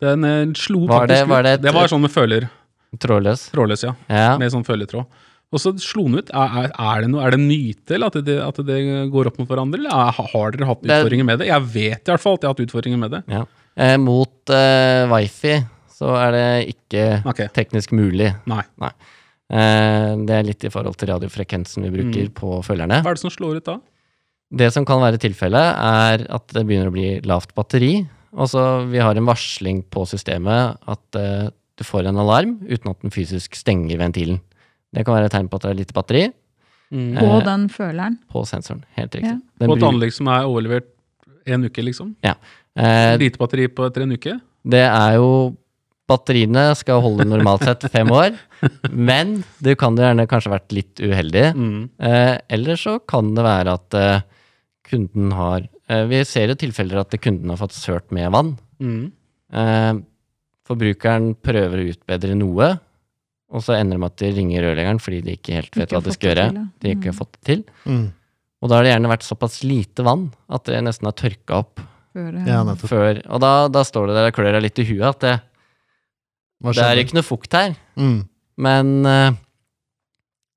Den 0.04 0.28
eh, 0.28 0.43
slo 0.60 0.84
Var 0.86 1.08
det- 1.08 1.15
faktisk 1.23 1.32
var 1.32 1.43
det 1.47 1.54
ut. 1.54 1.60
et- 1.60 1.63
Det 1.63 1.73
var 1.73 1.88
sånn 1.88 2.02
med 2.06 2.12
føler. 2.13 2.49
Trådløs. 2.99 3.47
Trådløs, 3.54 3.84
ja. 3.84 3.95
Ja. 4.10 4.38
Med 4.38 4.52
sånn 4.52 4.65
føletråd. 4.65 5.06
Og 5.52 5.58
så 5.60 5.73
slo 5.82 6.04
den 6.06 6.19
ut. 6.19 6.30
Er, 6.30 6.69
er, 6.78 7.02
det 7.02 7.10
noe, 7.10 7.23
er 7.25 7.32
det 7.32 7.39
en 7.39 7.47
myte, 7.49 7.95
eller 7.95 8.08
at 8.12 8.19
det, 8.25 8.36
at 8.38 8.56
det 8.67 9.10
går 9.10 9.28
opp 9.32 9.39
mot 9.39 9.47
hverandre? 9.49 9.80
Eller 9.80 9.89
er, 9.89 10.12
har 10.12 10.52
dere 10.54 10.67
hatt 10.69 10.84
utfordringer 10.86 11.25
med 11.25 11.39
det? 11.39 11.47
Jeg 11.49 11.62
vet 11.73 12.04
i 12.06 12.12
hvert 12.12 12.21
fall 12.21 12.34
at 12.38 12.41
jeg 12.45 12.49
har 12.49 12.54
hatt 12.54 12.65
utfordringer 12.67 12.99
med 13.02 13.12
det. 13.15 13.23
Ja. 13.32 13.45
Eh, 13.75 13.97
mot 13.97 14.49
eh, 14.54 15.08
wifi 15.10 15.56
så 15.99 16.13
er 16.15 16.31
det 16.35 16.45
ikke 16.73 17.05
okay. 17.27 17.49
teknisk 17.55 17.91
mulig. 17.97 18.31
nei. 18.47 18.63
Eh, 19.49 20.12
det 20.29 20.35
er 20.38 20.45
litt 20.45 20.63
i 20.63 20.69
forhold 20.71 20.95
til 21.01 21.09
radiofrekvensen 21.12 21.83
vi 21.88 21.91
bruker 21.97 22.27
Mm. 22.29 22.33
på 22.38 22.59
følgerne. 22.63 23.01
Hva 23.03 23.12
er 23.12 23.17
det 23.17 23.23
som 23.23 23.33
slår 23.33 23.57
ut 23.59 23.65
da? 23.65 23.79
Det 24.51 24.71
som 24.73 24.85
kan 24.85 25.01
være 25.01 25.19
tilfellet, 25.21 25.75
er 25.77 26.23
at 26.29 26.47
det 26.53 26.63
begynner 26.65 26.89
å 26.89 26.93
bli 26.95 27.19
lavt 27.25 27.53
batteri. 27.57 28.07
Og 28.33 28.47
så 28.49 28.85
vi 28.89 28.99
har 29.01 29.17
en 29.17 29.25
varsling 29.25 29.83
på 29.89 30.05
systemet 30.09 30.77
at 30.88 31.15
eh, 31.17 31.49
du 31.77 31.83
får 31.83 32.07
en 32.09 32.17
alarm 32.21 32.59
uten 32.69 32.91
at 32.91 33.01
den 33.01 33.12
fysisk 33.13 33.55
stenger 33.57 33.97
ventilen. 33.97 34.39
Det 34.93 35.03
kan 35.05 35.15
være 35.15 35.25
et 35.29 35.31
tegn 35.33 35.49
på 35.49 35.55
at 35.59 35.62
det 35.67 35.71
er 35.75 35.81
lite 35.83 35.93
batteri 35.97 36.27
Mm. 36.91 37.19
På 37.19 37.25
Eh, 37.38 37.43
den 37.45 37.67
føleren. 37.69 38.15
på 38.33 38.41
sensoren. 38.49 38.83
Helt 38.97 39.13
riktig. 39.13 39.29
Ja. 39.29 39.38
Den 39.59 39.69
På 39.69 39.75
et 39.77 39.83
anlegg 39.83 40.12
som 40.12 40.27
er 40.27 40.41
overlevert 40.49 40.88
en 41.45 41.63
uke, 41.63 41.83
liksom? 41.85 42.15
eh, 42.23 43.15
Lite 43.15 43.38
batteri 43.38 43.67
på 43.67 43.85
etter 43.85 44.01
en 44.01 44.12
uke? 44.17 44.41
Det 44.65 44.81
er 44.89 45.13
jo 45.19 45.55
Batteriene 46.09 46.63
skal 46.75 47.01
holde 47.05 47.25
normalt 47.29 47.63
sett 47.67 47.85
fem 47.93 48.09
år, 48.11 48.33
men 48.89 49.37
du 49.61 49.71
kan 49.79 49.95
jo 49.95 50.03
gjerne 50.07 50.25
kanskje 50.31 50.51
vært 50.55 50.73
litt 50.75 51.01
uheldig. 51.05 51.45
Mm. 51.55 51.79
Eh, 52.01 52.35
eller 52.57 52.79
så 52.81 52.97
kan 53.07 53.31
det 53.37 53.45
være 53.45 53.75
at 53.77 53.97
eh, 53.99 54.21
kunden 54.89 55.31
har 55.37 55.67
eh, 55.87 56.03
Vi 56.09 56.23
ser 56.25 56.49
jo 56.49 56.57
tilfeller 56.59 57.03
at 57.03 57.13
kunden 57.21 57.53
har 57.53 57.61
fått 57.61 57.77
sølt 57.77 58.09
med 58.15 58.31
vann. 58.33 58.55
Mm. 58.81 59.11
Eh, 59.53 59.93
forbrukeren 60.69 61.31
prøver 61.45 61.81
å 61.83 61.89
utbedre 61.93 62.35
noe, 62.37 62.71
og 63.49 63.63
så 63.65 63.73
ender 63.79 63.97
det 63.97 64.01
med 64.03 64.11
at 64.11 64.21
de 64.21 64.31
ringer 64.37 64.61
rørleggeren 64.67 64.99
fordi 65.01 65.21
de 65.25 65.33
ikke 65.39 65.55
helt 65.57 65.73
vet 65.73 65.87
Ikke 65.87 65.97
hva 65.97 66.05
de 66.05 66.13
skal 66.13 66.29
gjøre. 66.29 66.47
til, 66.49 66.57
ja. 66.59 66.65
De 66.83 66.91
ikke 66.93 67.09
har 67.09 67.15
Mm. 67.15 67.21
fått 67.21 67.31
det 67.37 67.45
til. 67.49 67.63
Mm. 67.89 68.03
Og 68.61 68.69
da 68.69 68.75
har 68.75 68.83
det 68.83 68.91
gjerne 68.91 69.09
vært 69.13 69.23
såpass 69.25 69.63
lite 69.63 70.03
vann 70.05 70.27
at 70.49 70.65
det 70.65 70.81
nesten 70.83 71.05
har 71.09 71.13
tørka 71.17 71.61
opp 71.63 71.79
Før 72.13 72.33
Ja, 72.45 72.63
før. 72.75 73.19
Og 73.29 73.39
da, 73.39 73.67
da 73.69 73.83
står 73.85 74.07
det 74.09 74.15
der 74.17 74.27
og 74.29 74.33
klør 74.35 74.51
deg 74.57 74.63
litt 74.65 74.79
i 74.81 74.85
huet 74.89 75.05
at 75.07 75.19
det, 75.21 75.33
det 76.63 76.83
er 76.83 77.01
ikke 77.01 77.17
noe 77.17 77.27
fukt 77.27 77.55
her. 77.55 77.75
Mm. 77.99 78.21
Men 78.59 78.89
uh, 79.07 79.31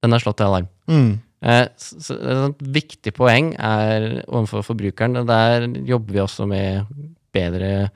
den 0.03 0.17
har 0.17 0.23
slått 0.23 0.41
til 0.41 0.49
alarm. 0.51 0.69
Mm. 0.91 1.13
Uh, 1.43 1.67
så, 1.79 1.99
så 2.03 2.19
et 2.49 2.63
viktig 2.81 3.15
poeng 3.15 3.53
er 3.59 4.23
overfor 4.27 4.67
forbrukeren, 4.67 5.21
og 5.23 5.29
der 5.31 5.69
jobber 5.87 6.17
vi 6.17 6.23
også 6.23 6.47
med 6.51 6.87
bedre 7.35 7.91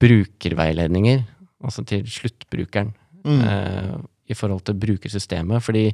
brukerveiledninger, 0.00 1.24
altså 1.64 1.84
til 1.88 2.06
sluttbrukeren, 2.10 2.94
Mm. 3.26 3.40
uh, 3.42 3.94
i 4.30 4.34
forhold 4.38 4.60
til 4.62 4.76
brukersystemet. 4.78 5.62
Fordi 5.62 5.88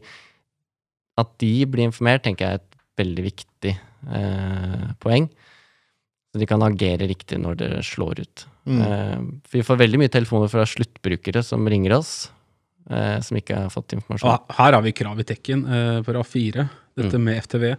at 1.19 1.29
de 1.41 1.67
blir 1.67 1.89
informert, 1.89 2.23
tenker 2.27 2.45
jeg 2.45 2.59
er 2.59 2.61
et 2.61 2.79
veldig 3.01 3.25
viktig 3.25 3.73
eh, 3.73 4.87
poeng. 5.01 5.29
Så 6.33 6.41
de 6.41 6.47
kan 6.49 6.63
agere 6.65 7.07
riktig 7.11 7.37
når 7.43 7.57
det 7.61 7.71
slår 7.85 8.23
ut. 8.25 8.45
Mm. 8.65 8.79
Eh, 8.81 9.19
vi 9.53 9.61
får 9.67 9.77
veldig 9.83 9.99
mye 10.01 10.13
telefoner 10.13 10.49
fra 10.49 10.65
sluttbrukere 10.65 11.43
som 11.45 11.67
ringer 11.69 11.93
oss, 11.99 12.31
eh, 12.91 13.19
som 13.21 13.37
ikke 13.37 13.59
har 13.67 13.69
fått 13.75 13.93
informasjon. 13.99 14.31
Og 14.33 14.55
her 14.57 14.73
har 14.73 14.83
vi 14.87 14.93
krav 14.97 15.21
i 15.21 15.27
tekken 15.29 15.67
eh, 15.69 15.99
for 16.07 16.15
A4, 16.23 16.69
dette 16.97 17.19
Mm. 17.19 17.25
med 17.25 17.37
FTV. 17.45 17.77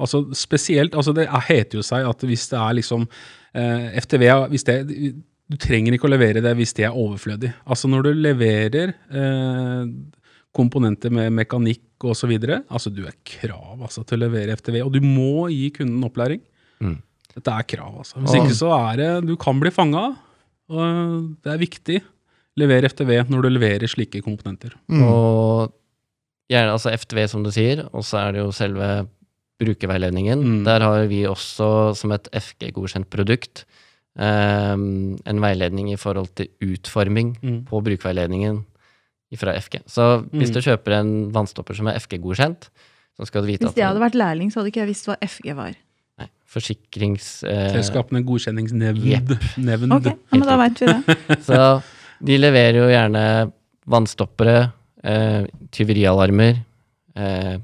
Altså 0.00 0.24
spesielt, 0.34 0.92
altså 0.94 1.14
det 1.14 1.28
er- 1.28 1.40
heter 1.48 1.78
jo 1.78 1.82
seg 1.82 2.06
at 2.08 2.18
hvis 2.20 2.48
det 2.50 2.58
er 2.58 2.74
liksom 2.74 3.08
eh, 3.54 3.96
FTV, 4.00 4.48
hvis 4.50 4.64
det, 4.64 4.76
du 5.48 5.56
trenger 5.56 5.92
ikke 5.94 6.08
å 6.08 6.10
levere 6.12 6.42
det 6.42 6.56
hvis 6.56 6.74
det 6.74 6.84
er 6.84 6.90
overflødig. 6.92 7.54
Altså 7.66 7.88
når 7.88 8.02
du 8.02 8.12
leverer 8.14 8.92
eh, 9.12 9.86
komponenter 10.54 11.10
med 11.10 11.32
mekanikk 11.32 12.04
og 12.04 12.14
så 12.18 12.28
videre, 12.28 12.64
altså 12.70 12.92
du 12.94 13.04
er 13.06 13.14
krav 13.24 13.80
altså, 13.80 14.04
til 14.06 14.18
å 14.18 14.26
levere 14.28 14.52
FTV, 14.58 14.82
og 14.84 14.92
du 14.92 15.00
må 15.00 15.48
gi 15.50 15.70
kunden 15.70 16.02
opplæring. 16.04 16.40
Mm. 16.82 16.98
Dette 17.34 17.50
er 17.50 17.66
krav, 17.66 17.94
altså. 17.98 18.20
Hvis 18.22 18.36
ikke 18.38 18.54
så 18.54 18.70
er 18.76 18.96
det, 19.00 19.08
du 19.26 19.34
kan 19.40 19.58
bli 19.60 19.70
fanga, 19.74 20.04
og 20.70 21.34
det 21.42 21.52
er 21.54 21.58
viktig. 21.58 22.00
Lever 22.56 22.86
FTV 22.86 23.24
når 23.28 23.42
du 23.42 23.48
leverer 23.50 23.90
slike 23.90 24.20
komponenter. 24.22 24.76
Mm. 24.88 25.02
Og 25.02 25.72
gjerne 26.52 26.76
altså 26.76 26.92
FTV, 26.94 27.24
som 27.28 27.42
du 27.42 27.50
sier, 27.50 27.82
og 27.92 28.04
så 28.06 28.20
er 28.28 28.36
det 28.36 28.44
jo 28.44 28.52
selve 28.54 29.08
brukerveiledningen. 29.62 30.38
Mm. 30.44 30.60
Der 30.66 30.80
har 30.86 31.06
vi 31.10 31.24
også, 31.26 31.94
som 31.98 32.12
et 32.14 32.28
FG-godkjent 32.34 33.10
produkt, 33.10 33.64
um, 34.18 35.16
en 35.26 35.40
veiledning 35.42 35.90
i 35.92 35.98
forhold 35.98 36.30
til 36.38 36.48
utforming 36.62 37.34
Mm. 37.42 37.64
på 37.66 37.82
brukerveiledningen 37.82 38.64
fra 39.34 39.56
FG. 39.58 39.80
Så 39.90 40.22
hvis 40.30 40.50
Mm. 40.50 40.54
du 40.54 40.60
kjøper 40.60 40.92
en 41.00 41.32
vannstopper 41.32 41.74
som 41.74 41.88
er 41.88 41.98
FG-godkjent, 41.98 42.68
så 43.18 43.26
skal 43.26 43.42
du 43.42 43.46
vite 43.48 43.64
Hvis 43.66 43.70
at 43.74 43.76
jeg 43.76 43.86
hadde 43.86 44.00
vært 44.00 44.14
lærling, 44.14 44.50
så 44.52 44.60
hadde 44.60 44.70
ikke 44.70 44.80
jeg 44.86 44.88
visst 44.88 45.06
hva 45.06 45.16
FG 45.20 45.54
var. 45.56 45.74
Forsikrings... 46.54 47.28
eh, 47.48 47.72
Selskapene 47.74 48.22
godkjenningsnevnd. 48.26 49.04
Yep. 49.10 49.34
Okay, 49.34 49.90
Ok, 49.98 50.08
ja, 50.08 50.38
men 50.38 50.46
da 50.48 50.56
veit 50.60 50.80
vi 50.82 50.90
det. 50.92 51.18
Så 51.48 51.60
de 52.24 52.38
leverer 52.40 52.80
jo 52.80 52.88
gjerne 52.92 53.26
vannstoppere, 53.90 54.56
eh, 55.04 55.44
tyverialarmer, 55.74 56.62
eh, 57.18 57.54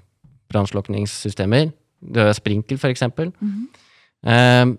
brannslukningssystemer. 0.50 1.70
Du 2.00 2.20
har 2.20 2.32
sprinkel, 2.36 2.78
for 2.78 2.90
eksempel. 2.90 3.32
-hmm. 3.40 3.66
Eh, 4.22 4.76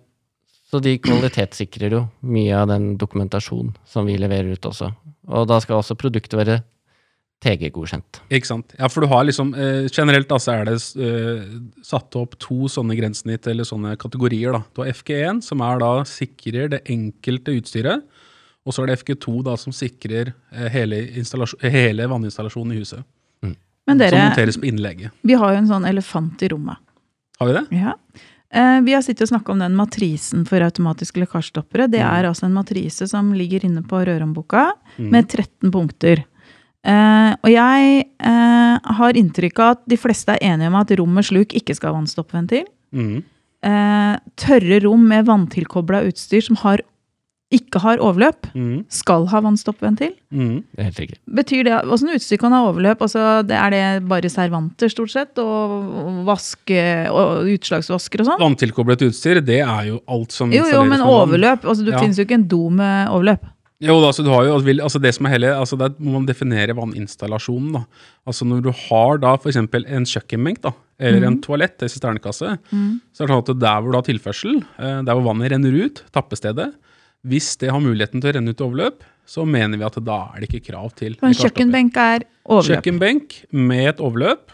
så 0.72 0.80
de 0.80 0.98
kvalitetssikrer 1.04 1.92
jo 1.92 2.06
mye 2.22 2.56
av 2.56 2.70
den 2.72 2.94
dokumentasjonen 2.98 3.74
som 3.86 4.06
vi 4.06 4.16
leverer 4.18 4.54
ut 4.56 4.66
også. 4.66 4.94
Og 5.28 5.48
da 5.48 5.60
skal 5.60 5.82
også 5.82 5.98
produktet 6.00 6.38
være 6.40 6.62
TG-godkjent. 7.42 8.20
Ikke 8.30 8.46
sant. 8.50 8.74
Ja, 8.78 8.88
for 8.92 9.02
du 9.02 9.08
har 9.12 9.24
liksom 9.26 9.54
eh, 9.58 9.88
Generelt 9.92 10.30
da 10.30 10.38
så 10.42 10.54
er 10.60 10.66
det 10.70 10.76
eh, 11.02 11.46
satt 11.86 12.16
opp 12.20 12.36
to 12.42 12.68
sånne 12.70 12.96
grensesnitt, 13.00 13.48
eller 13.50 13.66
sånne 13.68 13.96
kategorier. 14.02 14.54
da. 14.54 14.62
Du 14.76 14.84
har 14.84 14.92
FG1, 14.94 15.42
som 15.46 15.62
er 15.66 15.80
da 15.82 15.92
sikrer 16.06 16.70
det 16.76 16.84
enkelte 16.94 17.56
utstyret. 17.58 18.04
Og 18.62 18.76
så 18.76 18.84
er 18.84 18.92
det 18.92 19.00
FG2, 19.02 19.40
da, 19.48 19.56
som 19.58 19.74
sikrer 19.74 20.34
eh, 20.54 20.68
hele, 20.70 21.00
hele 21.66 22.06
vanninstallasjonen 22.12 22.76
i 22.76 22.82
huset. 22.84 23.02
Men 23.90 23.98
Som 23.98 24.20
monteres 24.22 24.58
på 24.62 24.68
innlegget. 24.70 25.10
vi 25.26 25.34
har 25.34 25.56
jo 25.56 25.58
en 25.58 25.68
sånn 25.68 25.88
elefant 25.90 26.44
i 26.46 26.48
rommet. 26.54 26.78
Har 27.42 27.48
vi 27.50 27.54
det? 27.58 27.64
Ja. 27.82 27.96
Eh, 28.54 28.82
Vi 28.86 28.94
har 28.94 29.02
sittet 29.02 29.24
og 29.26 29.32
snakka 29.32 29.52
om 29.56 29.60
den 29.60 29.74
matrisen 29.76 30.46
for 30.48 30.62
automatiske 30.62 31.18
lekkasjestoppere. 31.24 31.90
Det 31.90 32.00
Mm. 32.00 32.12
er 32.20 32.28
altså 32.30 32.46
en 32.46 32.54
matrise 32.54 33.08
som 33.10 33.34
ligger 33.34 33.66
inne 33.66 33.82
på 33.82 34.06
rørhåndboka 34.06 34.72
Mm. 35.00 35.10
med 35.10 35.28
13 35.30 35.72
punkter. 35.72 36.24
Eh, 36.84 37.34
og 37.46 37.50
jeg 37.54 38.06
uh, 38.26 38.94
har 38.98 39.14
inntrykk 39.20 39.60
av 39.62 39.76
at 39.76 39.84
de 39.92 39.98
fleste 40.02 40.34
er 40.34 40.42
enige 40.54 40.68
om 40.72 40.80
at 40.80 40.92
rom 40.98 41.14
med 41.14 41.28
sluk 41.28 41.54
ikke 41.54 41.76
skal 41.78 41.92
ha 41.94 42.00
vannstoppventil. 42.00 42.66
Mm. 42.96 43.20
Uh, 43.62 44.16
tørre 44.42 44.80
rom 44.88 45.04
med 45.12 45.28
vanntilkobla 45.28 46.02
utstyr 46.10 46.42
som 46.42 46.58
har 46.64 46.82
ikke 47.52 47.82
har 47.84 48.00
overløp, 48.00 48.48
Mm, 48.56 48.86
skal 48.88 49.26
ha 49.28 49.42
vannstoppventil. 49.44 50.14
mm. 50.32 50.64
Det 50.72 50.80
er 50.80 50.84
helt 50.88 51.00
riktig. 51.02 51.18
Betyr 51.36 51.64
det, 51.68 51.74
Åssen 51.92 52.08
utstyr 52.16 52.40
kan 52.40 52.54
ha 52.56 52.62
overløp? 52.72 53.02
Altså, 53.04 53.44
det, 53.46 53.58
er 53.60 53.70
det 53.76 54.08
bare 54.08 54.30
servanter, 54.32 54.88
stort 54.88 55.12
sett? 55.12 55.38
Og, 55.38 56.24
vaske, 56.26 56.80
og 57.12 57.44
utslagsvasker 57.52 58.24
og 58.24 58.30
sånn? 58.30 58.40
Vanntilkoblet 58.40 59.04
utstyr, 59.10 59.42
det 59.44 59.60
er 59.66 59.84
jo 59.90 60.00
alt 60.08 60.32
som 60.32 60.48
Jo, 60.50 60.64
jo, 60.64 60.64
installeres 60.64 60.90
men 60.90 61.00
med 61.00 61.08
vann. 61.08 61.28
overløp. 61.28 61.66
Altså, 61.68 61.84
det 61.86 61.94
Ja. 61.94 62.00
finnes 62.00 62.18
jo 62.18 62.24
ikke 62.24 62.40
en 62.40 62.48
do 62.48 62.70
med 62.70 63.10
overløp. 63.12 63.44
Jo, 63.82 63.96
da, 64.04 64.12
så 64.14 64.22
du 64.22 64.30
har 64.30 64.46
jo, 64.46 64.54
altså, 64.60 64.76
altså 64.86 65.00
det 65.02 65.12
som 65.16 65.26
er 65.26 65.34
hele, 65.34 65.52
altså 65.58 65.78
Der 65.80 65.96
må 65.98 66.20
man 66.20 66.28
definere 66.30 66.76
vanninstallasjonen. 66.78 67.72
da. 67.80 67.82
Altså 68.30 68.46
Når 68.46 68.62
du 68.68 68.70
har 68.88 69.18
da 69.24 69.34
f.eks. 69.40 69.58
en 69.58 70.06
kjøkkenbenk 70.06 70.62
da, 70.62 70.74
eller 71.02 71.26
en 71.26 71.40
toalett, 71.42 71.82
en 71.82 71.90
sisternekasse, 71.90 72.58
så 72.70 73.24
er 73.24 73.28
det 73.28 73.34
sånn 73.34 73.42
at 73.42 73.60
der 73.64 73.82
hvor 73.82 73.92
du 73.92 73.98
har 73.98 74.06
tilførsel, 74.06 74.62
eh, 74.78 75.02
der 75.02 75.18
hvor 75.18 75.26
vannet 75.32 75.52
renner 75.56 75.74
ut, 75.86 76.04
tappestedet, 76.14 76.70
hvis 77.26 77.56
det 77.62 77.72
har 77.74 77.82
muligheten 77.82 78.22
til 78.22 78.32
å 78.32 78.36
renne 78.38 78.54
ut 78.54 78.62
i 78.62 78.66
overløp, 78.66 79.04
så 79.26 79.46
mener 79.46 79.78
vi 79.78 79.86
at 79.86 79.98
da 80.06 80.22
er 80.36 80.42
det 80.42 80.50
ikke 80.50 80.72
krav 80.72 80.94
til 80.98 81.16
Så 81.18 81.26
en 81.30 81.38
kjøkkenbenk 81.38 81.98
er 81.98 82.26
overløp. 82.46 82.82
Kjøkkenbenk 82.82 83.38
med 83.54 83.94
et 83.96 84.02
overløp, 84.02 84.50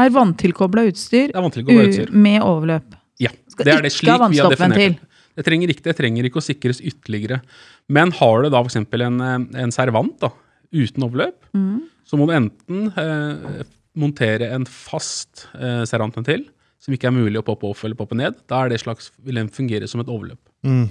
Er 0.00 0.10
vanntilkobla 0.10 0.86
utstyr 0.88 1.32
utstyr. 1.34 2.12
med 2.12 2.40
overløp. 2.42 2.96
Ja, 3.20 3.30
Skal 3.48 3.64
det 3.64 3.74
er 3.74 3.82
det 3.82 3.92
slik 3.92 4.30
vi 4.30 4.38
har 4.40 4.50
definert 4.50 4.76
det. 4.76 4.98
Det 5.36 5.44
trenger 5.46 5.70
ikke, 5.72 5.84
det 5.86 5.96
trenger 5.96 6.26
ikke 6.26 6.40
å 6.40 6.44
sikres 6.44 6.80
ytterligere. 6.82 7.40
Men 7.90 8.12
har 8.20 8.44
du 8.44 8.50
da 8.54 8.60
f.eks. 8.62 8.76
En, 8.78 9.20
eh, 9.24 9.62
en 9.64 9.74
servant 9.74 10.12
da, 10.22 10.30
uten 10.72 11.06
overløp, 11.08 11.36
Mm. 11.56 11.80
så 12.06 12.16
må 12.18 12.26
du 12.28 12.32
enten 12.36 12.86
eh, 12.96 13.62
montere 13.98 14.52
en 14.54 14.64
fast 14.70 15.48
eh, 15.58 15.82
servantventil, 15.88 16.44
som 16.80 16.94
ikke 16.94 17.08
er 17.10 17.16
mulig 17.16 17.40
å 17.40 17.44
poppe 17.44 17.66
opp 17.68 17.82
eller 17.84 17.98
poppe 17.98 18.14
ned. 18.16 18.38
Da 18.48 18.62
er 18.64 18.70
det 18.72 18.80
slags, 18.80 19.10
vil 19.26 19.34
den 19.40 19.50
fungere 19.52 19.88
som 19.90 20.00
et 20.00 20.08
overløp. 20.12 20.38
Mm. 20.64 20.86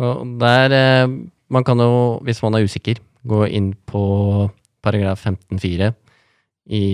Og 0.00 0.38
der, 0.40 0.72
eh, 0.72 1.06
man 1.52 1.64
kan 1.66 1.78
jo, 1.78 2.20
hvis 2.24 2.40
man 2.42 2.56
er 2.56 2.64
usikker, 2.64 2.98
gå 3.26 3.42
inn 3.52 3.74
på 3.86 4.50
paragraf 4.82 5.26
15-4 5.28 5.92
i 6.72 6.84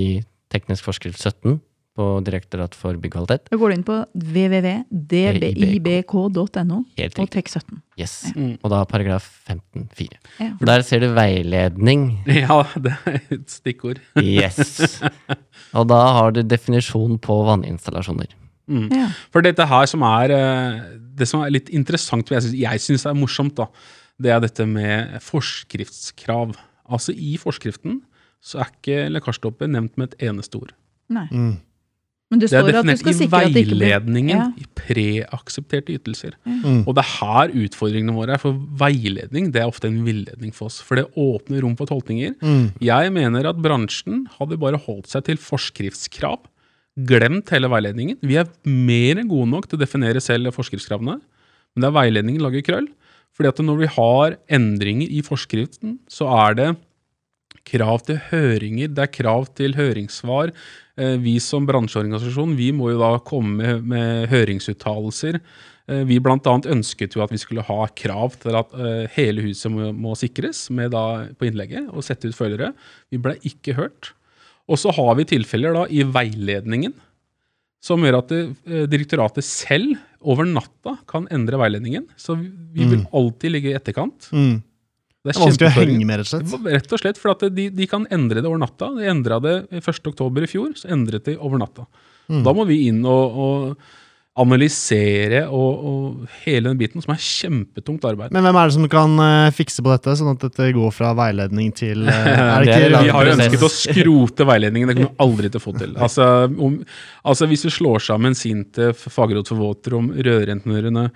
teknisk 0.51 0.83
forskrift 0.89 1.21
17 1.23 1.61
på 1.97 2.05
Direktoratet 2.27 2.77
for 2.79 2.93
byggkvalitet. 3.01 3.43
Da 3.51 3.57
går 3.61 3.73
du 3.73 3.77
inn 3.79 3.87
på 3.87 3.97
www.dbibk.no 4.35 6.77
og. 6.77 6.83
TEK17. 6.97 7.79
Yes. 7.97 8.15
Mm. 8.37 8.57
Og 8.61 8.69
da 8.73 8.83
paragraf 8.89 9.25
15-4. 9.49 10.19
Ja. 10.43 10.51
Der 10.69 10.81
ser 10.87 10.99
du 11.05 11.09
veiledning. 11.17 12.03
Ja, 12.47 12.59
det 12.77 12.93
er 13.09 13.21
et 13.39 13.51
stikkord. 13.51 13.99
Yes. 14.21 15.01
Og 15.77 15.85
da 15.91 16.01
har 16.19 16.31
du 16.37 16.41
definisjon 16.45 17.17
på 17.23 17.35
vanninstallasjoner. 17.49 18.31
Mm. 18.69 18.89
Ja. 18.93 19.09
For 19.33 19.41
dette 19.47 19.65
her 19.71 19.87
som 19.87 20.03
er 20.03 20.33
eh, 20.35 20.81
Det 21.17 21.27
som 21.31 21.41
er 21.45 21.55
litt 21.55 21.69
interessant, 21.71 22.27
og 22.29 22.35
jeg 22.59 22.81
syns 22.83 23.07
er 23.07 23.15
morsomt, 23.17 23.55
da, 23.57 23.67
det 24.21 24.31
er 24.35 24.41
dette 24.43 24.67
med 24.69 25.17
forskriftskrav. 25.25 26.53
Altså 26.87 27.13
I 27.15 27.37
forskriften 27.41 28.03
så 28.45 28.59
er 28.63 28.69
ikke 28.71 29.09
lekkasjestoppet 29.15 29.69
nevnt 29.73 29.97
med 29.99 30.07
et 30.13 30.21
eneste 30.29 30.55
ord. 30.61 30.73
Nei. 31.13 31.27
Mm. 31.33 31.57
Men 32.27 32.41
det 32.43 32.51
Det 32.51 32.59
er 32.59 32.73
definert 32.73 32.99
skal 32.99 33.13
i 33.23 33.29
veiledningen 33.31 34.35
Ja. 34.35 34.47
i 34.59 34.65
preaksepterte 34.75 35.95
ytelser. 35.95 36.33
Mm. 36.45 36.83
Og 36.87 36.95
det 36.97 37.05
er 37.05 37.13
her 37.21 37.53
utfordringene 37.55 38.15
våre 38.17 38.35
er, 38.35 38.39
for 38.43 38.53
veiledning 38.53 39.53
det 39.53 39.63
er 39.63 39.69
ofte 39.71 39.87
en 39.87 40.03
villedning 40.05 40.53
for 40.53 40.67
oss. 40.67 40.81
For 40.81 40.97
det 40.97 41.07
åpner 41.15 41.63
rom 41.63 41.77
for 41.77 41.87
tolkninger. 41.87 42.35
Mm. 42.43 42.73
Jeg 42.81 43.13
mener 43.13 43.47
at 43.47 43.63
bransjen 43.63 44.27
hadde 44.41 44.59
bare 44.59 44.77
holdt 44.77 45.07
seg 45.07 45.23
til 45.25 45.37
forskriftskrav. 45.37 46.41
Glemt 46.99 47.49
hele 47.51 47.69
veiledningen. 47.69 48.19
Vi 48.23 48.35
er 48.41 48.49
mer 48.65 49.21
enn 49.21 49.29
gode 49.29 49.51
nok 49.53 49.69
til 49.69 49.79
å 49.79 49.85
definere 49.85 50.21
selv 50.21 50.51
forskriftskravene, 50.51 51.21
men 51.21 51.85
det 51.85 51.87
er 51.87 51.95
veiledningen 51.95 52.43
lager 52.43 52.65
krøll. 52.67 52.89
Fordi 53.37 53.49
at 53.53 53.59
når 53.63 53.79
vi 53.83 53.87
har 53.93 54.37
endringer 54.49 55.13
i 55.13 55.21
forskriften, 55.23 55.99
så 56.09 56.27
er 56.49 56.55
det 56.57 56.77
krav 57.69 58.01
til 58.07 58.19
høringer, 58.31 58.89
det 58.95 59.03
er 59.05 59.13
krav 59.13 59.51
til 59.55 59.77
høringssvar. 59.77 60.53
Eh, 60.97 61.17
Vi 61.21 61.37
som 61.41 61.67
bransjeorganisasjon 61.69 62.57
vi 62.57 62.73
må 62.73 62.91
jo 62.93 63.01
da 63.03 63.17
komme 63.25 63.79
med, 63.85 64.29
høringsuttalelser. 64.33 65.41
Eh, 65.89 66.05
Vi 66.09 66.19
annet 66.49 66.71
ønsket 66.73 67.17
jo 67.17 67.23
at 67.25 67.33
vi 67.33 67.41
skulle 67.41 67.67
ha 67.67 67.87
krav 67.95 68.39
til 68.41 68.57
at 68.57 68.73
eh, 68.75 69.07
hele 69.17 69.45
huset 69.45 69.71
må, 69.73 69.93
må 69.93 70.17
sikres 70.17 70.71
med 70.71 70.93
da, 70.97 71.29
på 71.37 71.49
innlegget 71.51 71.91
og 71.93 72.05
sette 72.05 72.29
ut 72.29 72.37
følgere. 72.39 72.73
Vi 73.11 73.19
ble 73.19 73.37
ikke 73.45 73.77
hørt. 73.77 74.15
Og 74.67 74.81
så 74.81 74.91
har 74.91 75.15
vi 75.15 75.29
tilfeller 75.29 75.77
da 75.77 75.85
i 75.87 76.03
veiledningen 76.03 76.95
som 77.87 78.03
gjør 78.03 78.17
at 78.19 78.33
direktoratet 78.91 79.45
selv 79.47 79.93
over 80.27 80.49
natta 80.49 80.97
kan 81.07 81.29
endre 81.31 81.61
veiledningen. 81.61 82.09
Så 82.19 82.35
vi, 82.35 82.49
vi 82.75 82.89
vil 82.91 83.05
alltid 83.15 83.53
ligge 83.53 83.71
i 83.71 83.77
etterkant. 83.79 84.27
Mm. 84.35 84.57
Det 85.27 85.35
Det 85.35 85.41
er 85.41 85.43
vanskelig 85.43 85.69
å 85.73 85.77
henge 85.81 86.07
med, 86.07 86.21
rett 86.23 86.29
og 86.31 86.33
slett. 86.33 86.67
Rett 86.77 86.93
og 86.95 87.03
slett, 87.03 87.19
for 87.19 87.49
de, 87.51 87.69
de 87.75 87.87
kan 87.91 88.07
endre 88.15 88.43
det 88.43 88.47
over 88.49 88.61
natta. 88.63 88.93
De 88.95 89.09
endra 89.11 89.41
det 89.43 89.57
1. 89.83 89.89
oktober 90.13 90.47
i 90.47 90.51
fjor, 90.51 90.75
så 90.79 90.93
endret 90.95 91.27
de 91.27 91.35
over 91.37 91.59
natta. 91.59 91.87
Da 92.27 92.53
må 92.55 92.65
vi 92.67 92.87
inn 92.89 93.05
og, 93.07 93.39
og 93.39 93.89
analysere 94.37 95.47
og, 95.49 95.85
og 95.89 96.41
hele 96.45 96.69
den 96.69 96.81
biten, 96.81 97.03
som 97.03 97.15
er 97.15 97.23
kjempetungt 97.23 98.05
arbeid. 98.05 98.35
Men 98.37 98.45
hvem 98.45 98.59
er 98.61 98.69
det 98.69 98.77
som 98.77 98.89
kan 98.93 99.15
uh, 99.17 99.55
fikse 99.57 99.85
på 99.85 99.93
dette, 99.93 100.17
sånn 100.19 100.35
at 100.35 100.45
dette 100.45 100.69
går 100.77 100.93
fra 100.93 101.15
veiledning 101.17 101.73
til 101.77 102.05
uh, 102.05 102.13
er 102.13 102.67
Det 102.67 102.75
er 102.75 102.85
ikke 102.85 102.93
lang 102.93 103.07
vi 103.07 103.15
har 103.17 103.31
jo 103.31 103.35
ønsket 103.37 103.65
å 103.65 103.73
skrote 103.73 104.49
veiledningen, 104.51 104.93
det 104.93 104.99
kommer 104.99 105.15
vi 105.15 105.25
aldri 105.27 105.53
til 105.53 105.63
å 105.63 105.65
få 105.65 105.75
til. 105.81 105.97
Altså, 105.97 106.29
om, 106.53 106.79
altså 107.33 107.49
Hvis 107.49 107.65
vi 107.69 107.75
slår 107.79 108.05
sammen 108.11 108.37
Sintef, 108.37 109.07
Fagråd 109.15 109.49
for 109.53 109.63
våtrom, 109.63 110.13
Rødrentenørene, 110.17 111.07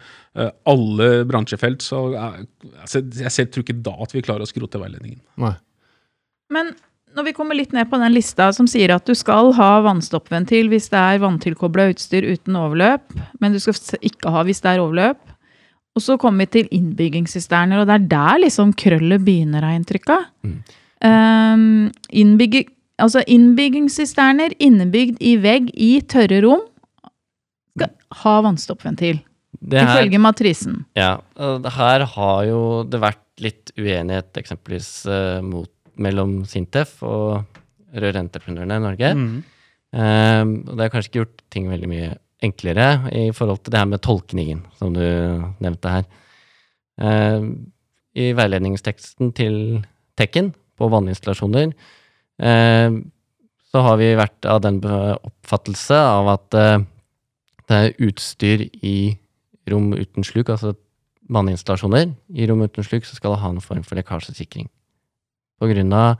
uh, 0.41 0.53
alle 0.73 1.11
bransjefelt, 1.29 1.85
så 1.85 2.07
altså, 2.16 3.05
jeg 3.05 3.37
selv 3.37 3.53
tror 3.53 3.68
ikke 3.68 3.83
da 3.85 3.99
at 4.01 4.16
vi 4.16 4.25
klarer 4.25 4.49
å 4.49 4.51
skrote 4.51 4.81
veiledningen. 4.81 5.21
Nei. 5.45 5.59
Men 6.51 6.73
når 7.17 7.27
vi 7.27 7.35
kommer 7.37 7.59
litt 7.59 7.73
ned 7.75 7.89
på 7.91 7.99
den 8.01 8.15
lista 8.15 8.51
som 8.55 8.69
sier 8.71 8.93
at 8.95 9.07
du 9.09 9.17
skal 9.19 9.53
ha 9.57 9.71
vannstoppventil 9.85 10.71
hvis 10.73 10.91
det 10.93 11.01
er 11.01 11.23
vanntilkobla 11.23 11.89
utstyr 11.93 12.27
uten 12.29 12.59
overløp, 12.61 13.15
men 13.43 13.55
du 13.55 13.61
skal 13.63 14.01
ikke 14.07 14.33
ha 14.35 14.45
hvis 14.47 14.63
det 14.65 14.75
er 14.75 14.83
overløp. 14.85 15.21
Og 15.99 16.05
så 16.05 16.15
kommer 16.23 16.47
vi 16.47 16.61
til 16.61 16.69
innbyggingssisterner, 16.75 17.83
og 17.83 17.89
det 17.89 17.97
er 17.97 18.11
der 18.13 18.43
liksom 18.45 18.75
krøllet 18.79 19.25
begynner, 19.27 19.65
har 19.67 19.75
jeg 19.75 19.83
inntrykk 19.83 20.13
av. 20.15 20.29
Mm. 20.47 20.59
Um, 21.01 21.65
innbygging, 22.23 22.69
altså 23.03 23.25
innbyggingssisterner 23.27 24.55
innebygd 24.63 25.19
i 25.25 25.35
vegg 25.43 25.73
i 25.75 25.97
tørre 26.07 26.43
rom 26.45 26.63
skal 27.75 27.91
ha 28.23 28.37
vannstoppventil. 28.47 29.21
Det 29.61 29.83
her, 29.83 29.99
Ifølge 29.99 30.21
matrisen. 30.23 30.85
ja, 30.97 31.19
her 31.75 32.05
har 32.15 32.45
jo 32.49 32.61
det 32.89 33.01
vært 33.03 33.43
litt 33.43 33.73
uenighet 33.77 34.39
eksempelvis 34.41 34.89
eh, 35.11 35.41
mot, 35.45 35.71
mellom 36.03 36.40
Sintef 36.48 36.98
og 37.07 37.61
rørentreprenørene 37.90 38.78
i 38.78 38.84
Norge. 38.84 39.12
Um, 39.90 40.53
og 40.68 40.74
det 40.76 40.84
har 40.84 40.92
kanskje 40.92 41.11
ikke 41.11 41.22
gjort 41.22 41.46
ting 41.51 41.70
veldig 41.70 41.90
mye 41.90 42.11
enklere 42.46 42.88
i 43.12 43.30
forhold 43.36 43.64
til 43.64 43.74
det 43.74 43.80
her 43.80 43.88
med 43.90 44.03
tolkningen, 44.07 44.64
som 44.78 44.94
du 44.94 45.03
nevnte 45.61 45.94
her. 45.96 46.11
Um, 47.01 47.70
I 48.14 48.30
veiledningsteksten 48.36 49.32
til 49.36 49.57
Tekken 50.18 50.53
på 50.78 50.88
vanninstallasjoner 50.92 51.72
um, 51.72 53.01
så 53.70 53.82
har 53.86 53.98
vi 54.01 54.11
vært 54.18 54.46
av 54.51 54.62
den 54.64 54.80
oppfattelse 54.82 55.94
av 55.94 56.30
at 56.32 56.57
eh, 56.59 56.82
det 57.70 57.76
er 57.78 58.09
utstyr 58.09 58.64
i 58.82 58.96
rom 59.70 59.92
uten 59.94 60.26
sluk, 60.26 60.51
altså 60.51 60.74
vanninstallasjoner 61.30 62.11
i 62.34 62.48
rom 62.51 62.64
uten 62.66 62.86
sluk, 62.86 63.07
så 63.07 63.14
skal 63.14 63.36
det 63.36 63.42
ha 63.44 63.53
en 63.55 63.62
form 63.62 63.84
for 63.86 64.01
lekkasjesikring. 64.01 64.66
På 65.61 65.69
grunn 65.71 65.93
av 65.93 66.17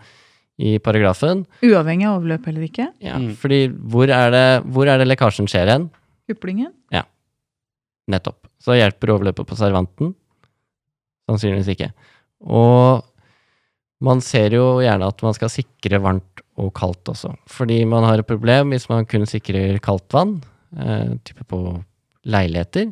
i 0.61 0.75
paragrafen 0.85 1.47
Uavhengig 1.65 2.05
av 2.07 2.19
overløp 2.21 2.47
eller 2.51 2.67
ikke. 2.67 2.91
ja, 3.01 3.15
Mm. 3.17 3.31
fordi 3.41 3.61
hvor 3.73 4.11
er, 4.13 4.31
det, 4.35 4.45
hvor 4.69 4.87
er 4.93 4.99
det 5.01 5.07
lekkasjen 5.09 5.49
skjer 5.49 5.71
hen? 5.73 5.87
Kuplingen. 6.29 6.73
Nettopp. 8.11 8.49
Så 8.59 8.75
hjelper 8.75 9.13
overløpet 9.15 9.47
på 9.47 9.57
servanten? 9.59 10.15
Sannsynligvis 11.31 11.69
ikke. 11.77 11.93
Og 12.43 13.05
man 14.03 14.23
ser 14.25 14.51
jo 14.57 14.81
gjerne 14.83 15.07
at 15.13 15.23
man 15.23 15.37
skal 15.37 15.53
sikre 15.53 16.01
varmt 16.03 16.43
og 16.61 16.73
kaldt 16.77 17.07
også. 17.13 17.31
Fordi 17.49 17.85
man 17.89 18.03
har 18.09 18.19
et 18.19 18.27
problem 18.29 18.73
hvis 18.75 18.89
man 18.91 19.07
kun 19.07 19.29
sikrer 19.31 19.79
kaldt 19.85 20.11
vann, 20.17 20.41
eh, 20.77 21.15
type 21.25 21.45
på 21.47 21.61
leiligheter, 22.27 22.91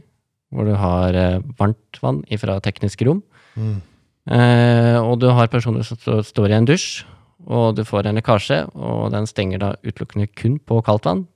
hvor 0.54 0.64
du 0.70 0.74
har 0.78 1.18
eh, 1.18 1.40
varmt 1.58 1.98
vann 2.00 2.22
fra 2.38 2.60
tekniske 2.64 3.08
rom. 3.08 3.22
Mm. 3.58 3.80
Eh, 4.28 4.96
og 5.00 5.18
du 5.22 5.28
har 5.32 5.48
personer 5.48 5.84
som 5.86 5.96
stå- 5.96 6.20
står 6.26 6.50
i 6.52 6.56
en 6.58 6.66
dusj, 6.68 7.04
og 7.48 7.76
du 7.78 7.84
får 7.88 8.06
en 8.10 8.18
lekkasje, 8.18 8.58
og 8.76 9.10
den 9.14 9.26
stenger 9.30 9.58
da 9.62 9.70
utelukkende 9.86 10.28
kun 10.36 10.58
på 10.58 10.82
kaldt 10.84 11.06
vann. 11.08 11.26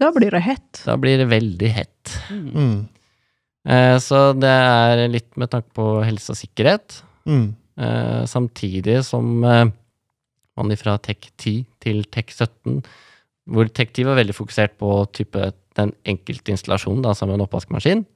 Da 0.00 0.08
blir 0.16 0.30
det 0.32 0.40
hett. 0.46 0.82
Da 0.86 0.94
blir 0.96 1.18
det 1.20 1.28
veldig 1.28 1.68
hett. 1.74 2.14
Mm. 2.32 2.88
Eh, 3.68 3.96
så 4.00 4.32
det 4.40 4.48
er 4.48 5.02
litt 5.12 5.36
med 5.36 5.50
tanke 5.52 5.68
på 5.76 5.90
helse 6.06 6.32
og 6.32 6.38
sikkerhet, 6.40 7.02
Mm. 7.28 7.54
eh, 7.76 8.22
samtidig 8.24 9.04
som 9.04 9.44
eh, 9.44 9.66
man 10.56 10.76
fra 10.76 10.96
TEK 10.98 11.28
10 11.36 11.66
til 11.80 12.04
TEK 12.04 12.30
17, 12.32 12.82
hvor 13.50 13.68
TEK 13.68 13.92
10 13.92 14.04
var 14.08 14.16
veldig 14.16 14.34
fokusert 14.34 14.78
på 14.78 15.12
type 15.12 15.52
den 15.76 15.92
enkelte 16.06 16.52
installasjonen, 16.52 17.02
da, 17.02 17.12
som 17.12 17.30
en 17.30 17.40
oppvaskmaskin. 17.44 18.06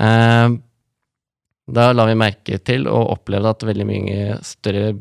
Eh, 0.00 0.48
Da 1.70 1.92
la 1.96 2.04
vi 2.10 2.14
merke 2.18 2.58
til 2.60 2.84
og 2.90 3.10
opplevde 3.14 3.52
at 3.54 3.62
veldig 3.64 3.86
mange 3.88 4.38
større 4.44 4.92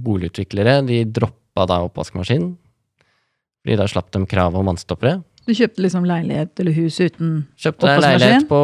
boligutviklere 0.00 0.80
de 0.88 1.04
droppa 1.06 1.66
da 1.70 1.80
oppvaskmaskinen. 1.86 2.54
Fordi 3.60 3.76
da 3.76 3.86
slapp 3.90 4.08
de 4.14 4.22
krav 4.26 4.56
om 4.56 4.70
vannstoppere. 4.70 5.20
Du 5.46 5.52
kjøpte 5.56 5.82
liksom 5.84 6.04
leilighet 6.08 6.60
eller 6.62 6.74
hus 6.76 6.98
uten 7.00 7.30
Kjøpte 7.58 7.86
oppvaskmaskin? 7.86 7.96
Kjøpte 7.96 8.06
leilighet 8.06 8.48
på 8.50 8.60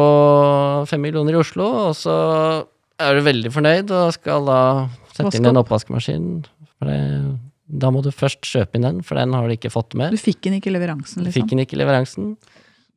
fem 0.89 1.01
millioner 1.03 1.35
i 1.37 1.39
Oslo, 1.41 1.67
og 1.89 1.95
så 1.97 2.15
er 3.01 3.17
du 3.17 3.25
veldig 3.25 3.51
fornøyd 3.53 3.91
og 3.93 4.13
skal 4.15 4.47
da 4.47 4.59
sette 5.11 5.27
Vaske 5.27 5.41
inn 5.41 5.49
en 5.51 5.59
opp. 5.61 5.67
oppvaskmaskin. 5.67 6.27
For 6.77 6.89
det, 6.91 6.99
da 7.83 7.91
må 7.93 8.01
du 8.05 8.11
først 8.13 8.45
kjøpe 8.47 8.77
inn 8.79 8.85
den, 8.87 9.01
for 9.05 9.19
den 9.19 9.33
har 9.37 9.45
du 9.49 9.55
ikke 9.55 9.71
fått 9.73 9.97
med. 9.97 10.13
Du 10.15 10.21
fikk 10.21 10.41
den 10.47 10.57
ikke 10.59 10.71
i 10.71 10.75
leveransen, 10.77 11.21
Du 11.21 11.27
liksom. 11.29 11.41
fikk 11.41 11.53
den 11.53 11.63
ikke 11.65 11.77
i 11.77 11.81
leveransen. 11.83 12.31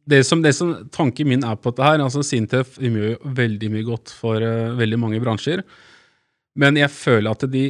Det 0.09 0.25
som, 0.25 0.43
det 0.43 0.55
som 0.57 0.73
tanken 0.93 1.29
min 1.29 1.45
er 1.45 1.59
på 1.61 1.71
dette 1.71 1.87
her, 1.87 2.03
altså 2.03 2.23
Sintef 2.25 2.79
gjør 2.81 3.19
veldig 3.37 3.69
mye 3.73 3.87
godt 3.87 4.13
for 4.17 4.41
uh, 4.43 4.77
veldig 4.79 4.99
mange 5.01 5.21
bransjer, 5.23 5.63
men 6.61 6.79
jeg 6.81 6.91
føler 6.93 7.31
at 7.31 7.45
de 7.51 7.65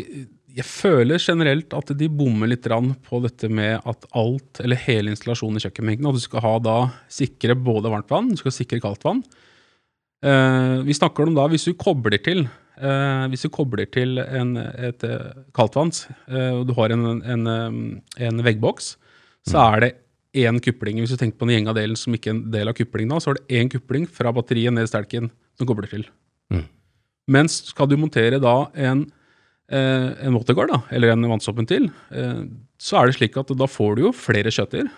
jeg 0.51 0.67
føler 0.67 1.21
generelt 1.23 1.75
at 1.79 1.93
de 1.95 2.09
bommer 2.11 2.49
litt 2.51 2.65
på 3.07 3.21
dette 3.23 3.47
med 3.47 3.85
at 3.87 4.07
alt, 4.19 4.59
eller 4.59 4.81
hele 4.83 5.13
installasjonen 5.13 5.61
i 5.61 5.63
kjøkkenbenken, 5.63 6.09
at 6.11 6.17
du 6.19 6.25
skal 6.25 6.43
ha 6.43 6.55
da 6.59 6.79
sikre 7.07 7.55
både 7.55 7.93
varmt 7.93 8.11
vann, 8.11 8.33
du 8.33 8.41
skal 8.41 8.57
sikre 8.57 8.81
kaldt 8.83 9.07
vann. 9.07 9.23
Uh, 10.27 10.83
vi 10.83 10.97
snakker 10.97 11.29
om 11.29 11.39
da, 11.39 11.47
hvis 11.49 11.69
du 11.69 11.77
kobler 11.79 12.19
til 12.19 12.49
uh, 12.83 13.31
hvis 13.31 13.47
du 13.47 13.53
kobler 13.55 13.87
til 13.95 14.19
en, 14.19 14.57
et 14.59 15.07
kaldtvanns, 15.55 16.09
og 16.27 16.67
du 16.67 16.75
har 16.81 16.97
en, 16.97 17.23
en, 17.23 17.51
en 18.27 18.43
veggboks, 18.45 18.97
så 19.47 19.63
er 19.69 19.85
det 19.85 19.93
én 20.37 20.61
kupling. 20.63 21.01
Hvis 21.03 21.15
du 21.15 21.19
tenker 21.21 21.39
på 21.41 21.49
den 21.51 21.69
av 21.71 21.77
delen 21.79 21.99
som 21.99 22.15
ikke 22.15 22.31
er 22.31 22.37
en 22.37 22.43
del 22.53 22.71
av 22.71 22.77
kuplingen, 22.79 23.21
så 23.23 23.33
er 23.33 23.41
det 23.41 23.61
én 23.61 23.71
kupling 23.71 24.07
fra 24.07 24.33
batteriet 24.35 24.75
ned 24.75 24.87
i 24.87 24.91
stelken 24.91 25.31
som 25.59 25.69
kobler 25.69 25.91
til. 25.91 26.07
Mm. 26.53 26.65
Mens 27.37 27.61
skal 27.71 27.91
du 27.91 27.97
montere 28.01 28.41
da 28.43 28.71
en, 28.75 29.05
eh, 29.69 30.09
en 30.27 30.35
waterguard, 30.35 30.71
da, 30.71 30.83
eller 30.91 31.13
en 31.13 31.29
vannsoppen 31.31 31.67
til, 31.67 31.91
eh, 32.11 32.45
så 32.79 33.01
er 33.01 33.07
det 33.07 33.19
slik 33.19 33.37
at 33.37 33.51
da 33.57 33.67
får 33.67 33.97
du 33.97 34.03
jo 34.03 34.13
flere 34.13 34.51
skjøter. 34.51 34.91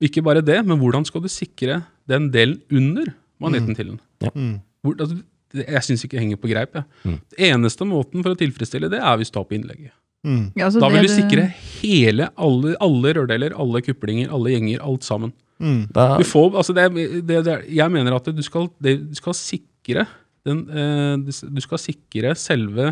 Ikke 0.00 0.22
bare 0.22 0.44
det, 0.44 0.64
men 0.66 0.78
hvordan 0.78 1.06
skal 1.06 1.22
du 1.22 1.28
sikre 1.28 1.84
den 2.06 2.30
delen 2.30 2.60
under 2.70 3.14
magneten 3.40 3.74
til 3.74 3.86
den? 3.94 4.00
Mm. 4.34 4.60
Hvor, 4.82 4.96
altså, 5.00 5.22
jeg 5.54 5.82
syns 5.86 6.04
ikke 6.04 6.18
det 6.18 6.24
henger 6.24 6.40
på 6.42 6.50
greip. 6.50 6.74
Jeg. 6.74 6.84
Mm. 7.04 7.20
Det 7.30 7.38
eneste 7.48 7.86
måten 7.86 8.22
for 8.22 8.34
å 8.34 8.38
tilfredsstille 8.38 8.90
det, 8.90 9.00
er 9.00 9.16
hvis 9.16 9.30
du 9.30 9.38
tar 9.38 9.46
på 9.48 9.56
innlegget. 9.56 9.94
Mm. 10.24 10.44
Ja, 10.56 10.66
altså 10.70 10.80
Da 10.80 10.88
vil 10.88 11.02
det 11.04 11.10
du 11.10 11.14
sikre 11.14 11.46
hele, 11.82 12.28
alle, 12.40 12.74
alle 12.80 13.14
rørdeler, 13.18 13.52
alle 13.60 13.82
kuplinger, 13.84 14.30
alle 14.32 14.54
gjenger, 14.54 14.80
alt 14.82 15.04
sammen. 15.04 15.32
Mm. 15.60 15.82
Da, 15.94 16.16
Du 16.18 16.24
får, 16.26 16.56
altså 16.56 16.74
det, 16.74 16.86
det, 17.28 17.42
det, 17.46 17.56
jeg 17.76 17.92
mener 17.92 18.16
at 18.16 18.24
du 18.34 18.42
skal, 18.42 18.70
det, 18.82 18.96
du 19.10 19.14
skal 19.20 19.36
sikre 19.38 20.06
den, 20.44 20.64
eh, 20.68 21.16
du 21.24 21.60
skal 21.62 21.78
sikre 21.80 22.32
selve 22.36 22.90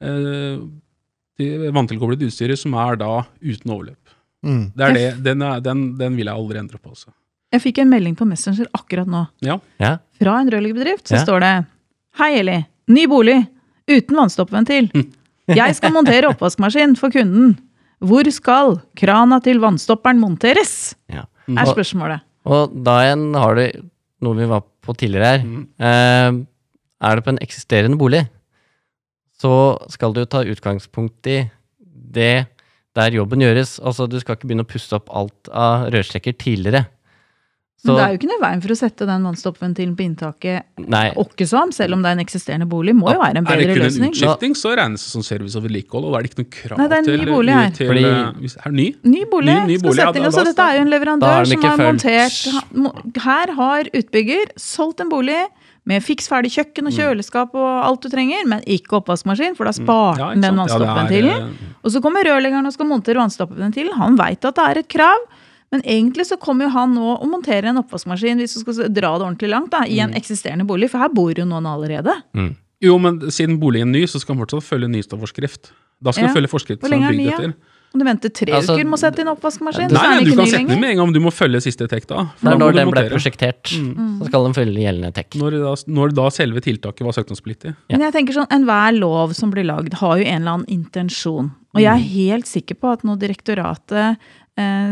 eh, 0.00 0.60
det 1.38 1.70
vanntilkoblede 1.74 2.26
utstyret 2.28 2.58
som 2.58 2.74
er 2.74 2.96
da 3.00 3.10
uten 3.44 3.70
overløp. 3.74 4.14
Mm. 4.46 4.62
Det 4.74 4.84
er 4.86 4.94
det, 4.96 5.06
den, 5.26 5.42
er, 5.42 5.60
den, 5.62 5.82
den 5.98 6.16
vil 6.18 6.26
jeg 6.30 6.34
aldri 6.34 6.58
endre 6.60 6.78
på. 6.78 6.92
Også. 6.94 7.10
Jeg 7.54 7.62
fikk 7.64 7.78
en 7.82 7.90
melding 7.92 8.16
på 8.18 8.26
Messenger 8.28 8.68
akkurat 8.76 9.08
nå. 9.10 9.24
Ja. 9.44 9.58
ja, 9.82 9.96
Fra 10.20 10.38
en 10.42 10.50
rørleggerbedrift 10.52 11.08
så 11.10 11.18
Ja. 11.18 11.24
står 11.24 11.40
det 11.44 11.52
Hei, 12.18 12.32
Eli. 12.40 12.56
Ny 12.90 13.04
bolig. 13.10 13.36
Uten 13.88 14.16
vannstoppventil. 14.18 14.88
Jeg 15.56 15.76
skal 15.78 15.92
montere 15.94 16.28
oppvaskmaskin 16.32 16.96
for 16.98 17.10
kunden. 17.14 17.56
Hvor 18.04 18.28
skal 18.30 18.76
krana 18.98 19.40
til 19.42 19.60
vannstopperen 19.62 20.20
monteres? 20.20 20.94
ja. 21.10 21.24
Er 21.48 21.64
Og- 21.64 21.72
spørsmålet. 21.76 22.20
Og 22.44 22.84
da 22.84 22.98
igjen 23.06 23.34
har 23.34 23.54
du 23.56 23.88
noe 24.20 24.36
vi 24.36 24.44
var 24.46 24.60
på 24.84 24.94
tidligere 24.96 25.24
her. 25.24 25.44
Mm. 25.44 25.62
Eh, 25.80 26.44
er 27.08 27.14
det 27.16 27.24
på 27.24 27.32
en 27.32 27.38
eksisterende 27.40 27.96
bolig, 27.96 28.28
så 29.40 29.78
skal 29.88 30.12
du 30.12 30.24
ta 30.26 30.42
utgangspunkt 30.44 31.26
i 31.26 31.50
det 31.80 32.46
der 32.94 33.10
jobben 33.14 33.40
gjøres. 33.40 33.78
Altså, 33.80 34.08
du 34.08 34.18
skal 34.20 34.36
ikke 34.36 34.48
begynne 34.48 34.66
å 34.66 34.68
pusse 34.68 34.92
opp 34.96 35.08
alt 35.14 35.48
av 35.52 35.88
rørstrekker 35.94 36.36
tidligere. 36.36 36.86
Så, 37.78 37.92
Men 37.92 37.94
det 37.94 38.02
er 38.02 38.08
jo 38.10 38.16
ikke 38.18 38.26
noe 38.26 38.38
i 38.38 38.42
veien 38.42 38.62
for 38.64 38.72
å 38.74 38.76
sette 38.76 39.06
den 39.06 39.22
vannstoppventilen 39.22 39.92
på 39.94 40.02
inntaket 40.02 40.88
nei, 40.90 41.12
åkkesom, 41.14 41.70
selv 41.70 41.94
om 41.94 42.00
det 42.02 42.10
er 42.10 42.16
en 42.16 42.22
eksisterende 42.24 42.66
bolig. 42.66 42.90
Må 42.98 43.12
jo 43.14 43.20
være 43.22 43.38
en 43.38 43.46
bedre 43.46 43.68
løsning. 43.70 43.78
Er 43.78 43.84
det 43.86 43.92
kun 43.94 44.02
en 44.02 44.10
utskifting, 44.16 44.56
så 44.58 44.72
regnes 44.80 45.04
det 45.06 45.12
som 45.12 45.22
service 45.22 45.54
og 45.54 45.62
vedlikehold. 45.62 46.08
Og 46.08 46.10
da 46.10 46.18
er 46.18 46.26
det 46.26 46.32
ikke 46.32 46.42
noe 46.42 46.50
krav 46.56 46.80
Nei, 46.82 46.88
det 46.90 46.96
er 46.96 47.04
en 47.04 47.06
ny 47.06 47.12
til, 47.22 47.30
bolig 47.30 47.54
her. 47.54 47.70
til 47.78 47.86
Fordi- 47.92 48.02
eh, 48.08 48.32
hvis- 48.42 48.56
Er 48.58 48.66
det 48.72 48.74
ny? 48.80 48.88
Ny 49.14 49.22
bolig 49.30 49.54
Ny- 49.54 49.66
ny 49.70 49.76
bolig, 49.78 50.02
inn. 50.08 50.12
da- 50.18 50.26
Altså, 50.26 50.44
dette 50.44 50.58
er 50.66 50.74
jo 50.74 50.82
en 50.82 50.90
leverandør 50.90 51.46
som 51.46 51.54
ikke 51.54 51.70
har 51.70 51.78
montert 51.78 53.22
Her 53.22 53.52
har 53.54 53.84
utbygger 53.94 54.44
solgt 54.58 55.00
en 55.00 55.08
bolig 55.08 55.38
med 55.86 56.02
fiks 56.02 56.26
ferdig 56.28 56.50
kjøkken 56.52 56.84
og 56.90 56.92
kjøleskap 56.92 57.54
og 57.54 57.84
alt 57.86 58.02
du 58.02 58.08
trenger, 58.10 58.44
men 58.44 58.60
ikke 58.66 58.98
oppvaskmaskin, 59.00 59.54
for 59.56 59.64
da 59.64 59.70
sparte 59.70 60.18
Mm. 60.18 60.42
Ja, 60.42 60.48
den 60.50 60.56
vannstoppventilen. 60.58 61.38
Ja, 61.38 61.46
Og 61.84 61.90
så 61.92 62.02
kommer 62.02 62.24
rørleggeren 62.26 62.66
og 62.66 62.72
skal 62.74 62.86
montere 62.86 63.14
vannstoppventilen. 63.22 63.94
Han 63.94 64.16
veit 64.18 64.44
at 64.44 64.54
det 64.56 64.64
er 64.66 64.78
et 64.80 64.88
krav, 64.88 65.16
men 65.72 65.82
egentlig 65.82 66.24
så 66.26 66.38
kommer 66.40 66.64
jo 66.64 66.70
han 66.70 66.94
nå 66.94 67.20
og 67.20 67.26
monterer 67.28 67.64
en 67.70 67.76
oppvaskmaskin 67.82 68.38
hvis 68.40 68.54
du 68.56 68.60
skal 68.72 68.88
dra 68.88 69.18
det 69.18 69.26
ordentlig 69.26 69.50
langt, 69.50 69.70
da, 69.70 69.80
Mm. 69.84 69.90
i 69.92 69.98
en 70.00 70.14
eksisterende 70.14 70.66
bolig, 70.66 70.90
for 70.90 70.98
her 70.98 71.08
bor 71.08 71.32
jo 71.32 71.44
noen 71.44 71.66
allerede. 71.66 72.14
mm. 72.34 72.54
Jo, 72.80 72.96
men 72.96 73.18
siden 73.34 73.58
boligen 73.58 73.88
er 73.90 73.98
ny, 73.98 74.04
så 74.06 74.20
skal 74.20 74.36
man 74.36 74.46
fortsatt 74.46 74.62
følge 74.62 74.86
nystavforskrift. 74.88 75.72
Da 76.00 76.12
skal 76.12 76.28
Ja. 76.28 76.32
du 76.32 76.38
følge 76.40 76.48
forskrift 76.48 76.80
som 76.86 76.92
er 77.02 77.10
bygd 77.10 77.32
etter. 77.34 77.54
Om 77.94 77.98
du 78.00 78.04
venter 78.04 78.28
tre 78.28 78.52
Altså, 78.52 78.76
uker 78.76 78.84
med 78.84 78.92
å 78.92 79.00
sette 79.00 79.18
inn 79.18 79.26
oppvaskmaskin, 79.32 79.88
Nei, 79.90 79.96
så 79.98 80.04
er 80.04 80.08
nei, 80.10 80.18
den 80.20 80.24
du 80.24 80.30
kan 80.36 80.44
ny 80.44 80.50
sette 80.50 80.58
den 80.58 80.66
lenger. 80.68 80.80
med 80.80 80.90
en 80.90 80.96
gang, 80.98 81.06
men 81.08 81.14
du 81.14 81.20
må 81.20 81.32
følge 81.32 81.60
siste 81.64 81.88
tek 81.88 82.06
da. 82.06 82.16
det 82.16 82.22
er 82.22 82.50
da 82.50 82.50
må 82.54 82.58
når 82.60 82.72
du 82.72 82.78
den 82.78 82.90
ble 82.92 83.02
prosjektert, 83.10 83.64
Mm. 83.72 84.18
så 84.20 84.26
skal 84.26 84.44
den 84.44 84.52
følge 84.54 84.78
gjeldende 84.84 85.12
tek. 85.14 85.30
Når 85.34 85.50
da, 85.50 85.74
når 85.90 86.14
da 86.14 86.28
selve 86.28 86.60
tiltaket 86.60 87.00
var 87.02 87.12
søknadspliktig. 87.16 87.74
Ja. 87.88 87.96
Men 87.96 88.12
jeg 88.12 88.12
tenker 88.12 88.34
sånn, 88.34 88.46
enhver 88.50 88.92
lov 89.00 89.34
som 89.34 89.50
blir 89.50 89.64
lagd, 89.64 89.94
har 89.94 90.18
jo 90.18 90.24
en 90.24 90.42
eller 90.42 90.50
annen 90.52 90.66
intensjon. 90.68 91.50
Og 91.74 91.80
jeg 91.80 91.86
er 91.90 92.04
helt 92.14 92.44
sikker 92.46 92.74
på 92.78 92.92
at 92.92 93.02
når 93.02 93.18
direktoratet 93.18 94.18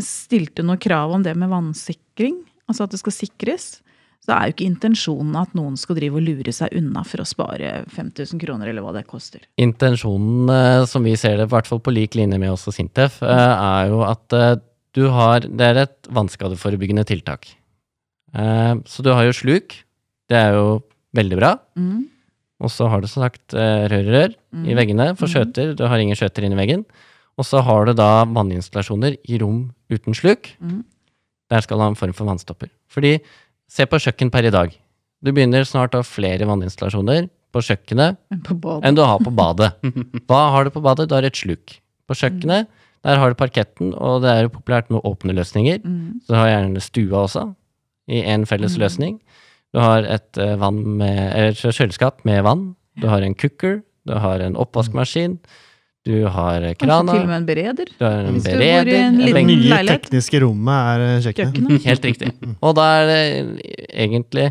stilte 0.05 0.63
noe 0.67 0.79
krav 0.79 1.13
om 1.17 1.23
det 1.27 1.35
med 1.37 1.51
vannsikring, 1.51 2.39
altså 2.69 2.85
at 2.87 2.95
det 2.95 3.01
skal 3.03 3.13
sikres, 3.17 3.67
så 4.27 4.35
er 4.35 4.49
jo 4.49 4.55
ikke 4.57 4.67
intensjonen 4.67 5.37
at 5.39 5.53
noen 5.55 5.77
skal 5.79 5.95
drive 5.99 6.19
og 6.19 6.25
lure 6.27 6.53
seg 6.55 6.73
unna 6.75 7.05
for 7.07 7.23
å 7.23 7.27
spare 7.29 7.85
5000 7.95 8.41
kroner, 8.43 8.71
eller 8.73 8.83
hva 8.83 8.93
det 8.97 9.05
koster. 9.07 9.45
Intensjonen, 9.63 10.49
eh, 10.51 10.85
som 10.91 11.05
vi 11.07 11.15
ser 11.19 11.37
det, 11.39 11.47
i 11.47 11.53
hvert 11.55 11.69
fall 11.71 11.79
på 11.85 11.95
lik 11.95 12.17
linje 12.19 12.39
med 12.43 12.51
oss 12.51 12.67
og 12.67 12.75
Sintef, 12.75 13.21
eh, 13.23 13.29
er 13.55 13.93
jo 13.93 14.01
at 14.07 14.33
eh, 14.35 14.57
du 14.97 15.09
har 15.13 15.41
Det 15.45 15.61
er 15.61 15.77
et 15.83 16.09
vannskadeforebyggende 16.09 17.05
tiltak. 17.05 17.47
Eh, 18.35 18.75
Så 18.87 19.03
du 19.05 19.11
har 19.13 19.25
jo 19.29 19.33
sluk. 19.37 19.75
Det 20.29 20.37
er 20.37 20.55
jo 20.57 20.83
veldig 21.15 21.37
bra. 21.39 21.59
Mm. 21.77 22.07
Og 22.65 22.71
så 22.73 22.89
har 22.89 23.01
du 23.03 23.07
som 23.07 23.23
sagt 23.23 23.53
eh, 23.55 23.87
rør 23.93 24.01
i 24.09 24.11
rør 24.15 24.31
i 24.33 24.73
Mm. 24.73 24.77
veggene 24.79 25.17
for 25.19 25.29
skjøter. 25.29 25.77
Du 25.77 25.87
har 25.87 25.99
ingen 25.99 26.17
skjøter 26.17 26.43
inni 26.45 26.57
i 26.57 26.63
veggen. 26.67 26.85
Og 27.37 27.45
så 27.45 27.61
har 27.67 27.85
du 27.89 27.93
da 27.99 28.25
vanninstallasjoner 28.25 29.19
i 29.29 29.39
rom 29.43 29.67
uten 29.93 30.17
sluk. 30.17 30.55
Mm. 30.61 30.83
Der 31.53 31.61
skal 31.63 31.77
du 31.79 31.85
ha 31.85 31.91
en 31.93 31.99
form 31.99 32.15
for 32.17 32.27
vannstopper. 32.29 32.71
Fordi, 32.91 33.19
se 33.71 33.85
på 33.87 34.01
kjøkken 34.03 34.31
per 34.33 34.49
i 34.49 34.53
dag. 34.55 34.73
Du 35.23 35.33
begynner 35.33 35.67
snart 35.69 35.95
å 35.95 36.01
ha 36.01 36.07
flere 36.07 36.47
vanninstallasjoner 36.49 37.29
på 37.55 37.63
kjøkkenet 37.65 38.17
På 38.45 38.81
enn 38.85 38.97
du 38.97 39.03
har 39.05 39.21
på 39.23 39.33
badet. 39.33 39.73
Hva 40.29 40.41
har 40.55 40.65
du 40.67 40.71
på 40.75 40.83
badet? 40.85 41.09
Du 41.11 41.15
har 41.17 41.25
et 41.29 41.37
sluk. 41.39 41.77
På 42.09 42.15
kjøkkenet, 42.17 42.69
der 43.07 43.21
har 43.21 43.31
du 43.33 43.39
parketten, 43.39 43.93
og 43.95 44.23
det 44.25 44.33
er 44.33 44.43
jo 44.47 44.53
populært 44.57 44.89
med 44.91 45.05
åpne 45.07 45.35
løsninger. 45.37 45.81
Mm. 45.85 46.23
Så 46.25 46.33
du 46.33 46.39
har 46.39 46.51
gjerne 46.51 46.83
stua 46.83 47.23
også, 47.27 47.45
i 48.11 48.21
en 48.23 48.47
felles 48.47 48.77
Mm. 48.77 48.81
løsning. 48.83 49.15
Du 49.75 49.81
har 49.83 50.05
et 50.09 50.39
eh, 50.39 50.57
vann 50.57 50.83
med, 50.99 51.19
et 51.37 51.57
kjøleskap 51.59 52.25
med 52.25 52.43
vann. 52.47 52.77
Du 53.01 53.09
har 53.11 53.21
en 53.23 53.35
cooker. 53.35 53.83
Du 54.07 54.15
har 54.15 54.41
en 54.41 54.55
oppvaskmaskin. 54.57 55.39
Du 56.07 56.15
har 56.31 56.63
krana. 56.63 56.75
Kanskje 56.79 57.17
til 57.17 57.23
og 57.25 57.31
med 57.33 57.37
en 57.41 57.47
bereder. 57.49 57.89
Du 57.99 58.05
har 58.07 58.21
en 58.29 58.37
Hvis 58.37 58.45
du 58.47 58.53
bor 58.53 58.91
i 58.93 58.95
en 58.95 59.17
liten 59.19 59.35
Det 59.35 59.43
nye 59.49 59.71
leilighet. 59.73 60.05
tekniske 60.07 60.41
rommet 60.45 60.77
er 60.93 61.03
eh, 61.07 61.17
kjøkkenet. 61.25 61.57
Kjøkkenet. 61.57 61.87
Helt 61.91 62.07
riktig. 62.07 62.31
Og 62.63 62.77
da 62.79 62.85
er 63.01 63.11
det 63.11 63.23
egentlig 64.07 64.47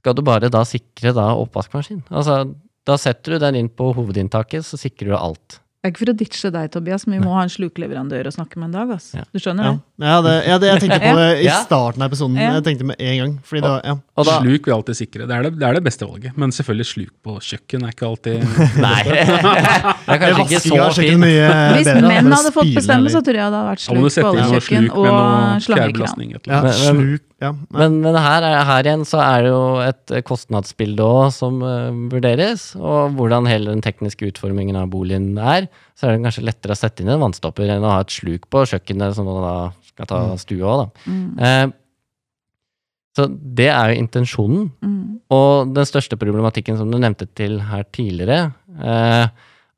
Skal 0.00 0.14
du 0.16 0.22
bare 0.24 0.48
da 0.52 0.62
sikre 0.68 1.14
da 1.16 1.30
oppvaskmaskin? 1.40 2.02
Altså, 2.10 2.42
da 2.88 2.96
setter 3.00 3.34
du 3.36 3.42
den 3.42 3.58
inn 3.60 3.68
på 3.68 3.90
hovedinntaket, 3.96 4.64
så 4.64 4.78
sikrer 4.80 5.12
du 5.12 5.16
alt. 5.18 5.58
Det 5.80 5.88
er 5.88 5.92
ikke 5.94 6.00
for 6.02 6.10
å 6.12 6.16
ditche 6.20 6.48
deg, 6.52 6.66
Tobias, 6.74 7.06
men 7.08 7.14
vi 7.16 7.24
må 7.24 7.32
ha 7.38 7.42
en 7.46 7.48
slukleverandør 7.48 8.26
å 8.28 8.30
snakke 8.34 8.58
med 8.60 8.66
en 8.68 8.74
dag. 8.74 8.90
Ja. 9.16 9.22
Du 9.32 9.38
skjønner 9.40 9.64
Ja. 9.64 9.70
det? 9.72 10.04
Ja, 10.04 10.16
det, 10.26 10.34
ja, 10.44 10.58
det, 10.60 10.66
jeg 10.68 10.80
tenkte 10.82 10.98
på 11.00 11.12
det 11.20 11.28
i 11.40 11.46
starten 11.62 12.04
av 12.04 12.10
episoden. 12.10 12.36
Ja. 12.36 12.50
Jeg 12.58 12.64
tenkte 12.66 12.88
med 12.90 13.00
en 13.00 13.14
gang. 13.22 13.32
Fordi 13.48 13.62
da, 13.64 13.70
ja. 13.88 13.94
Og 14.20 14.28
da, 14.28 14.34
Sluk 14.42 14.68
vil 14.68 14.74
alltid 14.76 14.98
sikre. 14.98 15.24
Det 15.30 15.38
er 15.38 15.46
det, 15.48 15.54
det 15.56 15.66
er 15.70 15.78
det 15.78 15.82
beste 15.88 16.04
valget. 16.04 16.36
Men 16.36 16.52
selvfølgelig 16.52 16.88
sluk 16.90 17.14
på 17.24 17.38
kjøkken 17.48 17.88
er 17.88 17.94
ikke 17.96 18.10
alltid 18.10 18.44
Nei. 18.84 18.98
Det 19.08 19.24
er 19.24 20.22
kanskje 20.26 20.44
ikke 20.44 20.60
så 20.68 20.92
fint. 21.00 21.24
mye 21.24 21.48
Hvis 21.78 21.90
menn 22.04 22.30
hadde 22.36 22.52
fått 22.60 22.74
bestemme, 22.76 23.14
så 23.16 23.24
tror 23.24 23.40
jeg 23.40 23.48
det 23.48 23.64
hadde 23.64 23.64
vært 23.72 23.86
sluk 23.86 24.20
på 24.20 24.36
alle 24.36 24.52
kjøkken 24.60 24.92
sluk 24.92 25.00
og 25.00 25.64
slangekran. 25.64 26.30
Ja, 26.44 26.76
sluk. 26.76 27.26
Ja. 27.40 27.54
Men, 27.72 27.98
men 28.04 28.16
her, 28.20 28.44
er- 28.44 28.66
her 28.68 28.84
igjen 28.84 29.06
så 29.08 29.20
er 29.24 29.46
det 29.46 29.50
jo 29.52 29.60
et 29.80 30.12
eh, 30.12 30.22
kostnadsbilde 30.28 31.04
òg 31.06 31.30
som 31.32 31.62
uh, 31.64 31.88
vurderes. 32.12 32.70
Og 32.76 33.16
hvordan 33.16 33.48
hele 33.48 33.72
den 33.72 33.80
tekniske 33.84 34.28
utformingen 34.28 34.76
av 34.76 34.90
boligen 34.92 35.32
er. 35.40 35.70
Så 35.96 36.06
er 36.08 36.16
det 36.18 36.24
kanskje 36.26 36.44
lettere 36.44 36.76
å 36.76 36.80
sette 36.80 37.00
inn 37.04 37.12
en 37.12 37.22
vannstopper 37.24 37.72
enn 37.72 37.84
å 37.86 37.94
ha 37.94 38.00
et 38.04 38.12
sluk 38.12 38.44
på 38.52 38.66
kjøkkenet 38.68 39.16
som 39.16 39.28
man 39.28 39.40
da 39.44 39.54
skal 39.88 40.10
ta 40.10 40.22
stua 40.40 40.74
òg, 40.74 40.82
da. 40.82 41.12
Mm. 41.12 41.28
Uh, 41.40 41.76
Så 43.18 43.24
det 43.58 43.66
er 43.72 43.90
jo 43.90 44.00
intensjonen. 44.04 44.68
Og 45.34 45.72
den 45.74 45.86
største 45.88 46.16
problematikken 46.20 46.76
som 46.78 46.92
du 46.92 46.98
nevnte 47.02 47.26
til 47.36 47.56
her 47.70 47.82
tidligere, 47.90 48.52
uh, 48.78 49.26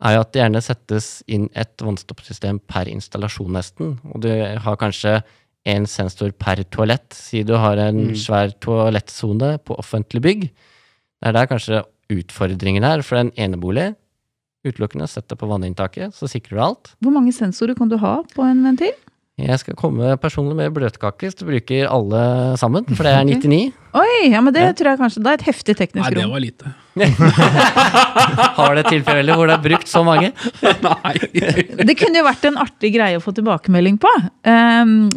er 0.03 0.17
jo 0.17 0.21
at 0.25 0.33
det 0.35 0.43
gjerne 0.43 0.61
settes 0.67 1.07
inn 1.31 1.47
et 1.55 1.73
vannstoppsystem 1.81 2.59
per 2.69 2.91
installasjon 2.91 3.55
nesten. 3.55 3.95
Og 4.11 4.21
du 4.25 4.29
har 4.35 4.77
kanskje 4.81 5.21
én 5.69 5.87
sensor 5.87 6.33
per 6.35 6.63
toalett. 6.75 7.13
Si 7.15 7.43
du 7.47 7.55
har 7.59 7.79
en 7.79 8.13
svær 8.19 8.53
toalettsone 8.63 9.57
på 9.63 9.77
offentlig 9.79 10.23
bygg. 10.25 10.47
Det 10.51 11.31
er 11.31 11.37
der 11.37 11.51
kanskje 11.51 11.83
utfordringen 12.13 12.85
er. 12.87 13.05
For 13.07 13.21
en 13.21 13.33
enebolig, 13.39 13.93
utelukkende 14.67 15.09
sett 15.11 15.29
det 15.31 15.39
på 15.39 15.49
vanninntaket, 15.51 16.15
så 16.15 16.29
sikrer 16.31 16.59
du 16.59 16.65
alt. 16.67 16.93
Hvor 17.03 17.15
mange 17.15 17.35
sensorer 17.35 17.79
kan 17.79 17.91
du 17.91 17.99
ha 18.03 18.21
på 18.35 18.47
en 18.47 18.63
ventil? 18.67 18.95
Jeg 19.41 19.57
skal 19.63 19.77
komme 19.81 20.11
personlig 20.21 20.59
med 20.59 20.75
bløtkake 20.77 21.25
hvis 21.25 21.39
du 21.39 21.47
bruker 21.49 21.87
alle 21.89 22.21
sammen, 22.61 22.85
for 22.93 23.09
det 23.09 23.15
er 23.17 23.25
99. 23.25 23.61
Oi, 23.97 24.29
ja, 24.29 24.43
men 24.45 24.53
det 24.53 24.67
tror 24.77 24.91
jeg 24.91 25.01
kanskje 25.01 25.23
Det 25.25 25.31
er 25.31 25.39
et 25.39 25.47
heftig 25.47 25.75
teknisk 25.79 26.05
rom. 26.05 26.19
Nei, 26.19 26.21
det 26.21 26.33
var 26.35 26.43
lite. 26.45 26.73
Har 28.59 28.77
det 28.77 28.85
tilfeller 28.91 29.41
hvor 29.41 29.49
det 29.49 29.57
er 29.57 29.65
brukt 29.65 29.89
så 29.89 30.05
mange? 30.05 30.35
Nei. 30.89 31.15
Det 31.81 31.97
kunne 31.97 32.21
jo 32.21 32.29
vært 32.29 32.45
en 32.51 32.61
artig 32.61 32.93
greie 32.93 33.17
å 33.17 33.25
få 33.25 33.33
tilbakemelding 33.37 33.97
på. 34.05 34.13
Um, 34.45 35.09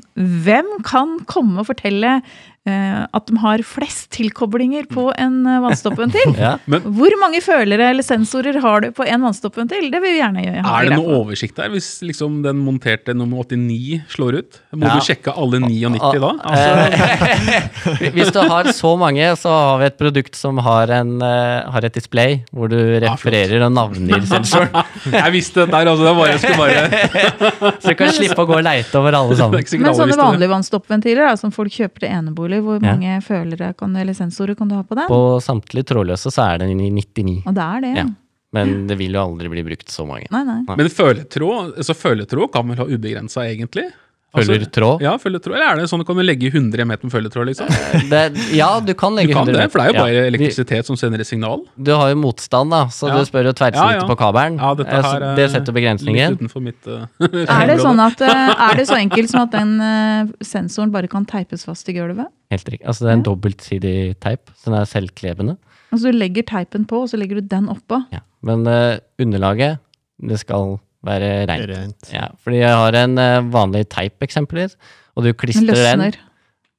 hvem 0.48 0.72
kan 0.88 1.18
komme 1.28 1.60
og 1.64 1.68
fortelle 1.74 2.22
at 2.66 3.28
de 3.30 3.38
har 3.38 3.62
flest 3.68 4.08
tilkoblinger 4.16 4.88
på 4.90 5.08
en 5.22 5.42
eh, 5.46 5.60
vannstoppventil? 5.66 6.34
Ja. 6.46 6.56
Hvor 6.68 7.14
mange 7.22 7.40
følere 7.42 7.92
eller 7.94 8.04
sensorer 8.06 8.58
har 8.62 8.82
du 8.84 8.90
på 8.96 9.06
en 9.08 9.22
vannstoppventil? 9.24 9.88
Det 9.94 10.00
vil 10.04 10.16
vi 10.16 10.20
gjerne 10.20 10.42
gjøre. 10.44 10.64
Er 10.66 10.88
det 10.90 10.96
noen 10.98 11.06
noe 11.06 11.20
oversikt 11.24 11.56
der, 11.60 11.70
hvis 11.74 11.88
liksom 12.06 12.42
den 12.44 12.60
monterte 12.66 13.14
nummer 13.18 13.44
89 13.46 14.02
slår 14.12 14.40
ut? 14.42 14.60
Må 14.76 14.90
Ja. 14.90 14.96
du 14.98 15.06
sjekke 15.06 15.34
alle 15.38 15.62
99 15.64 16.20
da? 16.22 16.32
Ah, 16.44 16.56
Altså, 16.56 16.72
Eh, 16.86 18.12
Hvis 18.16 18.32
du 18.34 18.40
har 18.42 18.68
så 18.76 18.92
mange, 19.00 19.26
så 19.40 19.50
har 19.54 19.80
vi 19.82 19.86
et 19.90 19.98
produkt 20.00 20.36
som 20.38 20.58
har, 20.66 20.90
en, 20.94 21.16
eh, 21.22 21.70
har 21.72 21.86
et 21.88 21.94
display 21.96 22.44
hvor 22.54 22.70
du 22.72 22.78
refererer 23.04 23.66
og 23.68 23.74
navngir 23.76 24.26
sensoren. 24.30 24.70
jeg 25.12 25.34
visste 25.36 25.66
det 25.66 25.72
der, 25.74 25.92
altså. 25.92 26.06
Det 26.06 26.16
var 26.18 26.32
jeg 26.32 26.42
skulle 26.44 26.60
bare 26.60 27.74
Så 27.82 27.94
du 27.94 27.96
kan 28.00 28.14
slippe 28.16 28.42
å 28.46 28.48
gå 28.50 28.58
og 28.60 28.66
leite 28.66 29.00
over 29.00 29.18
alle 29.22 29.38
sammen. 29.40 29.66
Men 29.86 29.98
sånne 29.98 30.20
vanlige 30.20 30.52
vannstoppventiler 30.52 31.30
da, 31.30 31.36
som 31.40 31.54
folk 31.56 31.74
kjøper 31.76 32.06
til 32.06 32.14
enebolig, 32.56 32.64
hvor 32.66 32.82
Ja. 32.84 32.96
mange 32.96 33.22
følere 33.24 33.74
kan, 33.78 33.96
eller 33.96 34.14
sensorer 34.14 34.56
kan 34.58 34.68
du 34.68 34.76
ha 34.76 34.84
på 34.84 34.96
den? 34.96 35.08
På 35.08 35.40
samtlige 35.42 35.86
trådløse 35.86 36.32
så 36.32 36.54
er 36.54 36.58
den 36.60 36.80
i 36.80 36.90
99. 36.90 37.44
Og 37.46 37.54
det 37.54 37.62
er 37.64 37.82
det. 37.82 37.96
Ja. 37.98 38.06
Men 38.54 38.88
det 38.88 38.98
vil 38.98 39.12
jo 39.12 39.20
aldri 39.20 39.50
bli 39.52 39.64
brukt 39.64 39.90
så 39.92 40.06
mange. 40.08 40.28
Nei, 40.32 40.44
nei. 40.48 40.62
Men 40.78 40.88
føletråd, 40.88 41.76
altså 41.78 41.94
føletråd 41.94 42.52
kan 42.54 42.68
vel 42.68 42.78
ha 42.78 42.86
ubegrensa, 42.86 43.44
egentlig? 43.44 43.92
Altså, 44.36 44.52
Følger 44.52 44.70
tråd? 44.76 45.02
Ja, 45.06 45.14
følgetråd. 45.22 45.56
Eller 45.56 45.66
er 45.72 45.80
det 45.80 45.88
sånn 45.90 46.02
du 46.04 46.06
kan 46.08 46.18
legge 46.20 46.50
100 46.52 46.86
meter 46.90 47.08
med 47.08 47.14
følgetråd, 47.14 47.48
liksom? 47.50 47.70
Det, 48.12 48.22
ja, 48.58 48.68
du 48.84 48.92
kan 49.00 49.16
legge 49.16 49.32
Du 49.32 49.38
kan 49.38 49.48
100 49.48 49.62
det, 49.62 49.68
for 49.72 49.80
det 49.80 49.86
er 49.86 49.92
jo 49.92 49.96
Ja. 49.96 50.04
bare 50.04 50.26
elektrisitet 50.30 50.86
som 50.90 50.98
sender 51.00 51.24
et 51.24 51.30
signal. 51.30 51.64
Du 51.82 51.92
har 51.96 52.10
jo 52.12 52.18
motstand, 52.20 52.72
da, 52.76 52.86
så 52.92 53.08
Ja. 53.08 53.18
du 53.20 53.26
spør 53.30 53.48
jo 53.50 53.54
tverrsnittet 53.54 53.96
Ja, 53.96 54.02
ja. 54.02 54.08
på 54.10 54.18
kabelen. 54.20 54.58
Ja, 54.60 54.74
dette 54.76 54.92
Eh, 54.92 55.02
så 55.02 55.12
her 55.14 55.24
er 55.32 55.36
det 55.36 55.52
setter 55.52 55.74
begrensningen. 55.74 56.38
Litt 56.40 56.56
mitt 56.62 56.88
uh, 56.88 57.08
Er 57.22 57.68
det, 57.68 57.80
sånn 57.80 58.00
at, 58.00 58.22
eh, 58.22 58.52
er 58.70 58.76
det 58.76 58.88
så 58.88 58.98
enkelt 59.00 59.30
som 59.32 59.42
at 59.42 59.52
den 59.52 59.80
uh, 59.80 60.32
sensoren 60.44 60.92
bare 60.92 61.08
kan 61.08 61.26
teipes 61.26 61.66
fast 61.66 61.88
i 61.90 61.94
gulvet? 61.94 62.28
Helt 62.52 62.68
riktig. 62.70 62.86
Altså 62.86 63.06
det 63.06 63.12
er 63.12 63.18
en 63.20 63.24
dobbeltsidig 63.24 64.20
teip, 64.20 64.50
så 64.60 64.72
den 64.72 64.80
er 64.82 64.86
selvklebende. 64.86 65.58
Altså 65.92 66.12
du 66.12 66.18
legger 66.18 66.44
teipen 66.44 66.86
på, 66.86 67.04
og 67.06 67.10
så 67.10 67.18
legger 67.18 67.40
du 67.40 67.48
den 67.48 67.68
oppå. 67.72 68.04
Ja. 68.12 68.20
Men 68.44 68.68
uh, 68.68 68.98
underlaget, 69.22 69.80
det 70.22 70.40
skal 70.40 70.80
være 71.06 71.32
rent. 71.50 71.68
Rent. 71.72 72.12
Ja, 72.14 72.28
fordi 72.44 72.62
jeg 72.64 72.76
har 72.82 72.98
en 73.04 73.18
eh, 73.22 73.42
vanlig 73.54 73.86
teip, 73.94 74.18
eksempelvis, 74.26 74.76
og 75.16 75.24
du 75.28 75.34
klistrer 75.38 75.84
den, 75.96 76.16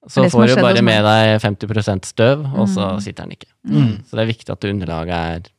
så 0.07 0.23
får 0.31 0.53
du 0.53 0.61
bare 0.63 0.83
med 0.87 1.03
deg 1.03 1.41
50% 1.43 2.05
støv, 2.07 2.45
og 2.55 2.69
så 2.71 2.93
Mm. 2.95 3.01
sitter 3.03 3.25
den 3.25 3.33
ikke. 3.35 3.49
Mm. 3.67 3.95
Så 4.07 4.15
det 4.15 4.23
er 4.23 4.29
viktig 4.31 4.53
at 4.55 4.65
underlaget 4.69 5.11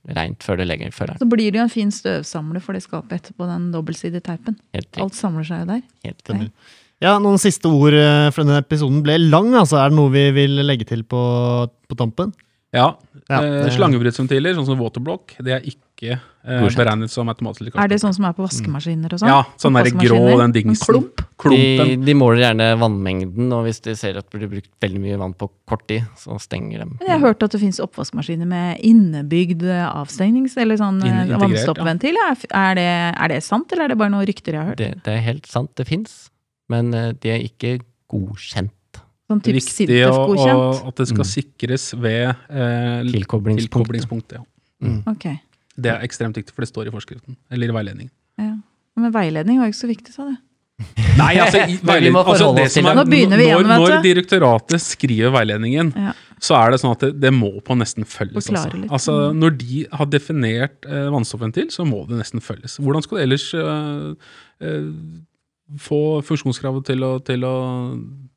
er 0.08 0.16
rent 0.16 0.40
før 0.46 0.58
du 0.62 0.64
legger 0.64 0.94
følgeren. 0.96 1.20
Så 1.20 1.28
blir 1.28 1.52
det 1.52 1.60
jo 1.60 1.64
en 1.66 1.74
fin 1.74 1.92
støvsamler 1.92 2.62
for 2.64 2.72
det 2.78 2.84
skapet 2.86 3.18
etterpå, 3.20 3.44
den 3.50 3.72
dobbeltsidige 3.74 4.24
teipen. 4.24 4.56
Helt. 4.74 4.88
Alt 5.04 5.16
samler 5.20 5.44
seg 5.44 5.66
jo 5.66 5.72
der. 5.74 5.82
Helt. 6.06 6.52
Ja, 7.04 7.18
noen 7.20 7.38
siste 7.38 7.68
ord 7.70 7.94
eh, 7.94 8.30
for 8.32 8.42
denne 8.48 8.62
episoden 8.64 9.04
ble 9.06 9.18
lang, 9.20 9.52
altså. 9.54 9.78
Er 9.84 9.90
det 9.92 9.98
noe 10.00 10.10
vi 10.16 10.24
vil 10.32 10.56
legge 10.66 10.88
til 10.88 11.04
på, 11.04 11.20
på 11.90 11.98
tampen? 12.00 12.32
Ja. 12.76 12.88
Ja, 13.28 13.42
eh, 13.44 13.68
Slangebruddventiler, 13.76 14.56
sånn 14.56 14.66
som 14.68 14.80
waterblock, 14.80 15.34
det 15.44 15.54
er 15.56 15.64
ikke 15.68 16.14
eh, 16.18 16.66
beregnet 16.76 17.12
som 17.12 17.28
automatisk. 17.32 17.76
Er 17.80 17.90
det 17.92 17.98
sånn 18.00 18.14
som 18.16 18.28
er 18.28 18.36
på 18.38 18.44
vaskemaskiner 18.46 19.12
og 19.16 19.22
sånn? 19.22 19.32
Ja, 19.32 19.42
sånn 19.60 19.76
der 19.76 19.90
grå, 19.96 20.20
den 20.40 20.54
dingsen. 20.56 20.76
En 20.80 21.08
klump? 21.08 21.24
De, 21.48 21.96
de 22.08 22.16
måler 22.18 22.44
gjerne 22.46 22.68
vannmengden, 22.80 23.50
og 23.56 23.66
hvis 23.68 23.82
de 23.88 23.96
ser 24.00 24.20
at 24.20 24.28
det 24.32 24.40
blir 24.40 24.52
brukt 24.52 24.72
veldig 24.84 25.02
mye 25.04 25.20
vann 25.20 25.36
på 25.40 25.50
kort 25.68 25.84
tid, 25.92 26.08
så 26.20 26.38
stenger 26.44 26.84
de. 26.84 26.90
Men 26.94 27.04
jeg 27.10 27.16
har 27.16 27.26
hørt 27.26 27.44
at 27.48 27.56
det 27.56 27.62
finnes 27.64 27.82
oppvaskmaskiner 27.84 28.48
med 28.48 28.80
innebygd 28.88 29.68
avstengnings- 29.88 30.56
eller 30.60 30.80
sånn 30.80 31.02
eh, 31.08 31.36
vannstoppventil. 31.36 32.20
Er, 32.30 32.48
er, 32.52 32.80
det, 32.80 32.90
er 33.16 33.36
det 33.36 33.42
sant, 33.48 33.72
eller 33.72 33.88
er 33.90 33.96
det 33.96 34.00
bare 34.04 34.16
noen 34.16 34.28
rykter 34.28 34.56
jeg 34.56 34.64
har 34.64 34.72
hørt? 34.74 34.82
Det, 34.84 34.94
det 35.08 35.18
er 35.18 35.24
helt 35.32 35.52
sant, 35.52 35.74
det 35.80 35.88
fins, 35.90 36.18
men 36.72 36.94
eh, 36.96 37.12
de 37.16 37.36
er 37.36 37.44
ikke 37.48 37.80
godkjent. 38.12 38.72
Sånn 39.28 39.42
type 39.44 39.60
typ 39.60 39.90
viktig 39.90 39.98
å, 40.08 40.14
å, 40.40 40.88
at 40.88 40.96
det 41.02 41.08
skal 41.10 41.26
Mm. 41.26 41.32
sikres 41.34 41.86
ved 42.00 42.30
eh, 42.32 43.04
tilkoblingspunktet. 43.12 43.68
tilkoblingspunktet 43.68 44.38
Ja. 44.40 44.44
Ok. 45.12 45.26
Det 45.78 45.92
er 45.92 46.04
ekstremt 46.06 46.38
viktig, 46.38 46.54
for 46.56 46.64
det 46.64 46.70
står 46.72 46.88
i 46.88 46.92
forskriften. 46.94 47.36
Eller 47.52 47.70
i 47.70 47.76
veiledningen. 47.76 48.12
Ja. 48.40 48.54
Men 48.98 49.12
veiledning 49.14 49.60
var 49.60 49.68
jo 49.68 49.74
ikke 49.76 49.84
så 49.84 49.90
viktig, 49.92 50.14
sa 50.16 50.26
du. 50.30 50.38
Nei, 51.18 51.34
altså, 51.42 51.60
veiledning, 51.92 52.16
altså 52.22 52.52
det 52.56 52.68
som 52.72 52.86
er. 52.88 52.96
Nå 52.98 53.04
begynner 53.10 53.38
vi 53.42 53.46
igjen, 53.50 53.64
når, 53.68 53.84
du. 53.84 53.94
når 53.98 54.04
direktoratet 54.06 54.82
skriver 54.82 55.34
veiledningen, 55.34 55.92
Ja. 55.98 56.14
så 56.40 56.56
er 56.62 56.72
det 56.72 56.80
sånn 56.82 56.94
at 56.96 57.06
det, 57.06 57.12
det 57.20 57.32
må 57.34 57.52
på 57.66 57.76
nesten 57.78 58.06
følges. 58.06 58.48
Altså. 58.54 58.84
altså, 58.90 59.16
når 59.34 59.58
de 59.58 59.86
har 59.92 60.06
definert 60.14 60.86
eh, 60.88 61.08
vannstoffventil, 61.14 61.68
så 61.74 61.86
må 61.86 62.04
det 62.10 62.20
nesten 62.22 62.40
følges. 62.46 62.78
Hvordan 62.80 63.04
skal 63.06 63.18
det 63.20 63.26
ellers 63.28 63.48
eh, 63.58 64.14
eh, 64.62 64.92
få 65.82 66.22
funksjonskravet 66.26 66.86
til 66.88 67.04
å, 67.04 67.18
til 67.24 67.44
å, 67.44 67.56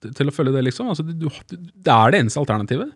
til 0.02 0.30
å 0.30 0.34
følge 0.34 0.54
det, 0.56 0.64
liksom? 0.70 0.88
Altså, 0.90 1.04
du, 1.06 1.28
det 1.50 1.94
er 1.94 2.14
det 2.14 2.24
eneste 2.24 2.42
alternativet. 2.42 2.90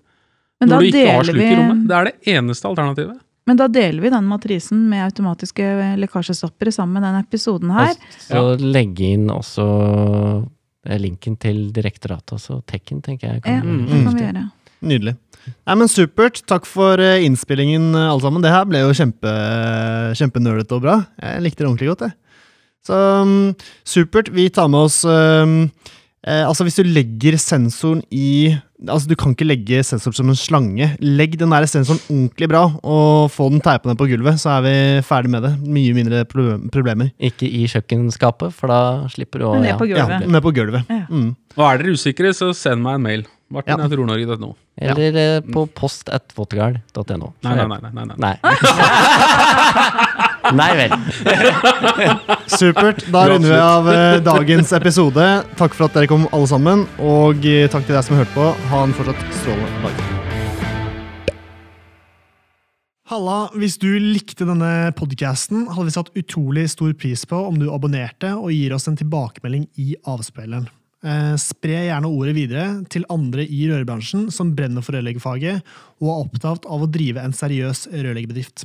Men 0.60 0.70
da, 0.70 0.74
når 0.74 0.82
du 0.82 0.88
ikke 0.88 1.04
har 1.04 1.28
deler 1.28 1.30
sluk 1.30 1.44
i 1.44 1.54
rommet. 1.58 1.84
Det 1.90 1.96
er 1.96 2.08
det 2.08 2.34
eneste 2.34 2.68
alternativet. 2.70 3.20
men 3.44 3.60
da 3.60 3.68
deler 3.68 4.00
vi 4.00 4.10
den 4.14 4.26
matrisen 4.30 4.84
med 4.88 5.04
automatiske 5.04 5.70
lekkasjestoppere 6.00 6.72
sammen 6.72 6.98
med 6.98 7.06
denne 7.08 7.22
episoden 7.26 7.74
her. 7.76 7.92
Og 7.92 8.24
så 8.26 8.44
legge 8.64 9.12
inn 9.14 9.28
også 9.32 9.66
eh, 10.88 10.98
linken 11.02 11.36
til 11.36 11.68
direktoratet, 11.74 12.38
altså 12.38 12.62
Tekken, 12.66 13.02
tenker 13.04 13.34
jeg. 13.34 13.44
Kan, 13.44 13.60
ja, 13.60 13.84
det 13.92 14.02
kan 14.08 14.18
vi 14.18 14.26
gjøre. 14.26 14.46
Nydelig. 14.84 15.16
Nei, 15.44 15.76
men 15.76 15.90
Supert. 15.92 16.40
Takk 16.48 16.66
for 16.68 17.00
eh, 17.00 17.22
innspillingen, 17.26 17.90
eh, 17.92 18.08
alle 18.08 18.24
sammen. 18.24 18.42
Det 18.44 18.52
her 18.52 18.64
ble 18.68 18.80
jo 18.80 18.96
kjempe, 18.96 19.32
kjempenølete 20.16 20.78
og 20.78 20.84
bra. 20.86 20.98
Jeg 21.20 21.44
likte 21.44 21.62
det 21.62 21.68
ordentlig 21.68 21.90
godt, 21.92 22.06
jeg. 22.08 22.16
Så 22.84 23.00
um, 23.24 23.54
supert. 23.88 24.30
Vi 24.34 24.50
tar 24.52 24.68
med 24.68 24.86
oss 24.86 25.00
um, 25.08 25.64
eh, 26.26 26.44
Altså, 26.44 26.66
hvis 26.66 26.76
du 26.76 26.84
legger 26.84 27.38
sensoren 27.40 28.04
i 28.12 28.54
Altså, 28.84 29.08
du 29.08 29.14
kan 29.16 29.32
ikke 29.32 29.46
legge 29.46 29.78
sensoren 29.86 30.16
som 30.18 30.28
en 30.28 30.36
slange. 30.36 30.90
Legg 31.00 31.38
den 31.40 31.54
der 31.54 31.64
sensoren 31.70 32.02
ordentlig 32.04 32.50
bra, 32.52 32.66
og 32.84 33.30
få 33.32 33.46
den 33.48 33.62
teipa 33.64 33.88
ned 33.88 33.96
på 33.96 34.10
gulvet, 34.10 34.36
så 34.42 34.58
er 34.58 34.64
vi 34.66 34.74
ferdig 35.06 35.30
med 35.32 35.46
det. 35.46 35.52
Mye 35.64 35.94
mindre 35.96 36.24
problemer. 36.28 37.08
Ikke 37.16 37.48
i 37.48 37.62
kjøkkenskapet, 37.70 38.52
for 38.52 38.68
da 38.68 38.80
slipper 39.14 39.40
du 39.40 39.46
å 39.48 39.54
ned 39.56 39.70
ja. 39.72 39.78
gulvet. 39.80 40.12
Ja, 40.12 40.18
ned 40.36 40.44
på 40.44 40.52
gulvet. 40.58 40.90
Ja. 40.92 41.06
Mm. 41.08 41.30
Og 41.56 41.64
er 41.64 41.80
dere 41.80 41.96
usikre, 41.96 42.34
så 42.36 42.50
send 42.52 42.84
meg 42.84 42.98
en 42.98 43.06
mail. 43.08 43.24
Martin 43.54 43.78
Ja. 43.78 43.86
at 43.86 43.96
ronorge.no. 43.96 44.52
Eller 44.76 45.16
ja. 45.16 45.40
på 45.40 45.64
post 45.72 46.12
at 46.12 46.34
waterguard.no. 46.36 47.32
Nei, 47.46 47.54
nei, 47.54 47.66
nei. 47.70 47.78
nei, 47.88 48.04
nei, 48.04 48.16
nei. 48.20 48.36
Nei. 50.52 50.70
Vel. 50.76 50.92
Supert. 52.58 53.04
Da 53.12 53.24
runder 53.30 53.48
vi 53.48 53.60
av 53.60 53.88
eh, 53.92 54.18
dagens 54.24 54.74
episode. 54.76 55.28
Takk 55.56 55.76
for 55.76 55.88
at 55.88 55.96
dere 55.96 56.10
kom, 56.10 56.28
alle 56.36 56.50
sammen. 56.50 56.84
Og 57.00 57.46
eh, 57.48 57.64
takk 57.72 57.88
til 57.88 57.96
deg 57.96 58.04
som 58.04 58.18
hørte 58.20 58.36
på. 58.36 58.50
Ha 58.72 58.84
en 58.84 58.94
fortsatt 58.96 59.24
strålende 59.40 59.88
dag. 59.88 60.04
Halla, 63.12 63.40
hvis 63.52 63.76
du 63.78 63.90
likte 64.00 64.46
denne 64.48 64.90
podcasten, 64.96 65.66
hadde 65.68 65.90
vi 65.90 65.92
satt 65.92 66.14
utrolig 66.16 66.70
stor 66.72 66.94
pris 66.96 67.26
på 67.28 67.36
om 67.50 67.58
du 67.60 67.68
abonnerte 67.68 68.32
og 68.32 68.48
gir 68.52 68.72
oss 68.74 68.88
en 68.88 68.96
tilbakemelding 68.96 69.68
i 69.80 69.92
avspilleren. 70.08 70.66
Eh, 71.04 71.34
spre 71.36 71.82
gjerne 71.84 72.08
ordet 72.08 72.32
videre 72.32 72.64
til 72.88 73.04
andre 73.12 73.44
i 73.44 73.66
rørbransjen 73.68 74.30
som 74.32 74.54
brenner 74.56 74.84
for 74.84 74.96
rørleggerfaget 74.96 75.60
og 76.00 76.08
er 76.08 76.22
opptatt 76.22 76.64
av 76.64 76.86
å 76.86 76.88
drive 76.88 77.20
en 77.20 77.36
seriøs 77.36 77.90
rørleggerbedrift. 77.92 78.64